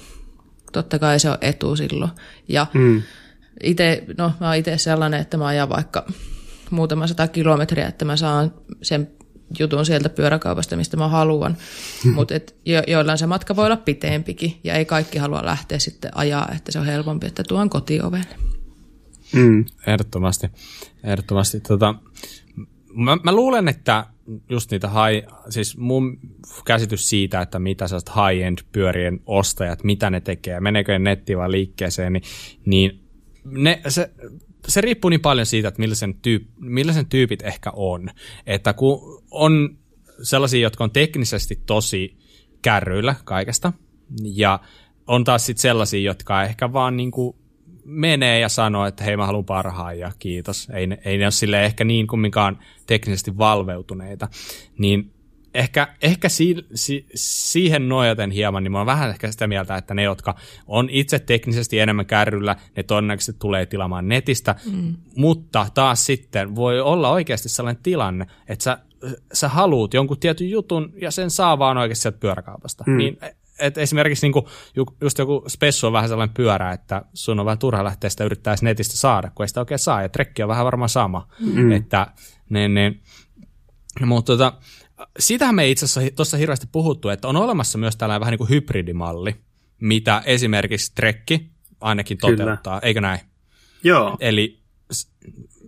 totta 0.72 1.00
kai 1.00 1.20
se 1.20 1.30
on 1.30 1.38
etu 1.42 1.76
silloin. 1.76 2.12
Ja 2.48 2.68
mm. 2.74 3.02
itse, 3.64 4.04
no 4.18 4.32
mä 4.40 4.48
oon 4.48 4.56
itse 4.56 4.78
sellainen, 4.78 5.22
että 5.22 5.38
mä 5.38 5.46
ajan 5.46 5.70
vaikka 5.70 6.06
muutama 6.72 7.08
sata 7.08 7.28
kilometriä, 7.28 7.88
että 7.88 8.06
mä 8.06 8.18
saan 8.18 8.54
sen 8.82 9.12
jutun 9.60 9.86
sieltä 9.86 10.10
pyöräkaupasta, 10.10 10.76
mistä 10.76 10.98
mä 10.98 11.08
haluan. 11.08 11.58
Mutta 12.16 12.34
jo, 12.66 12.84
joillain 12.88 13.18
se 13.18 13.28
matka 13.28 13.56
voi 13.56 13.66
olla 13.66 13.78
pitempikin 13.78 14.60
ja 14.64 14.74
ei 14.74 14.86
kaikki 14.86 15.18
halua 15.18 15.46
lähteä 15.46 15.80
sitten 15.80 16.18
ajaa, 16.18 16.50
että 16.56 16.72
se 16.72 16.80
on 16.80 16.86
helpompi, 16.86 17.28
että 17.28 17.44
tuon 17.48 17.70
kotiovelle. 17.70 18.36
Mm. 19.34 19.66
Ehdottomasti. 19.88 20.48
Ehdottomasti. 21.04 21.60
Tota, 21.60 21.96
mä, 22.94 23.18
mä 23.24 23.36
luulen, 23.36 23.68
että 23.68 24.06
just 24.50 24.72
niitä 24.72 24.88
high, 24.88 25.28
siis 25.50 25.78
mun 25.78 26.20
käsitys 26.66 27.10
siitä, 27.10 27.42
että 27.42 27.60
mitä 27.60 27.88
sellaiset 27.88 28.10
high-end 28.10 28.58
pyörien 28.72 29.20
ostajat, 29.26 29.84
mitä 29.84 30.10
ne 30.10 30.22
tekee, 30.22 30.60
meneekö 30.60 30.92
ne 30.92 31.00
nettiin 31.00 31.38
vai 31.38 31.52
liikkeeseen, 31.52 32.14
niin, 32.14 32.24
niin 32.66 33.04
ne, 33.46 33.82
se, 33.88 34.12
se 34.68 34.82
riippuu 34.82 35.10
niin 35.10 35.22
paljon 35.22 35.46
siitä, 35.46 35.68
että 35.68 35.80
millaisen, 35.80 36.16
tyyp, 36.16 36.44
millaisen 36.60 37.06
tyypit 37.06 37.42
ehkä 37.42 37.72
on. 37.76 38.10
Että 38.46 38.74
kun 38.74 39.24
on 39.32 39.78
sellaisia, 40.24 40.62
jotka 40.62 40.84
on 40.84 40.92
teknisesti 40.92 41.62
tosi 41.66 42.18
kärryillä 42.62 43.16
kaikesta, 43.24 43.74
ja 44.24 44.60
on 45.08 45.24
taas 45.24 45.46
sitten 45.46 45.62
sellaisia, 45.62 46.02
jotka 46.02 46.44
ehkä 46.44 46.74
vaan 46.74 46.98
niin 46.98 47.12
kuin 47.12 47.36
menee 47.86 48.40
ja 48.40 48.50
sanoo, 48.50 48.86
että 48.86 49.04
hei 49.04 49.18
mä 49.18 49.26
haluan 49.26 49.46
parhaan 49.46 50.00
ja 50.00 50.12
kiitos. 50.20 50.68
Ei 50.74 50.88
ne, 50.88 51.00
ei 51.06 51.18
ne 51.18 51.26
ole 51.26 51.32
sille 51.32 51.66
ehkä 51.66 51.84
niin 51.84 52.08
kumminkaan 52.08 52.60
teknisesti 52.88 53.38
valveutuneita. 53.38 54.28
Niin 54.78 55.14
ehkä, 55.54 55.88
ehkä 56.02 56.30
si, 56.30 56.56
si, 56.74 57.06
siihen 57.16 57.90
nojaten 57.90 58.32
hieman, 58.32 58.64
niin 58.64 58.72
mä 58.72 58.78
oon 58.78 58.86
vähän 58.86 59.10
ehkä 59.10 59.32
sitä 59.32 59.48
mieltä, 59.48 59.76
että 59.76 59.94
ne, 59.94 60.04
jotka 60.04 60.36
on 60.68 60.90
itse 60.90 61.20
teknisesti 61.20 61.80
enemmän 61.80 62.06
kärryllä, 62.06 62.56
ne 62.78 62.84
todennäköisesti 62.84 63.40
tulee 63.40 63.66
tilaamaan 63.66 64.08
netistä, 64.08 64.56
mm. 64.72 64.96
mutta 65.16 65.68
taas 65.74 66.06
sitten 66.06 66.56
voi 66.56 66.80
olla 66.80 67.10
oikeasti 67.10 67.50
sellainen 67.50 67.84
tilanne, 67.84 68.28
että 68.48 68.64
sä, 68.64 68.78
sä 69.34 69.48
haluut 69.48 69.94
jonkun 69.94 70.20
tietyn 70.20 70.50
jutun 70.50 70.94
ja 71.02 71.12
sen 71.12 71.32
saa 71.32 71.60
vaan 71.60 71.78
oikeasti 71.78 72.02
sieltä 72.02 72.20
pyöräkaupasta. 72.20 72.84
Mm. 72.88 72.98
Niin 72.98 73.18
et 73.60 73.78
esimerkiksi 73.78 74.26
niinku, 74.26 74.50
just 75.02 75.18
joku 75.18 75.44
spessu 75.48 75.88
on 75.88 75.94
vähän 75.94 76.10
sellainen 76.10 76.34
pyörä, 76.34 76.72
että 76.72 77.02
sun 77.14 77.40
on 77.40 77.46
vähän 77.46 77.60
turha 77.60 77.84
lähteä 77.84 78.10
sitä 78.10 78.24
yrittää 78.24 78.56
netistä 78.62 78.98
saada, 78.98 79.32
kun 79.36 79.44
ei 79.44 79.48
sitä 79.48 79.60
oikein 79.60 79.80
saa, 79.80 80.02
ja 80.02 80.10
trekki 80.10 80.44
on 80.44 80.50
vähän 80.50 80.66
varmaan 80.66 80.90
sama. 80.90 81.28
Mm. 81.40 81.72
Että, 81.72 82.08
ne, 82.50 82.68
ne, 82.68 82.96
mutta 84.06 84.34
tota, 84.34 84.54
sitähän 85.20 85.56
me 85.56 85.70
itse 85.70 85.86
asiassa 85.86 86.16
tuossa 86.16 86.38
hirveästi 86.38 86.68
puhuttu, 86.72 87.10
että 87.10 87.28
on 87.28 87.36
olemassa 87.36 87.78
myös 87.78 87.96
tällainen 87.96 88.20
vähän 88.20 88.32
niin 88.32 88.38
kuin 88.38 88.50
hybridimalli, 88.50 89.36
mitä 89.82 90.22
esimerkiksi 90.26 90.92
Trekki 90.96 91.52
ainakin 91.82 92.18
toteuttaa, 92.18 92.80
Kyllä. 92.80 92.88
eikö 92.88 93.02
näin? 93.02 93.20
Joo. 93.84 94.18
Eli 94.20 94.60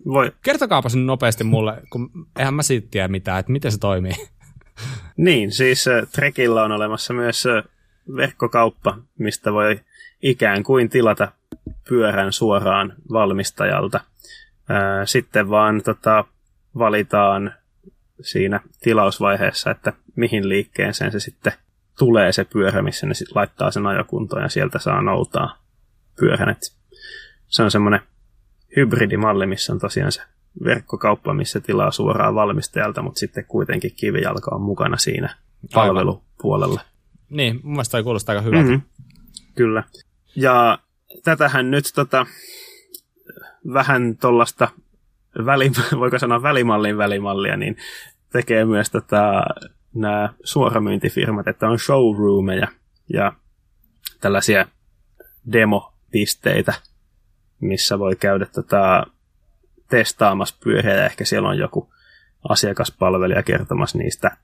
Voi. 0.06 0.32
kertokaapa 0.42 0.90
sen 0.90 1.06
nopeasti 1.06 1.44
mulle, 1.44 1.82
kun 1.90 2.10
eihän 2.40 2.54
mä 2.54 2.64
siitä 2.64 2.88
tiedä 2.92 3.08
mitään, 3.08 3.40
että 3.40 3.52
miten 3.52 3.72
se 3.72 3.78
toimii. 3.78 4.14
Niin, 5.18 5.52
siis 5.52 5.86
Trekillä 6.12 6.64
on 6.64 6.72
olemassa 6.72 7.14
myös 7.14 7.44
verkkokauppa, 8.16 8.98
mistä 9.20 9.54
voi 9.54 9.80
ikään 10.22 10.64
kuin 10.64 10.90
tilata 10.90 11.32
pyörän 11.90 12.34
suoraan 12.34 12.94
valmistajalta. 13.12 14.00
Sitten 15.06 15.50
vaan 15.50 15.82
tota, 15.84 16.26
valitaan 16.78 17.54
siinä 18.22 18.60
tilausvaiheessa, 18.82 19.72
että 19.72 19.94
mihin 20.16 20.50
liikkeeseen 20.50 21.12
se 21.12 21.20
sitten 21.20 21.54
tulee 21.98 22.32
se 22.32 22.44
pyörä, 22.44 22.82
missä 22.82 23.08
ne 23.08 23.14
sitten 23.14 23.36
laittaa 23.36 23.72
sen 23.72 23.88
ajokuntoon 23.88 24.42
ja 24.42 24.50
sieltä 24.50 24.80
saa 24.80 25.02
noutaa 25.02 25.58
pyörän. 26.20 26.50
Et 26.50 26.58
se 27.48 27.64
on 27.64 27.72
semmoinen 27.72 28.00
hybridimalli, 28.76 29.46
missä 29.46 29.74
on 29.74 29.80
tosiaan 29.80 30.12
se 30.12 30.22
verkkokauppa, 30.64 31.34
missä 31.34 31.60
tilaa 31.60 31.92
suoraan 31.92 32.36
valmistajalta, 32.36 33.02
mutta 33.02 33.20
sitten 33.20 33.46
kuitenkin 33.46 33.92
kivijalka 33.96 34.56
on 34.56 34.62
mukana 34.62 34.98
siinä 34.98 35.36
palvelupuolella. 35.74 36.82
Niin, 37.30 37.60
mun 37.64 37.72
mielestä 37.72 37.92
toi 37.92 38.04
kuulostaa 38.04 38.34
aika 38.34 38.42
hyvältä. 38.42 38.70
Mm-hmm. 38.70 38.82
Kyllä. 39.56 39.84
Ja 40.36 40.80
tätähän 41.24 41.72
nyt 41.72 41.86
tota, 41.96 42.26
vähän 43.74 44.18
tuollaista 44.18 44.70
väli, 45.46 45.72
voiko 46.00 46.20
sanoa 46.20 46.42
välimallin 46.42 46.98
välimallia, 46.98 47.58
niin 47.58 47.78
tekee 48.32 48.66
myös 48.66 48.90
tota, 48.90 49.44
nämä 49.94 50.34
suoramyyntifirmat, 50.44 51.48
että 51.48 51.70
on 51.70 51.80
showroomeja 51.80 52.68
ja 53.14 53.34
tällaisia 54.22 54.68
demopisteitä, 55.52 56.74
missä 57.60 58.00
voi 58.00 58.16
käydä 58.16 58.46
tota, 58.46 59.06
testaamassa 59.90 60.56
pyöriä 60.64 60.96
ja 60.96 61.06
ehkä 61.06 61.26
siellä 61.26 61.50
on 61.50 61.58
joku 61.58 61.94
asiakaspalvelija 62.50 63.44
kertomassa 63.44 63.98
niistä 63.98 64.38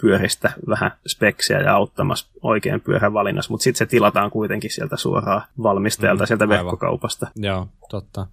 pyöristä 0.00 0.52
vähän 0.68 0.90
speksiä 1.06 1.60
ja 1.60 1.74
auttamassa 1.74 2.26
oikein 2.42 2.80
pyörän 2.80 3.12
valinnassa, 3.12 3.50
mutta 3.50 3.64
sitten 3.64 3.78
se 3.78 3.86
tilataan 3.86 4.30
kuitenkin 4.30 4.70
sieltä 4.70 4.96
suoraan 4.96 5.42
valmistajalta, 5.62 6.24
mm, 6.24 6.26
sieltä 6.26 6.44
aivan. 6.44 6.56
verkkokaupasta. 6.56 7.26
Joo, 7.36 7.68
totta. 7.90 8.26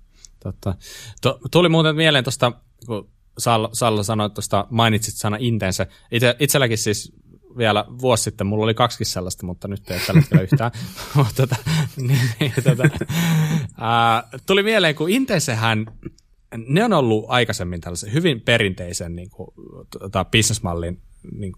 Totta. 0.43 0.75
To, 1.21 1.39
tuli 1.51 1.69
muuten 1.69 1.95
mieleen 1.95 2.23
tuosta, 2.23 2.51
kun 2.85 3.09
Salla, 3.37 3.69
Salla 3.73 4.03
sanoi 4.03 4.29
tuosta, 4.29 4.67
mainitsit 4.69 5.15
sana 5.15 5.37
intense. 5.39 5.87
Itse, 6.11 6.35
itselläkin 6.39 6.77
siis 6.77 7.13
vielä 7.57 7.85
vuosi 8.01 8.23
sitten, 8.23 8.47
mulla 8.47 8.63
oli 8.63 8.73
kaksikin 8.73 9.05
sellaista, 9.05 9.45
mutta 9.45 9.67
nyt 9.67 9.91
ei 9.91 9.99
tällä 9.99 10.21
hetkellä 10.21 10.43
yhtään. 10.43 10.71
tota, 11.35 11.55
niin, 12.07 12.29
niin, 12.39 12.53
tota, 12.63 12.83
ää, 13.77 14.23
tuli 14.45 14.63
mieleen, 14.63 14.95
kun 14.95 15.09
Intensehän, 15.09 15.85
ne 16.67 16.83
on 16.83 16.93
ollut 16.93 17.25
aikaisemmin 17.27 17.81
tällaisen 17.81 18.13
hyvin 18.13 18.41
perinteisen 18.41 19.15
niin 19.15 19.29
kuin, 19.29 19.49
tota, 19.99 20.25
bisnesmallin, 20.25 21.01
niin, 21.31 21.53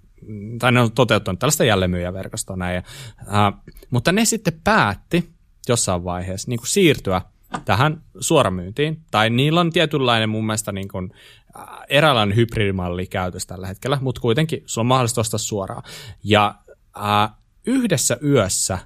tai 0.59 0.71
ne 0.71 0.81
on 0.81 0.91
toteuttanut 0.91 1.39
tällaista 1.39 1.63
jälleenmyyjäverkostoa 1.63 2.55
näin. 2.55 2.75
Ja, 2.75 2.83
ää, 3.27 3.53
mutta 3.89 4.11
ne 4.11 4.25
sitten 4.25 4.61
päätti 4.63 5.29
jossain 5.69 6.03
vaiheessa 6.03 6.49
niin 6.49 6.59
kuin 6.59 6.67
siirtyä 6.67 7.21
tähän 7.65 8.01
suoramyyntiin, 8.19 9.01
tai 9.11 9.29
niillä 9.29 9.59
on 9.59 9.71
tietynlainen 9.71 10.29
mun 10.29 10.45
mielestä 10.45 10.71
niin 10.71 10.87
kuin, 10.87 11.11
eräänlainen 11.89 12.35
hybridimalli 12.35 13.07
käytössä 13.07 13.47
tällä 13.47 13.67
hetkellä, 13.67 13.97
mutta 14.01 14.21
kuitenkin 14.21 14.63
sulla 14.65 14.83
on 14.83 14.87
mahdollista 14.87 15.21
ostaa 15.21 15.37
suoraan. 15.37 15.83
Ja 16.23 16.55
ää, 16.95 17.35
yhdessä 17.65 18.17
yössä 18.23 18.77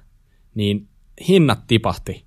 niin 0.54 0.88
hinnat 1.28 1.66
tipahti 1.66 2.26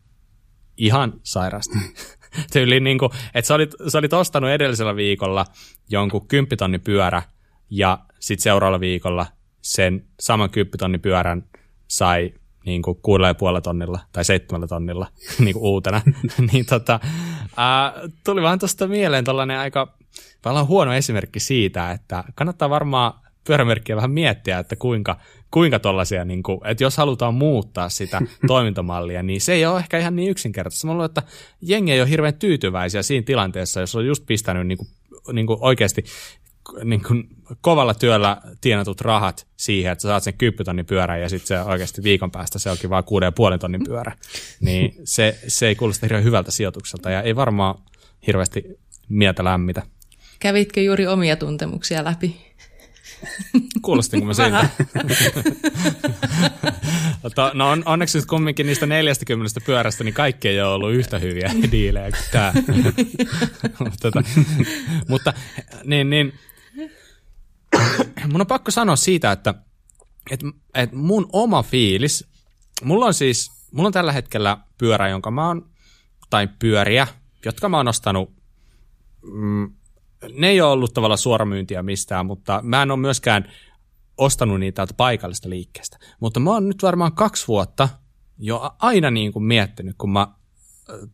ihan 0.77 1.13
sairaasti. 1.23 1.77
Tyyli 2.53 2.79
niin 2.79 2.97
kuin, 2.97 3.11
että 3.33 3.47
sä 3.47 3.55
olit, 3.55 3.71
sä 3.87 3.97
olit 3.97 4.13
ostanut 4.13 4.49
edellisellä 4.49 4.95
viikolla 4.95 5.45
jonkun 5.89 6.27
kymppitonnin 6.27 6.81
pyörä 6.81 7.21
ja 7.69 7.99
sitten 8.19 8.43
seuraavalla 8.43 8.79
viikolla 8.79 9.25
sen 9.61 10.05
saman 10.19 10.49
kymppitonnin 10.49 11.01
pyörän 11.01 11.43
sai 11.87 12.33
niin 12.65 12.81
kuin 12.81 12.97
kuudella 13.01 13.27
ja 13.27 13.35
puolella 13.35 13.61
tonnilla 13.61 13.99
tai 14.11 14.25
seitsemällä 14.25 14.67
tonnilla 14.67 15.07
niin 15.39 15.53
kuin 15.53 15.63
uutena. 15.63 16.01
niin 16.51 16.65
tota, 16.65 16.99
ää, 17.57 17.93
tuli 18.23 18.41
vaan 18.41 18.59
tuosta 18.59 18.87
mieleen 18.87 19.23
tällainen 19.23 19.57
aika 19.57 20.01
Paljon 20.41 20.67
huono 20.67 20.93
esimerkki 20.93 21.39
siitä, 21.39 21.91
että 21.91 22.23
kannattaa 22.35 22.69
varmaan 22.69 23.13
pyörämerkkiä 23.47 23.95
vähän 23.95 24.11
miettiä, 24.11 24.59
että 24.59 24.75
kuinka, 24.75 25.19
kuinka 25.51 25.79
tollaisia, 25.79 26.25
niin 26.25 26.43
kuin, 26.43 26.59
että 26.65 26.83
jos 26.83 26.97
halutaan 26.97 27.33
muuttaa 27.33 27.89
sitä 27.89 28.21
toimintamallia, 28.47 29.23
niin 29.23 29.41
se 29.41 29.53
ei 29.53 29.65
ole 29.65 29.79
ehkä 29.79 29.97
ihan 29.97 30.15
niin 30.15 30.29
yksinkertaista. 30.29 30.87
Mä 30.87 30.93
luulen, 30.93 31.05
että 31.05 31.23
jengi 31.61 31.91
ei 31.91 32.01
ole 32.01 32.09
hirveän 32.09 32.33
tyytyväisiä 32.33 33.01
siinä 33.01 33.25
tilanteessa, 33.25 33.79
jos 33.79 33.95
on 33.95 34.05
just 34.05 34.25
pistänyt 34.25 34.67
niin 34.67 34.77
kuin, 34.77 34.87
niin 35.33 35.47
kuin 35.47 35.59
oikeasti 35.61 36.03
niin 36.83 37.03
kuin 37.03 37.29
kovalla 37.61 37.93
työllä 37.93 38.37
tienatut 38.61 39.01
rahat 39.01 39.47
siihen, 39.57 39.91
että 39.91 40.01
sä 40.01 40.07
saat 40.07 40.23
sen 40.23 40.33
kymppitonnin 40.33 40.85
pyörän 40.85 41.21
ja 41.21 41.29
sitten 41.29 41.47
se 41.47 41.61
oikeasti 41.61 42.03
viikon 42.03 42.31
päästä 42.31 42.59
se 42.59 42.69
onkin 42.69 42.89
vain 42.89 43.03
kuuden 43.03 43.27
ja 43.27 43.31
puolen 43.31 43.59
tonnin 43.59 43.83
pyörä. 43.83 44.17
Niin 44.59 44.95
se, 45.03 45.39
se 45.47 45.67
ei 45.67 45.75
kuulosta 45.75 46.05
hirveän 46.05 46.23
hyvältä 46.23 46.51
sijoitukselta 46.51 47.09
ja 47.09 47.21
ei 47.21 47.35
varmaan 47.35 47.75
hirveästi 48.27 48.63
mieltä 49.09 49.43
lämmitä. 49.43 49.83
Kävitkö 50.39 50.81
juuri 50.81 51.07
omia 51.07 51.35
tuntemuksia 51.35 52.03
läpi? 52.03 52.51
Kuulostinko 53.81 54.25
mä 54.25 54.33
siltä? 54.33 54.69
no 57.53 57.69
on, 57.69 57.83
onneksi 57.85 58.17
nyt 58.17 58.25
kumminkin 58.25 58.65
niistä 58.65 58.85
40 58.85 59.61
pyörästä, 59.65 60.03
niin 60.03 60.13
kaikki 60.13 60.47
ei 60.47 60.61
ole 60.61 60.73
ollut 60.73 60.93
yhtä 60.93 61.19
hyviä 61.19 61.51
diilejä 61.71 62.11
kuin 62.11 62.23
tämä. 62.31 62.53
tota, 64.01 64.23
mutta 65.07 65.33
niin, 65.83 66.09
niin, 66.09 66.33
mun 68.31 68.41
on 68.41 68.47
pakko 68.47 68.71
sanoa 68.71 68.95
siitä, 68.95 69.31
että 69.31 69.53
et, 70.31 70.39
et 70.73 70.91
mun 70.91 71.29
oma 71.33 71.63
fiilis, 71.63 72.27
mulla 72.83 73.05
on 73.05 73.13
siis, 73.13 73.51
mulla 73.71 73.87
on 73.87 73.93
tällä 73.93 74.11
hetkellä 74.11 74.57
pyörä, 74.77 75.09
jonka 75.09 75.31
mä 75.31 75.47
oon, 75.47 75.69
tai 76.29 76.49
pyöriä, 76.59 77.07
jotka 77.45 77.69
mä 77.69 77.77
oon 77.77 77.87
ostanut 77.87 78.33
mm, 79.33 79.71
ne 80.33 80.47
ei 80.47 80.61
ole 80.61 80.71
ollut 80.71 80.93
tavallaan 80.93 81.17
suoramyyntiä 81.17 81.83
mistään, 81.83 82.25
mutta 82.25 82.59
mä 82.63 82.83
en 82.83 82.91
ole 82.91 82.99
myöskään 82.99 83.51
ostanut 84.17 84.59
niitä 84.59 84.75
täältä 84.75 84.93
paikallista 84.93 85.49
liikkeestä. 85.49 85.97
Mutta 86.19 86.39
mä 86.39 86.51
oon 86.51 86.67
nyt 86.67 86.83
varmaan 86.83 87.13
kaksi 87.13 87.47
vuotta 87.47 87.89
jo 88.37 88.71
aina 88.79 89.11
niin 89.11 89.33
kuin 89.33 89.43
miettinyt, 89.43 89.95
kun 89.97 90.11
mä 90.11 90.27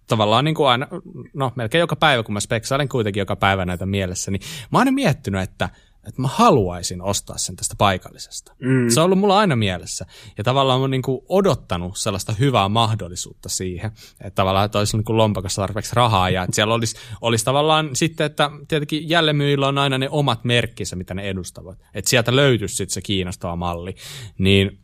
tavallaan 0.08 0.46
niin 0.46 0.56
kuin 0.56 0.70
aina, 0.70 0.88
no 1.34 1.52
melkein 1.56 1.80
joka 1.80 1.96
päivä, 1.96 2.24
kun 2.24 2.34
mä 2.34 2.40
speksailen 2.40 2.90
kuitenkin 2.90 3.22
joka 3.22 3.36
päivä 3.36 3.66
näitä 3.66 3.86
mielessä, 3.86 4.32
niin 4.32 4.42
mä 4.72 4.78
oon 4.78 4.82
aina 4.82 4.92
miettinyt, 4.92 5.42
että– 5.42 5.70
että 6.08 6.22
mä 6.22 6.28
haluaisin 6.28 7.02
ostaa 7.02 7.38
sen 7.38 7.56
tästä 7.56 7.76
paikallisesta. 7.78 8.56
Mm. 8.60 8.90
Se 8.90 9.00
on 9.00 9.06
ollut 9.06 9.20
mulla 9.20 9.38
aina 9.38 9.56
mielessä. 9.56 10.06
Ja 10.38 10.44
tavallaan 10.44 10.82
mä 10.82 10.88
niin 10.88 11.02
kuin 11.02 11.22
odottanut 11.30 11.98
sellaista 11.98 12.34
hyvää 12.34 12.70
mahdollisuutta 12.70 13.50
siihen, 13.50 13.92
että 14.22 14.36
tavallaan 14.36 14.66
että 14.66 14.80
olisi 14.80 14.98
niin 14.98 15.06
kuin 15.06 15.18
lompakossa 15.18 15.62
tarpeeksi 15.62 15.96
rahaa 15.96 16.30
ja 16.30 16.44
että 16.44 16.56
siellä 16.56 16.74
olisi, 16.74 16.96
olisi 17.22 17.46
tavallaan 17.46 17.90
sitten, 17.94 18.26
että 18.26 18.52
tietenkin 18.68 19.10
jälleenmyyjillä 19.10 19.68
on 19.68 19.78
aina 19.78 19.98
ne 19.98 20.10
omat 20.10 20.44
merkkinsä, 20.44 20.96
mitä 20.96 21.14
ne 21.14 21.30
edustavat. 21.30 21.80
Että 21.94 22.10
sieltä 22.10 22.36
löytyisi 22.36 22.76
sitten 22.76 22.94
se 22.94 23.02
kiinnostava 23.02 23.56
malli. 23.56 23.96
Niin, 24.38 24.80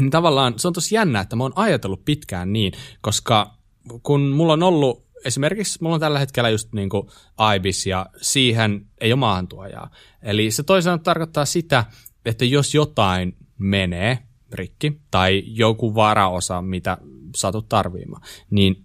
niin 0.00 0.10
tavallaan 0.10 0.58
se 0.58 0.68
on 0.68 0.74
tosi 0.74 0.94
jännä, 0.94 1.20
että 1.20 1.36
mä 1.36 1.44
oon 1.44 1.52
ajatellut 1.56 2.04
pitkään 2.04 2.52
niin, 2.52 2.72
koska 3.00 3.54
kun 4.02 4.20
mulla 4.20 4.52
on 4.52 4.62
ollut 4.62 5.03
esimerkiksi 5.24 5.78
mulla 5.82 5.94
on 5.94 6.00
tällä 6.00 6.18
hetkellä 6.18 6.50
just 6.50 6.72
niin 6.72 6.88
kuin 6.88 7.08
IBIS 7.56 7.86
ja 7.86 8.06
siihen 8.20 8.86
ei 9.00 9.12
ole 9.12 9.18
maahantuojaa. 9.18 9.90
Eli 10.22 10.50
se 10.50 10.62
toisaalta 10.62 11.02
tarkoittaa 11.02 11.44
sitä, 11.44 11.84
että 12.24 12.44
jos 12.44 12.74
jotain 12.74 13.36
menee 13.58 14.18
rikki 14.52 15.00
tai 15.10 15.42
joku 15.46 15.94
varaosa, 15.94 16.62
mitä 16.62 16.98
satut 17.36 17.68
tarviimaan, 17.68 18.22
niin 18.50 18.84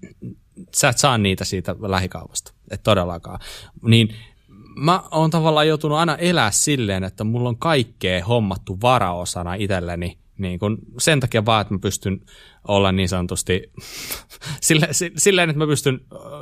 sä 0.75 0.89
et 0.89 0.97
saa 0.97 1.17
niitä 1.17 1.45
siitä 1.45 1.75
lähikaupasta, 1.79 2.53
et 2.71 2.83
todellakaan. 2.83 3.39
Niin 3.83 4.15
mä 4.75 5.03
oon 5.11 5.29
tavallaan 5.29 5.67
joutunut 5.67 5.97
aina 5.97 6.15
elää 6.15 6.51
silleen, 6.51 7.03
että 7.03 7.23
mulla 7.23 7.49
on 7.49 7.57
kaikkea 7.57 8.25
hommattu 8.25 8.77
varaosana 8.81 9.53
itselleni 9.53 10.17
niin 10.39 10.59
kun 10.59 10.77
sen 10.97 11.19
takia 11.19 11.45
vaan, 11.45 11.61
että 11.61 11.73
mä 11.73 11.79
pystyn 11.79 12.21
olla 12.67 12.91
niin 12.91 13.09
sanotusti 13.09 13.71
sille, 14.61 14.87
silleen, 15.17 15.49
että 15.49 15.57
mä 15.59 15.67
pystyn 15.67 15.99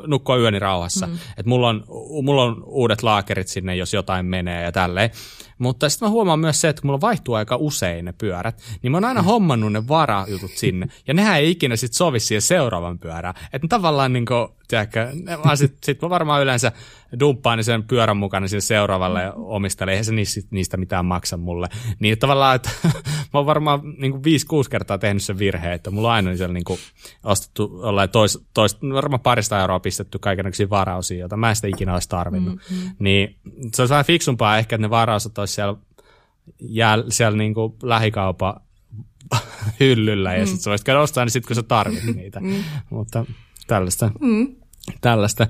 nukkua 0.07 0.37
yöni 0.37 0.59
rauhassa. 0.59 1.07
Mm. 1.07 1.13
Että 1.13 1.49
mulla 1.49 1.69
on, 1.69 1.83
mulla 2.23 2.43
on 2.43 2.63
uudet 2.65 3.03
laakerit 3.03 3.47
sinne, 3.47 3.75
jos 3.75 3.93
jotain 3.93 4.25
menee 4.25 4.63
ja 4.63 4.71
tälleen. 4.71 5.09
Mutta 5.57 5.89
sitten 5.89 6.07
mä 6.07 6.11
huomaan 6.11 6.39
myös 6.39 6.61
se, 6.61 6.69
että 6.69 6.81
kun 6.81 6.87
mulla 6.87 7.01
vaihtuu 7.01 7.35
aika 7.35 7.55
usein 7.55 8.05
ne 8.05 8.13
pyörät, 8.17 8.61
niin 8.81 8.91
mä 8.91 8.97
oon 8.97 9.05
aina 9.05 9.21
hommannut 9.21 9.71
ne 9.71 9.87
varajutut 9.87 10.51
sinne. 10.51 10.87
Ja 11.07 11.13
nehän 11.13 11.37
ei 11.37 11.51
ikinä 11.51 11.75
sitten 11.75 11.97
sovi 11.97 12.19
siihen 12.19 12.41
seuraavan 12.41 12.99
pyörään. 12.99 13.35
Että 13.53 13.67
tavallaan 13.67 14.13
niin 14.13 14.25
kuin, 14.25 14.47
tiedätkö, 14.67 15.07
vaan 15.45 15.57
sit, 15.57 15.77
sit 15.83 16.01
mä 16.01 16.09
varmaan 16.09 16.41
yleensä 16.41 16.71
dumppaan 17.19 17.63
sen 17.63 17.83
pyörän 17.83 18.17
mukana 18.17 18.47
sinne 18.47 18.61
seuraavalle 18.61 19.31
omistajalle. 19.35 19.91
Eihän 19.91 20.05
se 20.05 20.11
niistä 20.51 20.77
mitään 20.77 21.05
maksa 21.05 21.37
mulle. 21.37 21.67
Niin 21.99 22.19
tavallaan, 22.19 22.55
että 22.55 22.69
mä 23.33 23.39
oon 23.39 23.45
varmaan 23.45 23.79
niin 23.97 24.11
kuin 24.11 24.23
5-6 24.65 24.69
kertaa 24.69 24.97
tehnyt 24.97 25.23
sen 25.23 25.39
virheen, 25.39 25.73
että 25.73 25.91
mulla 25.91 26.07
on 26.07 26.13
aina 26.13 26.37
siellä 26.37 26.53
niin 26.53 26.63
kuin 26.63 26.79
ostettu 27.23 27.81
tois, 28.11 28.39
tois, 28.53 28.77
varmaan 28.81 29.19
parista 29.19 29.59
euroa 29.59 29.79
pistetty 29.79 30.19
kaikenlaisia 30.19 30.69
varausia, 30.69 31.19
joita 31.19 31.37
mä 31.37 31.49
en 31.49 31.55
sitä 31.55 31.67
ikinä 31.67 31.93
olisi 31.93 32.09
tarvinnut. 32.09 32.55
Mm-hmm. 32.55 32.91
Niin 32.99 33.35
se 33.73 33.81
olisi 33.81 33.91
vähän 33.91 34.05
fiksumpaa 34.05 34.57
ehkä, 34.57 34.75
että 34.75 34.81
ne 34.81 34.89
varausat 34.89 35.37
olisi 35.37 35.46
siellä, 35.47 35.77
jää, 36.59 36.97
siellä 37.09 37.37
niin 37.37 37.53
kuin 37.53 37.73
lähikaupan 37.83 38.61
hyllyllä 39.79 40.33
ja 40.33 40.39
mm. 40.39 40.45
sitten 40.45 40.63
sä 40.63 40.69
voisit 40.69 40.85
käydä 40.85 41.01
ostaa 41.01 41.25
niin 41.25 41.31
sitten, 41.31 41.47
kun 41.47 41.55
sä 41.55 41.63
tarvit 41.63 42.03
niitä. 42.15 42.39
Mm. 42.39 42.63
Mutta 42.89 43.25
tällaista. 43.67 44.11
Mm. 44.21 44.55
tällaista. 45.01 45.47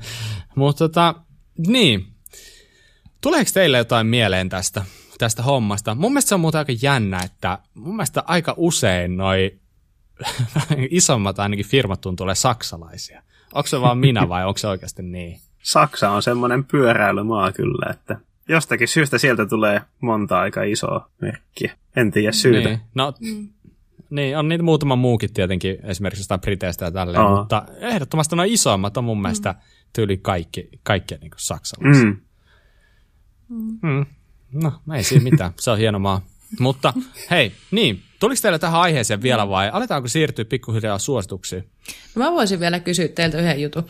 Mutta 0.55 0.79
tota, 0.79 1.15
niin. 1.67 2.07
Tuleeko 3.21 3.51
teille 3.53 3.77
jotain 3.77 4.07
mieleen 4.07 4.49
tästä, 4.49 4.85
tästä 5.17 5.43
hommasta? 5.43 5.95
Mun 5.95 6.11
mielestä 6.11 6.29
se 6.29 6.35
on 6.35 6.41
muuten 6.41 6.59
aika 6.59 6.73
jännä, 6.81 7.19
että 7.25 7.59
mun 7.73 7.95
mielestä 7.95 8.23
aika 8.27 8.53
usein 8.57 9.17
noi 9.17 9.59
isommat 10.89 11.39
ainakin 11.39 11.65
firmat 11.65 12.01
tuntuu 12.01 12.23
olemaan 12.23 12.35
saksalaisia. 12.35 13.23
Onko 13.53 13.67
se 13.67 13.81
vaan 13.81 13.97
minä 13.97 14.29
vai 14.29 14.45
onko 14.45 14.57
se 14.57 14.67
oikeasti 14.67 15.03
niin? 15.03 15.39
Saksa 15.63 16.09
on 16.09 16.23
semmoinen 16.23 16.65
pyöräilymaa 16.65 17.51
kyllä, 17.51 17.91
että 17.91 18.19
jostakin 18.47 18.87
syystä 18.87 19.17
sieltä 19.17 19.45
tulee 19.45 19.81
monta 20.01 20.39
aika 20.39 20.63
isoa 20.63 21.09
merkkiä. 21.21 21.77
En 21.95 22.11
tiedä 22.11 22.31
syytä. 22.31 22.69
Niin, 22.69 22.79
no, 22.95 23.13
mm. 23.19 23.49
niin, 24.09 24.37
on 24.37 24.47
niitä 24.47 24.63
muutama 24.63 24.95
muukin 24.95 25.33
tietenkin, 25.33 25.77
esimerkiksi 25.83 26.21
jostain 26.21 26.41
Briteistä 26.41 26.85
ja 26.85 26.91
tälleen, 26.91 27.23
Aha. 27.23 27.35
mutta 27.35 27.65
ehdottomasti 27.79 28.35
nuo 28.35 28.45
isommat 28.47 28.97
on 28.97 29.03
mun 29.03 29.21
mielestä 29.21 29.51
mm. 29.51 29.57
tyyli 29.93 30.17
kaikki, 30.17 30.69
kaikki 30.83 31.15
niin 31.15 31.31
kuin 31.31 31.41
saksalaisia. 31.41 32.05
Mm. 32.05 33.79
Mm. 33.81 34.05
No, 34.53 34.73
ei 34.95 35.03
siinä 35.03 35.23
mitään, 35.23 35.51
se 35.59 35.71
on 35.71 35.77
hieno 35.77 35.99
maa. 35.99 36.21
Mutta 36.59 36.93
hei, 37.31 37.51
niin, 37.71 38.01
tuliko 38.19 38.39
teille 38.41 38.59
tähän 38.59 38.81
aiheeseen 38.81 39.21
vielä 39.21 39.49
vai 39.49 39.69
aletaanko 39.69 40.07
siirtyä 40.07 40.45
pikkuhiljaa 40.45 40.99
suosituksiin? 40.99 41.69
No 42.15 42.25
mä 42.25 42.31
voisin 42.31 42.59
vielä 42.59 42.79
kysyä 42.79 43.07
teiltä 43.07 43.37
yhden 43.37 43.61
jutun 43.61 43.85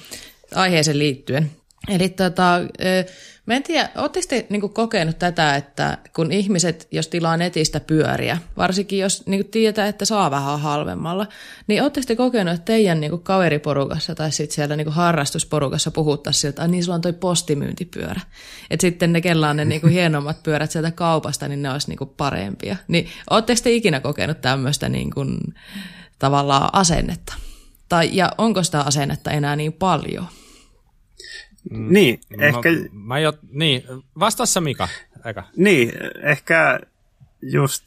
aiheeseen 0.55 0.99
liittyen. 0.99 1.51
Eli 1.87 2.09
tota, 2.09 2.53
mä 3.47 3.53
en 3.53 3.63
tiedä, 3.63 3.89
ootteko 3.97 4.25
te 4.29 4.45
niin 4.49 4.69
kokenut 4.69 5.19
tätä, 5.19 5.55
että 5.55 5.97
kun 6.15 6.31
ihmiset, 6.31 6.87
jos 6.91 7.07
tilaa 7.07 7.37
netistä 7.37 7.79
pyöriä, 7.79 8.37
varsinkin 8.57 8.99
jos 8.99 9.23
niin 9.25 9.45
tietää, 9.45 9.87
että 9.87 10.05
saa 10.05 10.31
vähän 10.31 10.59
halvemmalla, 10.59 11.27
niin 11.67 11.83
ootteko 11.83 12.05
te 12.07 12.15
kokenut, 12.15 12.53
että 12.53 12.65
teidän 12.65 12.99
niin 12.99 13.19
kaveriporukassa 13.19 14.15
tai 14.15 14.31
sitten 14.31 14.55
siellä 14.55 14.75
niin 14.75 14.89
harrastusporukassa 14.89 15.91
puhuttaisiin 15.91 16.41
siltä, 16.41 16.61
että 16.61 16.67
niin 16.67 16.83
sulla 16.83 16.95
on 16.95 17.01
toi 17.01 17.13
postimyyntipyörä. 17.13 18.21
Että 18.69 18.81
sitten 18.81 19.13
ne, 19.13 19.21
kellä 19.21 19.49
on 19.49 19.55
ne 19.55 19.65
niin 19.65 19.89
hienommat 19.97 20.43
pyörät 20.43 20.71
sieltä 20.71 20.91
kaupasta, 20.91 21.47
niin 21.47 21.61
ne 21.61 21.71
olisi 21.71 21.89
niin 21.89 22.09
parempia. 22.17 22.75
Niin 22.87 23.07
ootteko 23.29 23.59
te 23.63 23.71
ikinä 23.71 23.99
kokenut 23.99 24.41
tämmöistä 24.41 24.89
niin 24.89 25.11
kuin, 25.11 25.39
tavallaan 26.19 26.69
asennetta? 26.73 27.33
Tai, 27.89 28.09
ja 28.13 28.31
onko 28.37 28.63
sitä 28.63 28.81
asennetta 28.81 29.31
enää 29.31 29.55
niin 29.55 29.73
paljon? 29.73 30.27
Mm, 31.71 31.93
niin, 31.93 32.19
mä, 32.37 32.45
ehkä... 32.45 32.69
Mä 32.91 33.19
jo, 33.19 33.33
niin, 33.51 33.83
vastassa 34.19 34.61
Mika. 34.61 34.87
Aika. 35.23 35.43
Niin, 35.55 35.91
ehkä 36.21 36.79
just 37.41 37.83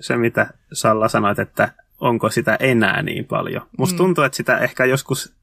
se, 0.00 0.16
mitä 0.16 0.54
Salla 0.72 1.08
sanoit, 1.08 1.38
että 1.38 1.72
onko 2.00 2.30
sitä 2.30 2.56
enää 2.60 3.02
niin 3.02 3.24
paljon. 3.24 3.66
Musta 3.78 3.94
mm. 3.94 3.98
tuntuu, 3.98 4.24
että 4.24 4.36
sitä 4.36 4.58
ehkä 4.58 4.84
joskus 4.84 5.34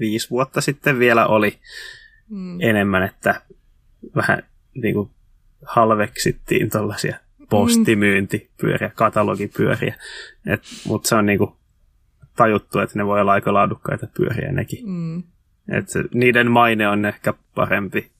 viisi 0.00 0.30
vuotta 0.30 0.60
sitten 0.60 0.98
vielä 0.98 1.26
oli 1.26 1.58
mm. 2.28 2.60
enemmän, 2.60 3.02
että 3.02 3.42
vähän 4.16 4.42
niin 4.74 4.94
kuin 4.94 5.10
halveksittiin 5.66 6.70
tuollaisia 6.70 7.16
postimyyntipyöriä, 7.50 8.90
katalogipyöriä. 8.94 9.94
Mutta 10.86 11.08
se 11.08 11.14
on 11.14 11.26
niin 11.26 11.38
kuin 11.38 11.52
tajuttu, 12.36 12.78
että 12.78 12.98
ne 12.98 13.06
voi 13.06 13.20
olla 13.20 13.32
aika 13.32 13.54
laadukkaita 13.54 14.06
pyöriä 14.16 14.52
nekin. 14.52 14.88
Mm. 14.88 15.22
Et 15.68 15.86
niiden 16.14 16.50
maine 16.50 16.88
on 16.88 17.04
ehkä 17.04 17.34
parempi, 17.54 18.10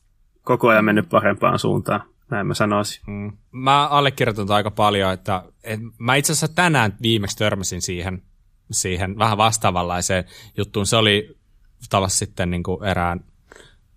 koko 0.43 0.69
ajan 0.69 0.85
mennyt 0.85 1.09
parempaan 1.09 1.59
suuntaan, 1.59 2.03
näin 2.31 2.47
mä 2.47 2.55
sanoisin. 2.55 3.03
Mm. 3.07 3.33
Mä 3.53 3.87
allekirjoitan 3.87 4.51
aika 4.51 4.71
paljon, 4.71 5.13
että, 5.13 5.43
että 5.65 5.87
mä 5.99 6.15
itse 6.15 6.33
asiassa 6.33 6.55
tänään 6.55 6.97
viimeksi 7.03 7.37
törmäsin 7.37 7.83
siihen, 7.83 8.23
siihen 8.71 9.19
vähän 9.19 9.39
vastaavanlaiseen 9.39 10.25
juttuun. 10.57 10.87
Se 10.87 10.97
oli 10.97 11.39
tavassa 11.91 12.19
sitten 12.19 12.51
niin 12.51 12.63
kuin 12.63 12.85
erään 12.85 13.21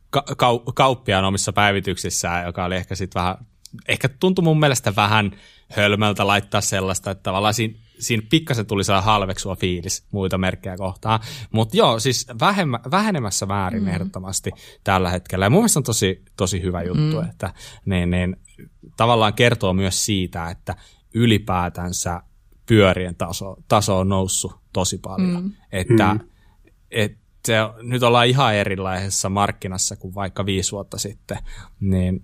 ka- 0.10 0.26
ka- 0.38 0.64
kauppiaan 0.76 1.26
omissa 1.26 1.54
päivityksissään, 1.54 2.46
joka 2.46 2.66
oli 2.66 2.76
ehkä 2.76 2.96
sitten 2.96 3.20
vähän, 3.20 3.36
ehkä 3.88 4.10
tuntui 4.10 4.44
mun 4.44 4.60
mielestä 4.60 4.96
vähän 4.96 5.32
hölmöltä 5.70 6.28
laittaa 6.28 6.62
sellaista, 6.62 7.12
että 7.12 7.24
tavallaan 7.24 7.54
siinä 7.54 7.76
siinä 8.02 8.28
pikkasen 8.30 8.66
tuli 8.66 8.84
sellainen 8.84 9.06
halveksua 9.06 9.56
fiilis 9.56 10.06
muita 10.12 10.38
merkkejä 10.38 10.78
kohtaan. 10.78 11.20
Mutta 11.52 11.78
joo, 11.78 12.00
siis 12.00 12.28
vähemmä, 12.40 12.80
vähenemässä 12.92 13.46
määrin 13.46 13.84
mm. 13.84 13.88
ehdottomasti 13.88 14.52
tällä 14.84 15.10
hetkellä. 15.10 15.46
Ja 15.46 15.50
mun 15.50 15.60
mielestä 15.60 15.80
on 15.80 15.84
tosi, 15.84 16.24
tosi 16.38 16.62
hyvä 16.62 16.84
juttu, 16.84 17.22
mm. 17.22 17.30
että 17.30 17.54
niin, 17.86 18.10
niin, 18.10 18.36
tavallaan 18.98 19.34
kertoo 19.34 19.74
myös 19.74 20.06
siitä, 20.06 20.50
että 20.50 20.76
ylipäätänsä 21.14 22.22
pyörien 22.66 23.16
taso, 23.16 23.56
taso 23.68 24.00
on 24.00 24.10
noussut 24.10 24.60
tosi 24.74 24.98
paljon. 24.98 25.44
Mm. 25.44 25.52
Että 25.72 26.14
mm. 26.14 26.20
et, 26.92 27.18
se, 27.46 27.56
nyt 27.82 28.04
ollaan 28.04 28.28
ihan 28.28 28.56
erilaisessa 28.56 29.30
markkinassa 29.30 29.96
kuin 29.96 30.16
vaikka 30.16 30.46
viisi 30.46 30.72
vuotta 30.72 30.98
sitten, 30.98 31.38
niin 31.80 32.24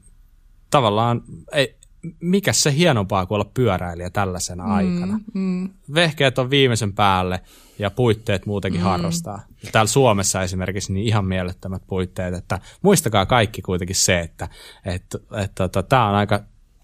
tavallaan 0.70 1.22
ei, 1.52 1.78
mikä 2.20 2.54
se 2.54 2.74
hienompaa 2.74 3.26
kuin 3.26 3.36
olla 3.36 3.52
pyöräilijä 3.54 4.10
tällaisena 4.10 4.64
mm, 4.64 4.72
aikana. 4.72 5.20
Mm. 5.34 5.70
Vehkeet 5.94 6.40
on 6.40 6.50
viimeisen 6.50 6.94
päälle 6.94 7.42
ja 7.80 7.92
puitteet 7.92 8.46
muutenkin 8.46 8.82
mm. 8.82 8.86
harrastaa. 8.86 9.42
Täällä 9.72 9.90
Suomessa 9.90 10.42
esimerkiksi 10.44 10.94
niin 10.94 11.08
ihan 11.08 11.26
mielettömät 11.26 11.82
puitteet, 11.88 12.34
että 12.34 12.60
muistakaa 12.82 13.26
kaikki 13.26 13.62
kuitenkin 13.62 13.96
se, 13.96 14.20
että 14.20 14.50
että, 14.86 15.18
että, 15.44 15.64
että 15.64 15.84
tämä 15.84 16.10
on 16.10 16.16
aika, 16.16 16.44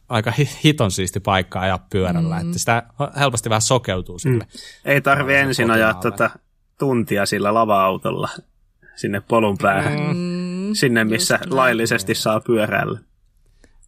aika 0.10 0.34
hiton 0.64 0.91
siisti 0.91 1.19
paikka 1.19 1.60
ajaa 1.60 1.88
pyörällä, 1.89 2.35
mm. 2.35 2.45
että 2.45 2.60
sitä 2.60 2.84
helposti 3.19 3.49
vähän 3.49 3.61
sokeutuu 3.61 4.19
sille. 4.19 4.43
Mm. 4.43 4.60
Ei 4.91 5.01
tarvi 5.01 5.35
ensin 5.35 5.72
ajaa 5.72 5.93
tuota 5.93 6.30
tuntia 6.80 7.26
sillä 7.26 7.53
lava-autolla 7.53 8.30
sinne 8.95 9.22
polun 9.22 9.57
päähän, 9.61 9.99
mm. 9.99 10.73
sinne 10.73 11.03
missä 11.03 11.39
laillisesti 11.49 12.15
saa 12.15 12.39
pyöräillä. 12.39 12.99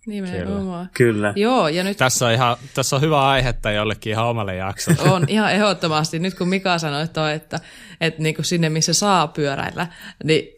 Nimenomaan. 0.06 0.90
Kyllä. 0.94 1.34
Joo, 1.36 1.68
ja 1.68 1.84
nyt... 1.84 1.98
Tässä 1.98 2.26
on, 2.26 2.32
ihan, 2.32 2.57
tässä 2.73 2.95
on 2.95 3.02
hyvä 3.02 3.27
aihetta 3.27 3.72
jollekin 3.72 4.11
ihan 4.11 4.26
omalle 4.26 4.56
jaksolle. 4.56 5.11
On 5.11 5.26
ihan 5.27 5.53
ehdottomasti. 5.53 6.19
Nyt 6.19 6.34
kun 6.34 6.48
Mika 6.48 6.80
sanoi 6.80 7.07
toi, 7.07 7.34
että, 7.34 7.60
että 8.02 8.22
niin 8.22 8.36
kuin 8.36 8.45
sinne 8.45 8.69
missä 8.69 8.94
saa 8.94 9.27
pyöräillä, 9.27 9.88
niin 10.23 10.56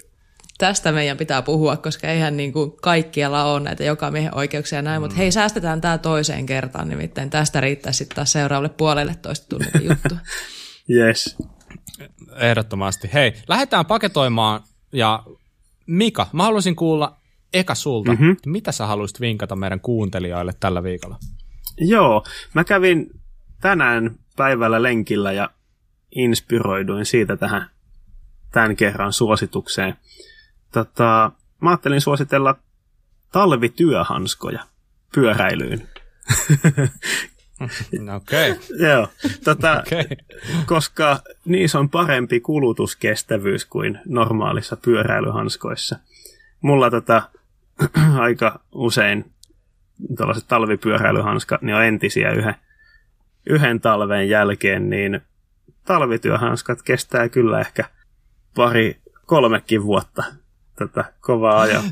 tästä 0.58 0.92
meidän 0.92 1.18
pitää 1.18 1.42
puhua, 1.42 1.78
koska 1.78 2.08
eihän 2.08 2.38
niin 2.38 2.54
kuin 2.54 2.72
kaikkialla 2.82 3.44
ole 3.44 3.60
näitä 3.60 3.84
joka 3.84 4.12
miehen 4.12 4.36
oikeuksia 4.36 4.78
ja 4.78 4.82
näin, 4.82 5.02
mm. 5.02 5.04
mutta 5.04 5.18
hei, 5.18 5.32
säästetään 5.32 5.82
tämä 5.82 5.98
toiseen 5.98 6.46
kertaan, 6.46 6.90
nimittäin 6.90 7.30
tästä 7.30 7.62
riittää 7.62 7.92
sitten 7.92 8.16
taas 8.16 8.32
seuraavalle 8.32 8.70
puolelle 8.70 9.16
toista 9.22 9.48
tunnin 9.50 9.90
juttu. 9.90 10.16
yes. 10.98 11.38
Ehdottomasti. 12.36 13.10
Hei, 13.14 13.34
lähdetään 13.48 13.86
paketoimaan 13.86 14.64
ja 14.92 15.24
Mika, 15.88 16.28
mä 16.34 16.44
haluaisin 16.44 16.76
kuulla 16.76 17.18
eka 17.60 17.76
sulta, 17.76 18.12
mm-hmm. 18.12 18.38
mitä 18.46 18.72
sä 18.72 18.86
haluaisit 18.86 19.22
vinkata 19.22 19.56
meidän 19.56 19.80
kuuntelijoille 19.80 20.54
tällä 20.60 20.84
viikolla? 20.84 21.18
Joo, 21.78 22.24
mä 22.54 22.64
kävin 22.64 23.10
tänään 23.62 24.16
päivällä 24.36 24.84
lenkillä 24.84 25.32
ja 25.32 25.50
inspiroiduin 26.16 27.06
siitä 27.06 27.38
tähän 27.38 27.70
tämän 28.52 28.76
kerran 28.76 29.14
suositukseen. 29.14 29.96
Tota, 30.72 31.32
mä 31.62 31.70
ajattelin 31.70 32.02
suositella 32.02 32.56
talvityöhanskoja 33.32 34.64
pyöräilyyn. 35.16 35.90
Okei. 38.16 38.52
Okay. 38.52 38.56
Joo, 38.80 39.08
tota, 39.44 39.84
okay. 39.88 40.04
koska 40.66 41.20
niissä 41.46 41.80
on 41.80 41.90
parempi 41.90 42.40
kulutuskestävyys 42.40 43.66
kuin 43.66 44.00
normaalissa 44.06 44.78
pyöräilyhanskoissa. 44.78 46.00
Mulla 46.62 46.90
tota, 46.92 47.30
aika 48.20 48.60
usein 48.72 49.32
tällaiset 50.18 50.48
talvipyöräilyhanskat, 50.48 51.62
niin 51.62 51.76
on 51.76 51.84
entisiä 51.84 52.32
yhden, 52.32 52.56
yhden 53.50 53.82
talven 53.82 54.30
jälkeen, 54.30 54.90
niin 54.90 55.22
talvityöhanskat 55.86 56.82
kestää 56.82 57.30
kyllä 57.30 57.60
ehkä 57.60 57.86
pari, 58.56 59.02
kolmekin 59.26 59.84
vuotta 59.84 60.24
tätä 60.78 61.14
kovaa 61.22 61.62
ajan. 61.62 61.84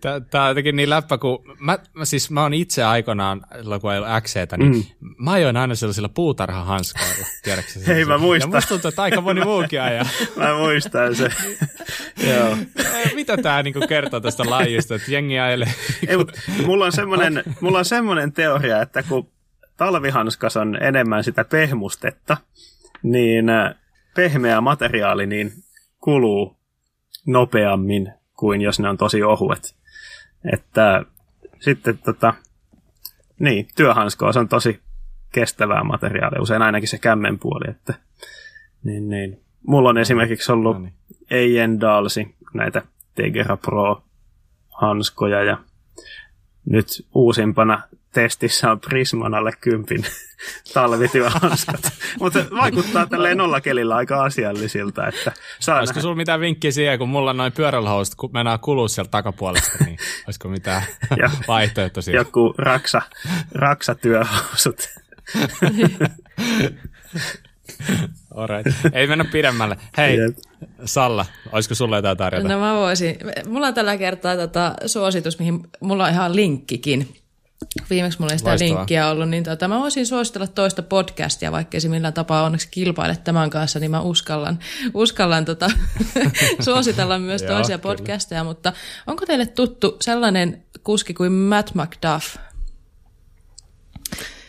Tämä 0.30 0.44
on 0.44 0.50
jotenkin 0.50 0.76
niin 0.76 0.90
läppä, 0.90 1.18
kun 1.18 1.44
mä, 1.58 1.78
mä, 1.94 2.04
siis 2.04 2.30
mä 2.30 2.42
oon 2.42 2.54
itse 2.54 2.84
aikanaan, 2.84 3.40
kun 3.80 3.92
ei 3.92 3.98
ollut 3.98 4.22
XCtä, 4.22 4.56
niin 4.56 4.72
mm. 4.72 4.84
mä 5.18 5.32
ajoin 5.32 5.56
aina 5.56 5.74
sellaisilla 5.74 6.08
puutarhahanskoilla, 6.08 7.26
tiedätkö 7.42 7.72
Hei, 7.86 8.04
mä 8.04 8.18
muistan. 8.18 8.50
Ja 8.50 8.56
musta 8.56 8.68
tuntuu, 8.68 8.88
että 8.88 9.02
aika 9.02 9.20
moni 9.20 9.44
muukin 9.44 9.82
ajaa. 9.82 10.06
mä 10.36 10.54
muistan 10.54 11.14
se. 11.14 11.30
Joo. 12.28 12.56
Mitä 13.14 13.36
tämä 13.36 13.62
niinku 13.62 13.80
kertoo 13.88 14.20
tästä 14.20 14.50
lajista, 14.50 14.94
että 14.94 15.12
jengi 15.12 15.38
ajelee? 15.38 15.74
ei, 16.06 16.16
mulla 16.66 16.84
on 16.84 16.92
semmoinen, 16.92 17.42
mulla 17.60 17.78
on 17.78 17.84
semmoinen 17.84 18.32
teoria, 18.32 18.82
että 18.82 19.02
kun 19.02 19.28
talvihanskas 19.76 20.56
on 20.56 20.82
enemmän 20.82 21.24
sitä 21.24 21.44
pehmustetta, 21.44 22.36
niin 23.02 23.48
äh, 23.48 23.74
pehmeä 24.14 24.60
materiaali 24.60 25.26
niin 25.26 25.52
kuluu 26.00 26.61
nopeammin 27.26 28.12
kuin 28.36 28.60
jos 28.60 28.80
ne 28.80 28.88
on 28.88 28.96
tosi 28.96 29.22
ohuet. 29.22 29.76
Että 30.52 31.04
sitten 31.60 31.98
tota, 31.98 32.34
niin, 33.38 33.68
työhanskoa 33.76 34.32
on 34.36 34.48
tosi 34.48 34.80
kestävää 35.32 35.84
materiaalia, 35.84 36.42
usein 36.42 36.62
ainakin 36.62 36.88
se 36.88 36.98
kämmen 36.98 37.38
puoli. 37.38 37.70
Että, 37.70 37.94
niin, 38.84 39.08
niin. 39.08 39.40
Mulla 39.66 39.88
on 39.88 39.98
esimerkiksi 39.98 40.52
ollut 40.52 40.76
no 40.76 40.88
niin. 41.30 41.80
Dalsi, 41.80 42.34
näitä 42.54 42.82
Tegera 43.14 43.56
Pro 43.56 44.04
hanskoja 44.68 45.42
ja 45.42 45.58
nyt 46.64 46.86
uusimpana 47.14 47.82
testissä 48.12 48.70
on 48.70 48.80
Prisman 48.80 49.34
alle 49.34 49.52
kympin 49.60 50.04
talvityöhanskat. 50.74 51.92
Mutta 52.20 52.44
vaikuttaa 52.60 53.06
tälleen 53.06 53.38
nollakelillä 53.38 53.96
aika 53.96 54.24
asiallisilta. 54.24 55.06
Että 55.06 55.32
saa 55.60 55.78
olisiko 55.78 56.00
sulla 56.00 56.14
mitään 56.14 56.40
vinkkiä 56.40 56.70
siihen, 56.70 56.98
kun 56.98 57.08
mulla 57.08 57.32
noin 57.32 57.52
pyöräilyhousut 57.52 58.14
kun 58.14 58.30
mennään 58.32 58.60
kuluu 58.60 58.88
sieltä 58.88 59.10
takapuolesta, 59.10 59.84
niin 59.84 59.98
olisiko 60.26 60.48
mitään 60.48 60.82
vaihtoehtoisia? 61.48 62.14
Joku 62.14 62.54
raksa, 62.58 63.02
raksatyöhousut. 63.52 64.88
Alright. 68.34 68.66
Ei 68.92 69.06
mennä 69.06 69.24
pidemmälle. 69.24 69.76
Hei, 69.96 70.18
yep. 70.18 70.36
Salla, 70.84 71.26
olisiko 71.52 71.74
sulla 71.74 71.96
jotain 71.96 72.18
tarjota? 72.18 72.48
No 72.48 72.60
mä 72.60 72.74
voisin. 72.74 73.16
Mulla 73.48 73.66
on 73.66 73.74
tällä 73.74 73.96
kertaa 73.96 74.36
tota 74.36 74.74
suositus, 74.86 75.38
mihin 75.38 75.60
mulla 75.80 76.04
on 76.04 76.10
ihan 76.10 76.36
linkkikin. 76.36 77.21
Viimeksi 77.90 78.18
mulla 78.18 78.32
ei 78.32 78.38
sitä 78.38 78.50
Loistavaa. 78.50 78.76
linkkiä 78.76 79.08
ollut, 79.08 79.28
niin 79.28 79.44
tota, 79.44 79.68
mä 79.68 79.78
voisin 79.78 80.06
suositella 80.06 80.46
toista 80.46 80.82
podcastia, 80.82 81.52
vaikka 81.52 81.80
se 81.80 81.88
millään 81.88 82.14
tapaa 82.14 82.42
onneksi 82.42 82.68
kilpaile 82.70 83.16
tämän 83.16 83.50
kanssa, 83.50 83.78
niin 83.78 83.90
mä 83.90 84.00
uskallan, 84.00 84.58
uskallan 84.94 85.44
tota, 85.44 85.70
suositella 86.64 87.18
myös 87.18 87.42
Joo, 87.42 87.52
toisia 87.52 87.78
kyllä. 87.78 87.96
podcasteja, 87.96 88.44
mutta 88.44 88.72
onko 89.06 89.26
teille 89.26 89.46
tuttu 89.46 89.96
sellainen 90.00 90.64
kuski 90.84 91.14
kuin 91.14 91.32
Matt 91.32 91.74
McDuff? 91.74 92.36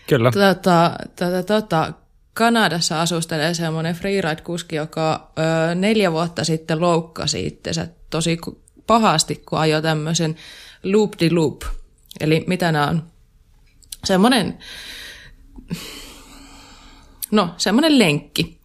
Kyllä. 0.07 0.31
Tota, 0.31 0.91
tota, 1.15 1.44
tota, 1.44 1.94
Kanadassa 2.34 3.02
asustelee 3.02 3.53
semmoinen 3.53 3.95
freeride-kuski, 3.95 4.76
joka 4.76 5.31
ö, 5.69 5.76
neljä 5.76 6.11
vuotta 6.11 6.44
sitten 6.44 6.81
loukkasi 6.81 7.45
itsensä 7.45 7.88
tosi 8.10 8.38
pahasti, 8.88 9.44
kun 9.49 9.60
ajoi 9.60 9.81
tämmöisen 9.81 10.35
loop 10.84 11.14
de 11.19 11.30
loop. 11.31 11.61
Eli 12.19 12.44
mitä 12.48 12.72
nämä 12.72 12.88
on? 12.88 13.03
Semmoinen, 14.03 14.57
no 17.31 17.53
semmoinen 17.57 17.99
lenkki, 17.99 18.60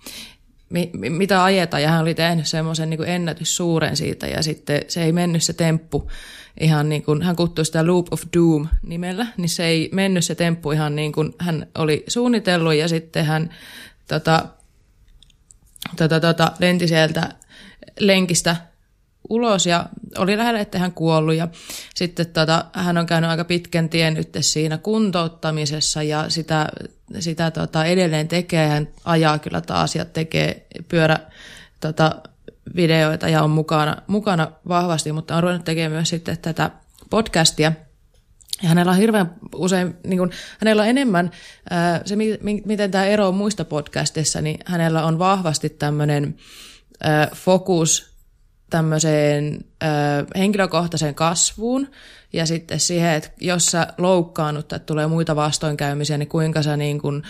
mi- 0.70 0.90
mi- 0.92 1.10
mitä 1.10 1.44
ajetaan, 1.44 1.82
ja 1.82 1.88
hän 1.88 2.02
oli 2.02 2.14
tehnyt 2.14 2.46
semmoisen 2.46 2.90
niin 2.90 3.04
ennätys 3.04 3.56
suuren 3.56 3.96
siitä, 3.96 4.26
ja 4.26 4.42
sitten 4.42 4.82
se 4.88 5.02
ei 5.02 5.12
mennyt 5.12 5.42
se 5.42 5.52
temppu 5.52 6.10
ihan 6.60 6.88
niin 6.88 7.02
kuin, 7.02 7.22
hän 7.22 7.36
kutsui 7.36 7.64
sitä 7.64 7.86
Loop 7.86 8.06
of 8.10 8.22
Doom 8.36 8.68
nimellä, 8.82 9.26
niin 9.36 9.48
se 9.48 9.64
ei 9.64 9.88
mennyt 9.92 10.24
se 10.24 10.34
temppu 10.34 10.72
ihan 10.72 10.96
niin 10.96 11.12
kuin 11.12 11.34
hän 11.38 11.66
oli 11.74 12.04
suunnitellut, 12.08 12.74
ja 12.74 12.88
sitten 12.88 13.24
hän 13.24 13.54
tota, 14.08 14.46
tota, 15.96 16.20
tota, 16.20 16.52
lenti 16.58 16.88
sieltä 16.88 17.28
lenkistä 17.98 18.56
ulos 19.30 19.66
ja 19.66 19.86
oli 20.18 20.36
lähellä, 20.36 20.60
että 20.60 20.78
hän 20.78 20.92
kuollut. 20.92 21.34
Ja 21.34 21.48
sitten 21.94 22.26
tota, 22.26 22.64
hän 22.72 22.98
on 22.98 23.06
käynyt 23.06 23.30
aika 23.30 23.44
pitkän 23.44 23.88
tien 23.88 24.14
nyt 24.14 24.36
siinä 24.40 24.78
kuntouttamisessa 24.78 26.02
ja 26.02 26.24
sitä, 26.28 26.68
sitä 27.20 27.50
tota, 27.50 27.84
edelleen 27.84 28.28
tekee. 28.28 28.68
Hän 28.68 28.88
ajaa 29.04 29.38
kyllä 29.38 29.60
taas 29.60 29.96
ja 29.96 30.04
tekee 30.04 30.66
pyörä 30.88 31.18
tota, 31.80 32.14
videoita 32.76 33.28
ja 33.28 33.42
on 33.42 33.50
mukana, 33.50 33.96
mukana 34.06 34.52
vahvasti, 34.68 35.12
mutta 35.12 35.36
on 35.36 35.42
ruvennut 35.42 35.64
tekemään 35.64 35.92
myös 35.92 36.08
sitten 36.08 36.38
tätä 36.38 36.70
podcastia. 37.10 37.72
Ja 38.62 38.68
hänellä 38.68 38.92
on 38.92 38.98
hirveän 38.98 39.34
usein, 39.54 39.96
niin 40.06 40.18
kuin, 40.18 40.30
hänellä 40.60 40.82
on 40.82 40.88
enemmän, 40.88 41.30
ää, 41.70 42.00
se 42.04 42.16
mi- 42.16 42.38
mi- 42.42 42.62
miten 42.66 42.90
tämä 42.90 43.04
eroaa 43.04 43.32
muista 43.32 43.64
podcastissa, 43.64 44.40
niin 44.40 44.58
hänellä 44.64 45.04
on 45.04 45.18
vahvasti 45.18 45.68
tämmöinen 45.70 46.36
fokus 47.34 48.17
tämmöiseen 48.70 49.64
ää, 49.80 50.24
henkilökohtaiseen 50.36 51.14
kasvuun 51.14 51.88
ja 52.32 52.46
sitten 52.46 52.80
siihen, 52.80 53.14
että 53.14 53.30
jos 53.40 53.66
sä 53.66 53.86
loukkaannut 53.98 54.68
tai 54.68 54.80
tulee 54.80 55.06
muita 55.06 55.36
vastoinkäymisiä, 55.36 56.18
niin 56.18 56.28
kuinka 56.28 56.62
sä 56.62 56.76
niin 56.76 57.00
kun 57.00 57.22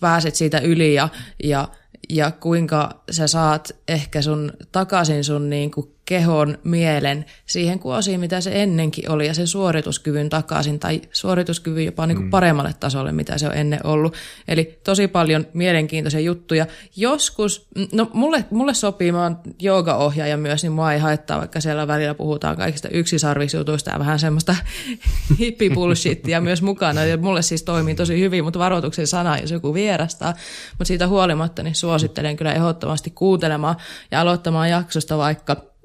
pääset 0.00 0.34
siitä 0.34 0.58
yli 0.58 0.94
ja, 0.94 1.08
ja, 1.44 1.68
ja 2.08 2.30
kuinka 2.30 3.02
sä 3.10 3.26
saat 3.26 3.76
ehkä 3.88 4.22
sun 4.22 4.52
takaisin 4.72 5.24
sun 5.24 5.50
niin 5.50 5.70
kuin 5.70 5.95
kehon, 6.06 6.58
mielen 6.64 7.24
siihen 7.46 7.78
kuosiin, 7.78 8.20
mitä 8.20 8.40
se 8.40 8.62
ennenkin 8.62 9.10
oli, 9.10 9.26
ja 9.26 9.34
sen 9.34 9.46
suorituskyvyn 9.46 10.28
takaisin, 10.28 10.78
tai 10.78 11.02
suorituskyvyn 11.12 11.84
jopa 11.84 12.06
niin 12.06 12.16
kuin 12.16 12.30
paremmalle 12.30 12.74
tasolle, 12.80 13.12
mitä 13.12 13.38
se 13.38 13.46
on 13.46 13.54
ennen 13.54 13.80
ollut. 13.84 14.14
Eli 14.48 14.78
tosi 14.84 15.08
paljon 15.08 15.46
mielenkiintoisia 15.52 16.20
juttuja. 16.20 16.66
Joskus, 16.96 17.68
no 17.92 18.10
mulle, 18.12 18.44
mulle 18.50 18.74
sopii, 18.74 19.12
mä 19.12 19.22
oon 19.22 19.38
joogaohjaaja 19.60 20.36
myös, 20.36 20.62
niin 20.62 20.72
mua 20.72 20.92
ei 20.92 20.98
haittaa, 20.98 21.38
vaikka 21.38 21.60
siellä 21.60 21.86
välillä 21.86 22.14
puhutaan 22.14 22.56
kaikista 22.56 22.88
yksisarvisjutuista 22.88 23.90
ja 23.90 23.98
vähän 23.98 24.18
semmoista 24.18 24.56
hippibullshittia 25.38 26.40
myös 26.40 26.62
mukana. 26.62 27.04
Ja 27.04 27.16
mulle 27.16 27.42
siis 27.42 27.62
toimii 27.62 27.94
tosi 27.94 28.20
hyvin, 28.20 28.44
mutta 28.44 28.58
varoituksen 28.58 29.06
sana, 29.06 29.38
jos 29.38 29.50
joku 29.50 29.74
vierastaa. 29.74 30.34
Mutta 30.70 30.84
siitä 30.84 31.08
huolimatta, 31.08 31.62
niin 31.62 31.74
suosittelen 31.74 32.36
kyllä 32.36 32.52
ehdottomasti 32.52 33.10
kuuntelemaan 33.10 33.76
ja 34.10 34.20
aloittamaan 34.20 34.70
jaksosta 34.70 35.18
vaikka 35.18 35.75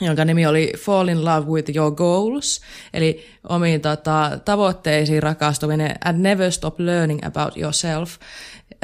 jonka 0.00 0.24
nimi 0.24 0.46
oli 0.46 0.72
Fall 0.78 1.08
in 1.08 1.24
Love 1.24 1.46
with 1.46 1.76
Your 1.76 1.94
Goals, 1.94 2.60
eli 2.94 3.26
omiin 3.48 3.80
tota, 3.80 4.38
tavoitteisiin 4.44 5.22
rakastuminen 5.22 5.94
and 6.04 6.18
never 6.18 6.52
stop 6.52 6.80
learning 6.80 7.20
about 7.24 7.56
yourself, 7.56 8.18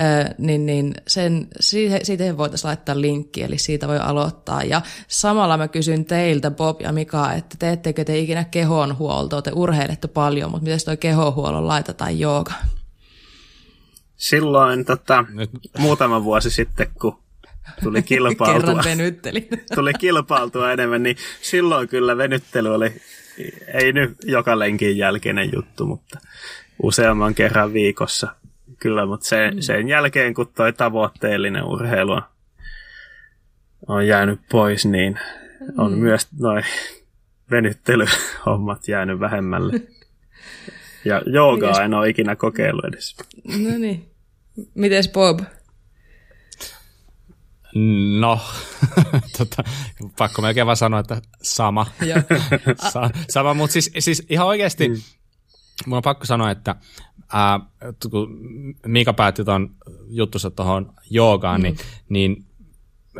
äh, 0.00 0.34
niin, 0.38 0.66
niin 0.66 0.94
sen, 1.06 1.48
siihen, 1.60 2.06
siihen 2.06 2.38
voitaisiin 2.38 2.68
laittaa 2.68 3.00
linkki, 3.00 3.42
eli 3.42 3.58
siitä 3.58 3.88
voi 3.88 3.98
aloittaa. 3.98 4.62
Ja 4.62 4.82
samalla 5.08 5.56
mä 5.56 5.68
kysyn 5.68 6.04
teiltä, 6.04 6.50
Bob 6.50 6.80
ja 6.80 6.92
Mika, 6.92 7.32
että 7.32 7.56
teettekö 7.58 8.04
te 8.04 8.18
ikinä 8.18 8.44
kehonhuoltoa, 8.44 9.42
te 9.42 9.50
urheilette 9.54 10.08
paljon, 10.08 10.50
mutta 10.50 10.64
miten 10.64 10.84
toi 10.84 10.96
kehonhuollon 10.96 11.68
laitetaan 11.68 12.18
jooga? 12.18 12.52
Silloin 14.16 14.84
tota, 14.84 15.24
Nyt, 15.28 15.50
muutama 15.78 16.24
vuosi 16.24 16.50
sitten, 16.50 16.86
kun 17.00 17.18
tuli 17.82 18.02
kilpailtua, 18.12 18.52
Kerran 18.52 18.84
venyttelin. 18.84 19.48
tuli 19.74 19.92
kilpailtua 19.94 20.72
enemmän, 20.72 21.02
niin 21.02 21.16
silloin 21.42 21.88
kyllä 21.88 22.16
venyttely 22.16 22.74
oli, 22.74 22.92
ei 23.74 23.92
nyt 23.92 24.16
joka 24.24 24.58
lenkin 24.58 24.98
jälkeinen 24.98 25.50
juttu, 25.54 25.86
mutta 25.86 26.18
useamman 26.82 27.34
kerran 27.34 27.72
viikossa. 27.72 28.28
Kyllä, 28.78 29.06
mutta 29.06 29.26
sen, 29.26 29.62
sen 29.62 29.88
jälkeen, 29.88 30.34
kun 30.34 30.48
toi 30.54 30.72
tavoitteellinen 30.72 31.64
urheilu 31.64 32.12
on, 32.12 32.22
on 33.88 34.06
jäänyt 34.06 34.40
pois, 34.50 34.86
niin 34.86 35.18
on 35.78 35.92
mm. 35.92 35.98
myös 35.98 36.28
noin 36.40 36.64
venyttelyhommat 37.50 38.88
jäänyt 38.88 39.20
vähemmälle. 39.20 39.80
Ja 41.04 41.22
joogaa 41.34 41.84
en 41.84 41.94
ole 41.94 42.08
ikinä 42.08 42.36
kokeillut 42.36 42.84
edes. 42.84 43.16
no 43.44 43.78
niin. 43.78 44.10
Mites 44.74 45.08
Bob? 45.08 45.40
No, 48.20 48.40
tota, 49.38 49.64
pakko 50.18 50.42
melkein 50.42 50.66
vaan 50.66 50.76
sanoa, 50.76 51.00
että 51.00 51.22
sama. 51.42 51.86
Sa- 52.92 53.10
sama, 53.28 53.54
mutta 53.54 53.72
siis, 53.72 53.90
siis 53.98 54.26
ihan 54.28 54.46
oikeasti, 54.46 54.88
mm. 54.88 54.96
mun 55.86 55.96
on 55.96 56.02
pakko 56.02 56.24
sanoa, 56.24 56.50
että 56.50 56.76
ää, 57.32 57.60
kun 58.10 58.28
Mika 58.86 59.12
päätti 59.12 59.44
tuon 59.44 59.70
juttusa 60.08 60.50
tuohon 60.50 60.92
joogaan, 61.10 61.60
mm. 61.60 61.62
niin, 61.62 61.76
niin 62.08 62.46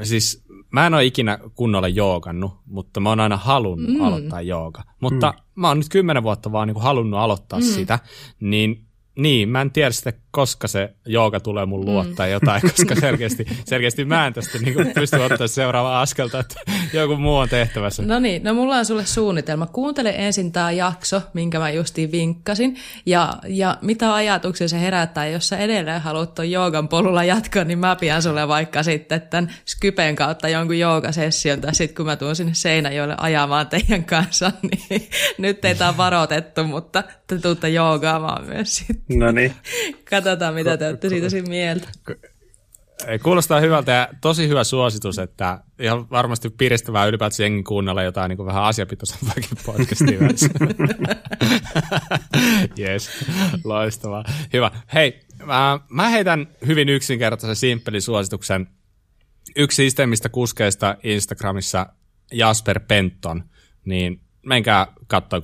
siis 0.03 0.45
mä 0.70 0.87
en 0.87 0.95
ole 0.95 1.05
ikinä 1.05 1.39
kunnolla 1.55 1.89
joogannut, 1.89 2.53
mutta 2.66 3.01
mä 3.01 3.09
oon 3.09 3.20
aina 3.20 3.37
halunnut 3.37 3.95
mm. 3.95 4.05
aloittaa 4.05 4.43
jooga. 4.43 4.85
Mutta 5.01 5.35
mm. 5.37 5.61
mä 5.61 5.69
oon 5.69 5.78
nyt 5.78 5.89
kymmenen 5.89 6.23
vuotta 6.23 6.53
vaan 6.53 6.69
niin 6.69 6.81
halunnut 6.81 7.20
aloittaa 7.20 7.59
mm. 7.59 7.65
sitä, 7.65 7.99
niin 8.41 8.86
niin, 9.17 9.49
mä 9.49 9.61
en 9.61 9.71
tiedä 9.71 9.91
sitten, 9.91 10.13
koska 10.31 10.69
se 10.69 10.95
jooga 11.07 11.41
tulee 11.41 11.67
mun 11.67 11.85
luo 11.85 12.05
tai 12.17 12.33
jotain, 12.33 12.63
koska 12.77 12.95
selkeästi, 12.95 13.47
selkeästi 13.65 14.05
mä 14.05 14.27
en 14.27 14.33
tästä 14.33 14.59
niin 14.59 14.93
pysty 14.95 15.17
ottaa 15.17 15.49
seuraavaa 15.49 16.01
askelta, 16.01 16.41
että 16.41 16.61
joku 16.93 17.17
muu 17.17 17.37
on 17.37 17.49
tehtävässä. 17.49 18.03
No 18.03 18.19
niin, 18.19 18.45
no 18.45 18.55
mulla 18.55 18.77
on 18.77 18.87
sulle 18.87 19.07
suunnitelma. 19.07 19.67
Kuuntele 19.67 20.15
ensin 20.17 20.53
tämä 20.53 20.71
jakso, 20.71 21.23
minkä 21.33 21.59
mä 21.59 21.71
justiin 21.71 22.13
vinkkasin, 22.13 22.77
ja, 23.07 23.33
ja 23.47 23.79
mitä 23.81 24.15
ajatuksia 24.15 24.69
se 24.69 24.81
herättää. 24.81 25.27
Jos 25.27 25.49
sä 25.49 25.59
edelleen 25.59 26.01
haluat 26.01 26.35
tuon 26.35 26.51
joogan 26.51 26.89
polulla 26.89 27.25
jatkaa, 27.25 27.65
niin 27.65 27.79
mä 27.79 27.97
pian 27.97 28.23
sulle 28.23 28.49
vaikka 28.49 28.83
sitten 28.83 29.21
tämän 29.21 29.55
Skypen 29.67 30.17
kautta 30.17 30.49
jonkun 30.49 30.79
joogasession, 30.79 31.61
tai 31.61 31.75
sitten 31.75 31.97
kun 31.97 32.07
mä 32.07 32.17
tuun 32.17 32.37
sinne 32.37 32.55
Seinäjoelle 32.55 33.15
ajamaan 33.19 33.67
teidän 33.67 34.05
kanssa, 34.05 34.53
niin 34.91 35.09
nyt 35.39 35.61
teitä 35.61 35.89
on 35.89 35.97
varoitettu, 35.97 36.65
mutta 36.65 37.03
te 37.27 37.39
tuutte 37.39 37.69
joogaamaan 37.69 38.47
myös 38.47 38.77
sitten. 38.77 39.19
No 39.19 39.32
niin. 39.32 39.55
Katsotaan, 40.11 40.55
mitä 40.55 40.77
te 40.77 40.89
olette 40.89 41.09
siitä 41.09 41.28
siinä 41.28 41.48
mieltä. 41.48 41.89
Ei, 43.07 43.19
Kuulostaa 43.19 43.61
hyvältä 43.61 43.93
ja 43.93 44.09
tosi 44.20 44.48
hyvä 44.48 44.65
suositus, 44.65 45.19
että 45.19 45.61
ihan 45.78 46.11
varmasti 46.11 46.51
piristävää 46.51 47.07
ylipäätään 47.07 47.44
jengi 47.44 47.62
kuunnella 47.62 48.03
jotain 48.03 48.28
niin 48.28 48.36
kuin 48.36 48.47
vähän 48.47 48.62
asiapitoisempaakin 48.62 49.59
podcastia 49.66 50.19
yes, 52.78 53.11
loistavaa. 53.65 54.24
Hyvä. 54.53 54.70
Hei, 54.94 55.20
mä, 55.44 55.81
mä 55.89 56.09
heitän 56.09 56.48
hyvin 56.66 56.89
yksinkertaisen 56.89 57.57
simppelin 57.57 58.03
suosituksen. 58.03 58.66
Yksi 59.57 59.77
sistemistä 59.77 60.28
kuskeista 60.28 60.97
Instagramissa 61.03 61.86
Jasper 62.32 62.81
Penton, 62.81 63.44
niin 63.85 64.20
menkää 64.47 64.86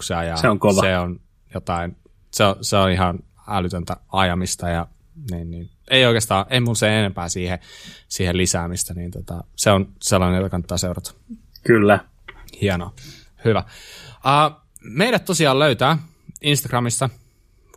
se 0.01 0.15
ajaa. 0.15 0.37
Se 0.37 0.49
on 0.49 0.59
kova. 0.59 0.81
Se 0.81 0.99
on 0.99 1.21
jotain, 1.55 1.97
se 2.31 2.45
on, 2.45 2.57
se 2.61 2.77
on 2.77 2.91
ihan 2.91 3.19
älytöntä 3.49 3.97
ajamista 4.13 4.69
ja 4.69 4.87
niin, 5.31 5.51
niin. 5.51 5.71
ei 5.91 6.07
oikeastaan, 6.07 6.47
ei 6.51 6.61
mun 6.61 6.77
se 6.77 6.99
enempää 6.99 7.29
siihen, 7.29 7.59
siihen 8.09 8.37
lisäämistä, 8.37 8.95
niin 8.95 9.11
tota, 9.11 9.45
se 9.57 9.71
on 9.71 9.93
sellainen, 10.03 10.39
jota 10.39 10.51
kannattaa 10.51 10.79
seurata. 10.79 11.15
Kyllä. 11.67 11.99
Hienoa. 12.61 12.95
Hyvä. 13.45 13.65
Uh, 14.17 14.63
meidät 14.81 15.25
tosiaan 15.25 15.59
löytää 15.59 15.99
Instagramissa 16.41 17.11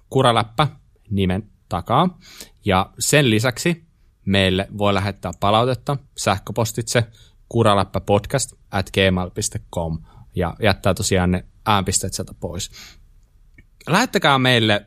kuraläppä 0.09 0.67
nimen 1.09 1.49
takaa. 1.69 2.19
Ja 2.65 2.89
sen 2.99 3.29
lisäksi 3.29 3.85
meille 4.25 4.67
voi 4.77 4.93
lähettää 4.93 5.31
palautetta 5.39 5.97
sähköpostitse 6.17 7.03
kuraläppäpodcast 7.49 8.53
at 8.71 8.89
gmail.com 8.91 9.99
ja 10.35 10.55
jättää 10.61 10.93
tosiaan 10.93 11.31
ne 11.31 11.45
äänpisteet 11.65 12.13
sieltä 12.13 12.33
pois. 12.39 12.71
Lähettäkää 13.87 14.39
meille 14.39 14.85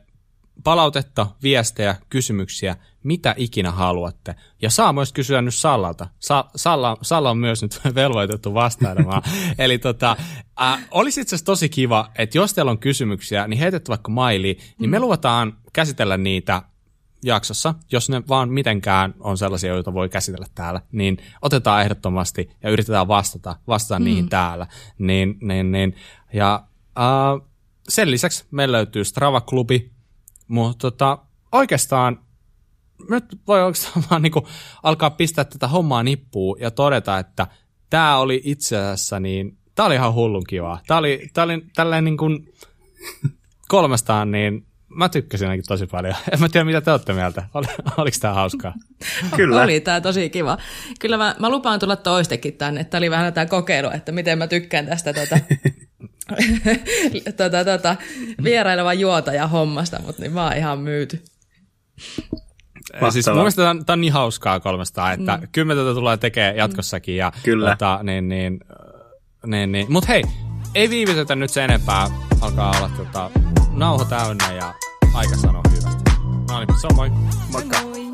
palautetta, 0.63 1.27
viestejä, 1.43 1.95
kysymyksiä, 2.09 2.75
mitä 3.03 3.35
ikinä 3.37 3.71
haluatte. 3.71 4.35
Ja 4.61 4.69
saa 4.69 4.93
myös 4.93 5.13
kysyä 5.13 5.41
nyt 5.41 5.55
Sallalta. 5.55 6.07
Sa- 6.19 6.49
Salla, 6.55 6.97
Salla 7.01 7.29
on 7.29 7.37
myös 7.37 7.61
nyt 7.61 7.79
velvoitettu 7.95 8.53
vastailemaan. 8.53 9.21
Eli 9.57 9.77
tota, 9.77 10.17
äh, 10.61 10.87
olisi 10.91 11.21
itse 11.21 11.35
asiassa 11.35 11.45
tosi 11.45 11.69
kiva, 11.69 12.11
että 12.17 12.37
jos 12.37 12.53
teillä 12.53 12.71
on 12.71 12.79
kysymyksiä, 12.79 13.47
niin 13.47 13.59
heität 13.59 13.89
vaikka 13.89 14.11
mailiin, 14.11 14.57
niin 14.79 14.89
me 14.89 14.99
luvataan 14.99 15.57
käsitellä 15.73 16.17
niitä 16.17 16.61
jaksossa, 17.23 17.73
jos 17.91 18.09
ne 18.09 18.23
vaan 18.27 18.49
mitenkään 18.49 19.13
on 19.19 19.37
sellaisia, 19.37 19.73
joita 19.73 19.93
voi 19.93 20.09
käsitellä 20.09 20.45
täällä, 20.55 20.81
niin 20.91 21.17
otetaan 21.41 21.81
ehdottomasti 21.81 22.51
ja 22.63 22.69
yritetään 22.69 23.07
vastata, 23.07 23.55
vastata 23.67 23.99
mm. 23.99 24.05
niihin 24.05 24.29
täällä. 24.29 24.67
Niin, 24.97 25.37
niin, 25.41 25.71
niin. 25.71 25.95
Ja 26.33 26.63
äh, 26.99 27.48
sen 27.89 28.11
lisäksi 28.11 28.45
meillä 28.51 28.75
löytyy 28.77 29.03
Strava-klubi, 29.03 29.91
mutta 30.47 30.91
tota, 30.91 31.17
oikeastaan 31.51 32.19
nyt 33.09 33.25
voi 33.47 33.63
oikeastaan 33.63 34.05
vaan 34.09 34.21
niin 34.21 34.33
alkaa 34.83 35.09
pistää 35.09 35.45
tätä 35.45 35.67
hommaa 35.67 36.03
nippuun 36.03 36.57
ja 36.59 36.71
todeta, 36.71 37.17
että 37.17 37.47
tämä 37.89 38.17
oli 38.17 38.41
itse 38.43 38.77
asiassa 38.77 39.19
niin, 39.19 39.57
tämä 39.75 39.87
oli 39.87 39.95
ihan 39.95 40.13
hullun 40.13 40.43
kivaa. 40.47 40.79
Tämä 40.87 40.97
oli, 40.97 41.29
tää 41.33 41.43
oli 41.43 41.65
tälleen 41.75 42.03
niin 42.03 42.17
kuin 42.17 42.53
kolmestaan, 43.67 44.31
niin 44.31 44.65
mä 44.87 45.09
tykkäsin 45.09 45.47
ainakin 45.47 45.67
tosi 45.67 45.87
paljon. 45.87 46.15
En 46.31 46.39
mä 46.39 46.49
tiedä, 46.49 46.63
mitä 46.63 46.81
te 46.81 46.91
olette 46.91 47.13
mieltä. 47.13 47.43
Ol, 47.53 47.63
oliko 47.97 48.17
tämä 48.21 48.33
hauskaa? 48.33 48.73
Kyllä. 49.35 49.61
Oli 49.61 49.79
tämä 49.79 50.01
tosi 50.01 50.29
kiva. 50.29 50.57
Kyllä 50.99 51.17
mä, 51.17 51.35
mä 51.39 51.49
lupaan 51.49 51.79
tulla 51.79 51.95
toistekin 51.95 52.53
tänne. 52.53 52.83
Tämä 52.83 52.99
oli 52.99 53.11
vähän 53.11 53.33
tämä 53.33 53.45
kokeilu, 53.45 53.89
että 53.93 54.11
miten 54.11 54.37
mä 54.37 54.47
tykkään 54.47 54.85
tästä 54.85 55.13
tota, 55.13 55.39
tota, 57.37 57.65
tota, 57.65 57.95
vierailevan 58.43 58.99
juotaja 58.99 59.47
hommasta, 59.47 60.01
mutta 60.05 60.21
niin 60.21 60.33
mä 60.33 60.43
oon 60.43 60.57
ihan 60.57 60.79
myyty. 60.79 61.23
Ja 63.01 63.11
siis 63.11 63.27
mun 63.27 63.35
mielestä 63.35 63.61
tämä 63.61 63.69
on, 63.69 63.85
tämä 63.85 63.93
on 63.93 64.01
niin 64.01 64.13
hauskaa 64.13 64.59
kolmesta, 64.59 65.11
että 65.11 65.37
mm. 65.37 65.47
kyllä 65.51 65.75
tätä 65.75 65.93
tulee 65.93 66.17
tekemään 66.17 66.55
jatkossakin. 66.55 67.17
Ja, 67.17 67.31
Kyllä. 67.43 67.69
Tota, 67.69 67.99
niin, 68.03 68.29
niin, 68.29 68.59
niin, 69.45 69.71
niin. 69.71 69.91
Mutta 69.91 70.07
hei, 70.07 70.23
ei 70.75 70.89
viivytetä 70.89 71.35
nyt 71.35 71.49
sen 71.49 71.63
enempää. 71.63 72.07
Alkaa 72.41 72.73
olla 72.77 72.91
tota, 72.97 73.31
nauho 73.71 74.05
täynnä 74.05 74.53
ja 74.53 74.73
aika 75.13 75.35
sanoa 75.35 75.63
hyvä. 75.71 75.89
No 76.49 76.59
niin, 76.59 76.79
se 76.81 76.87
on 76.87 76.95
moi. 76.95 77.09
Moikka. 77.51 77.81
Moi 77.81 77.89
moi. 77.89 78.08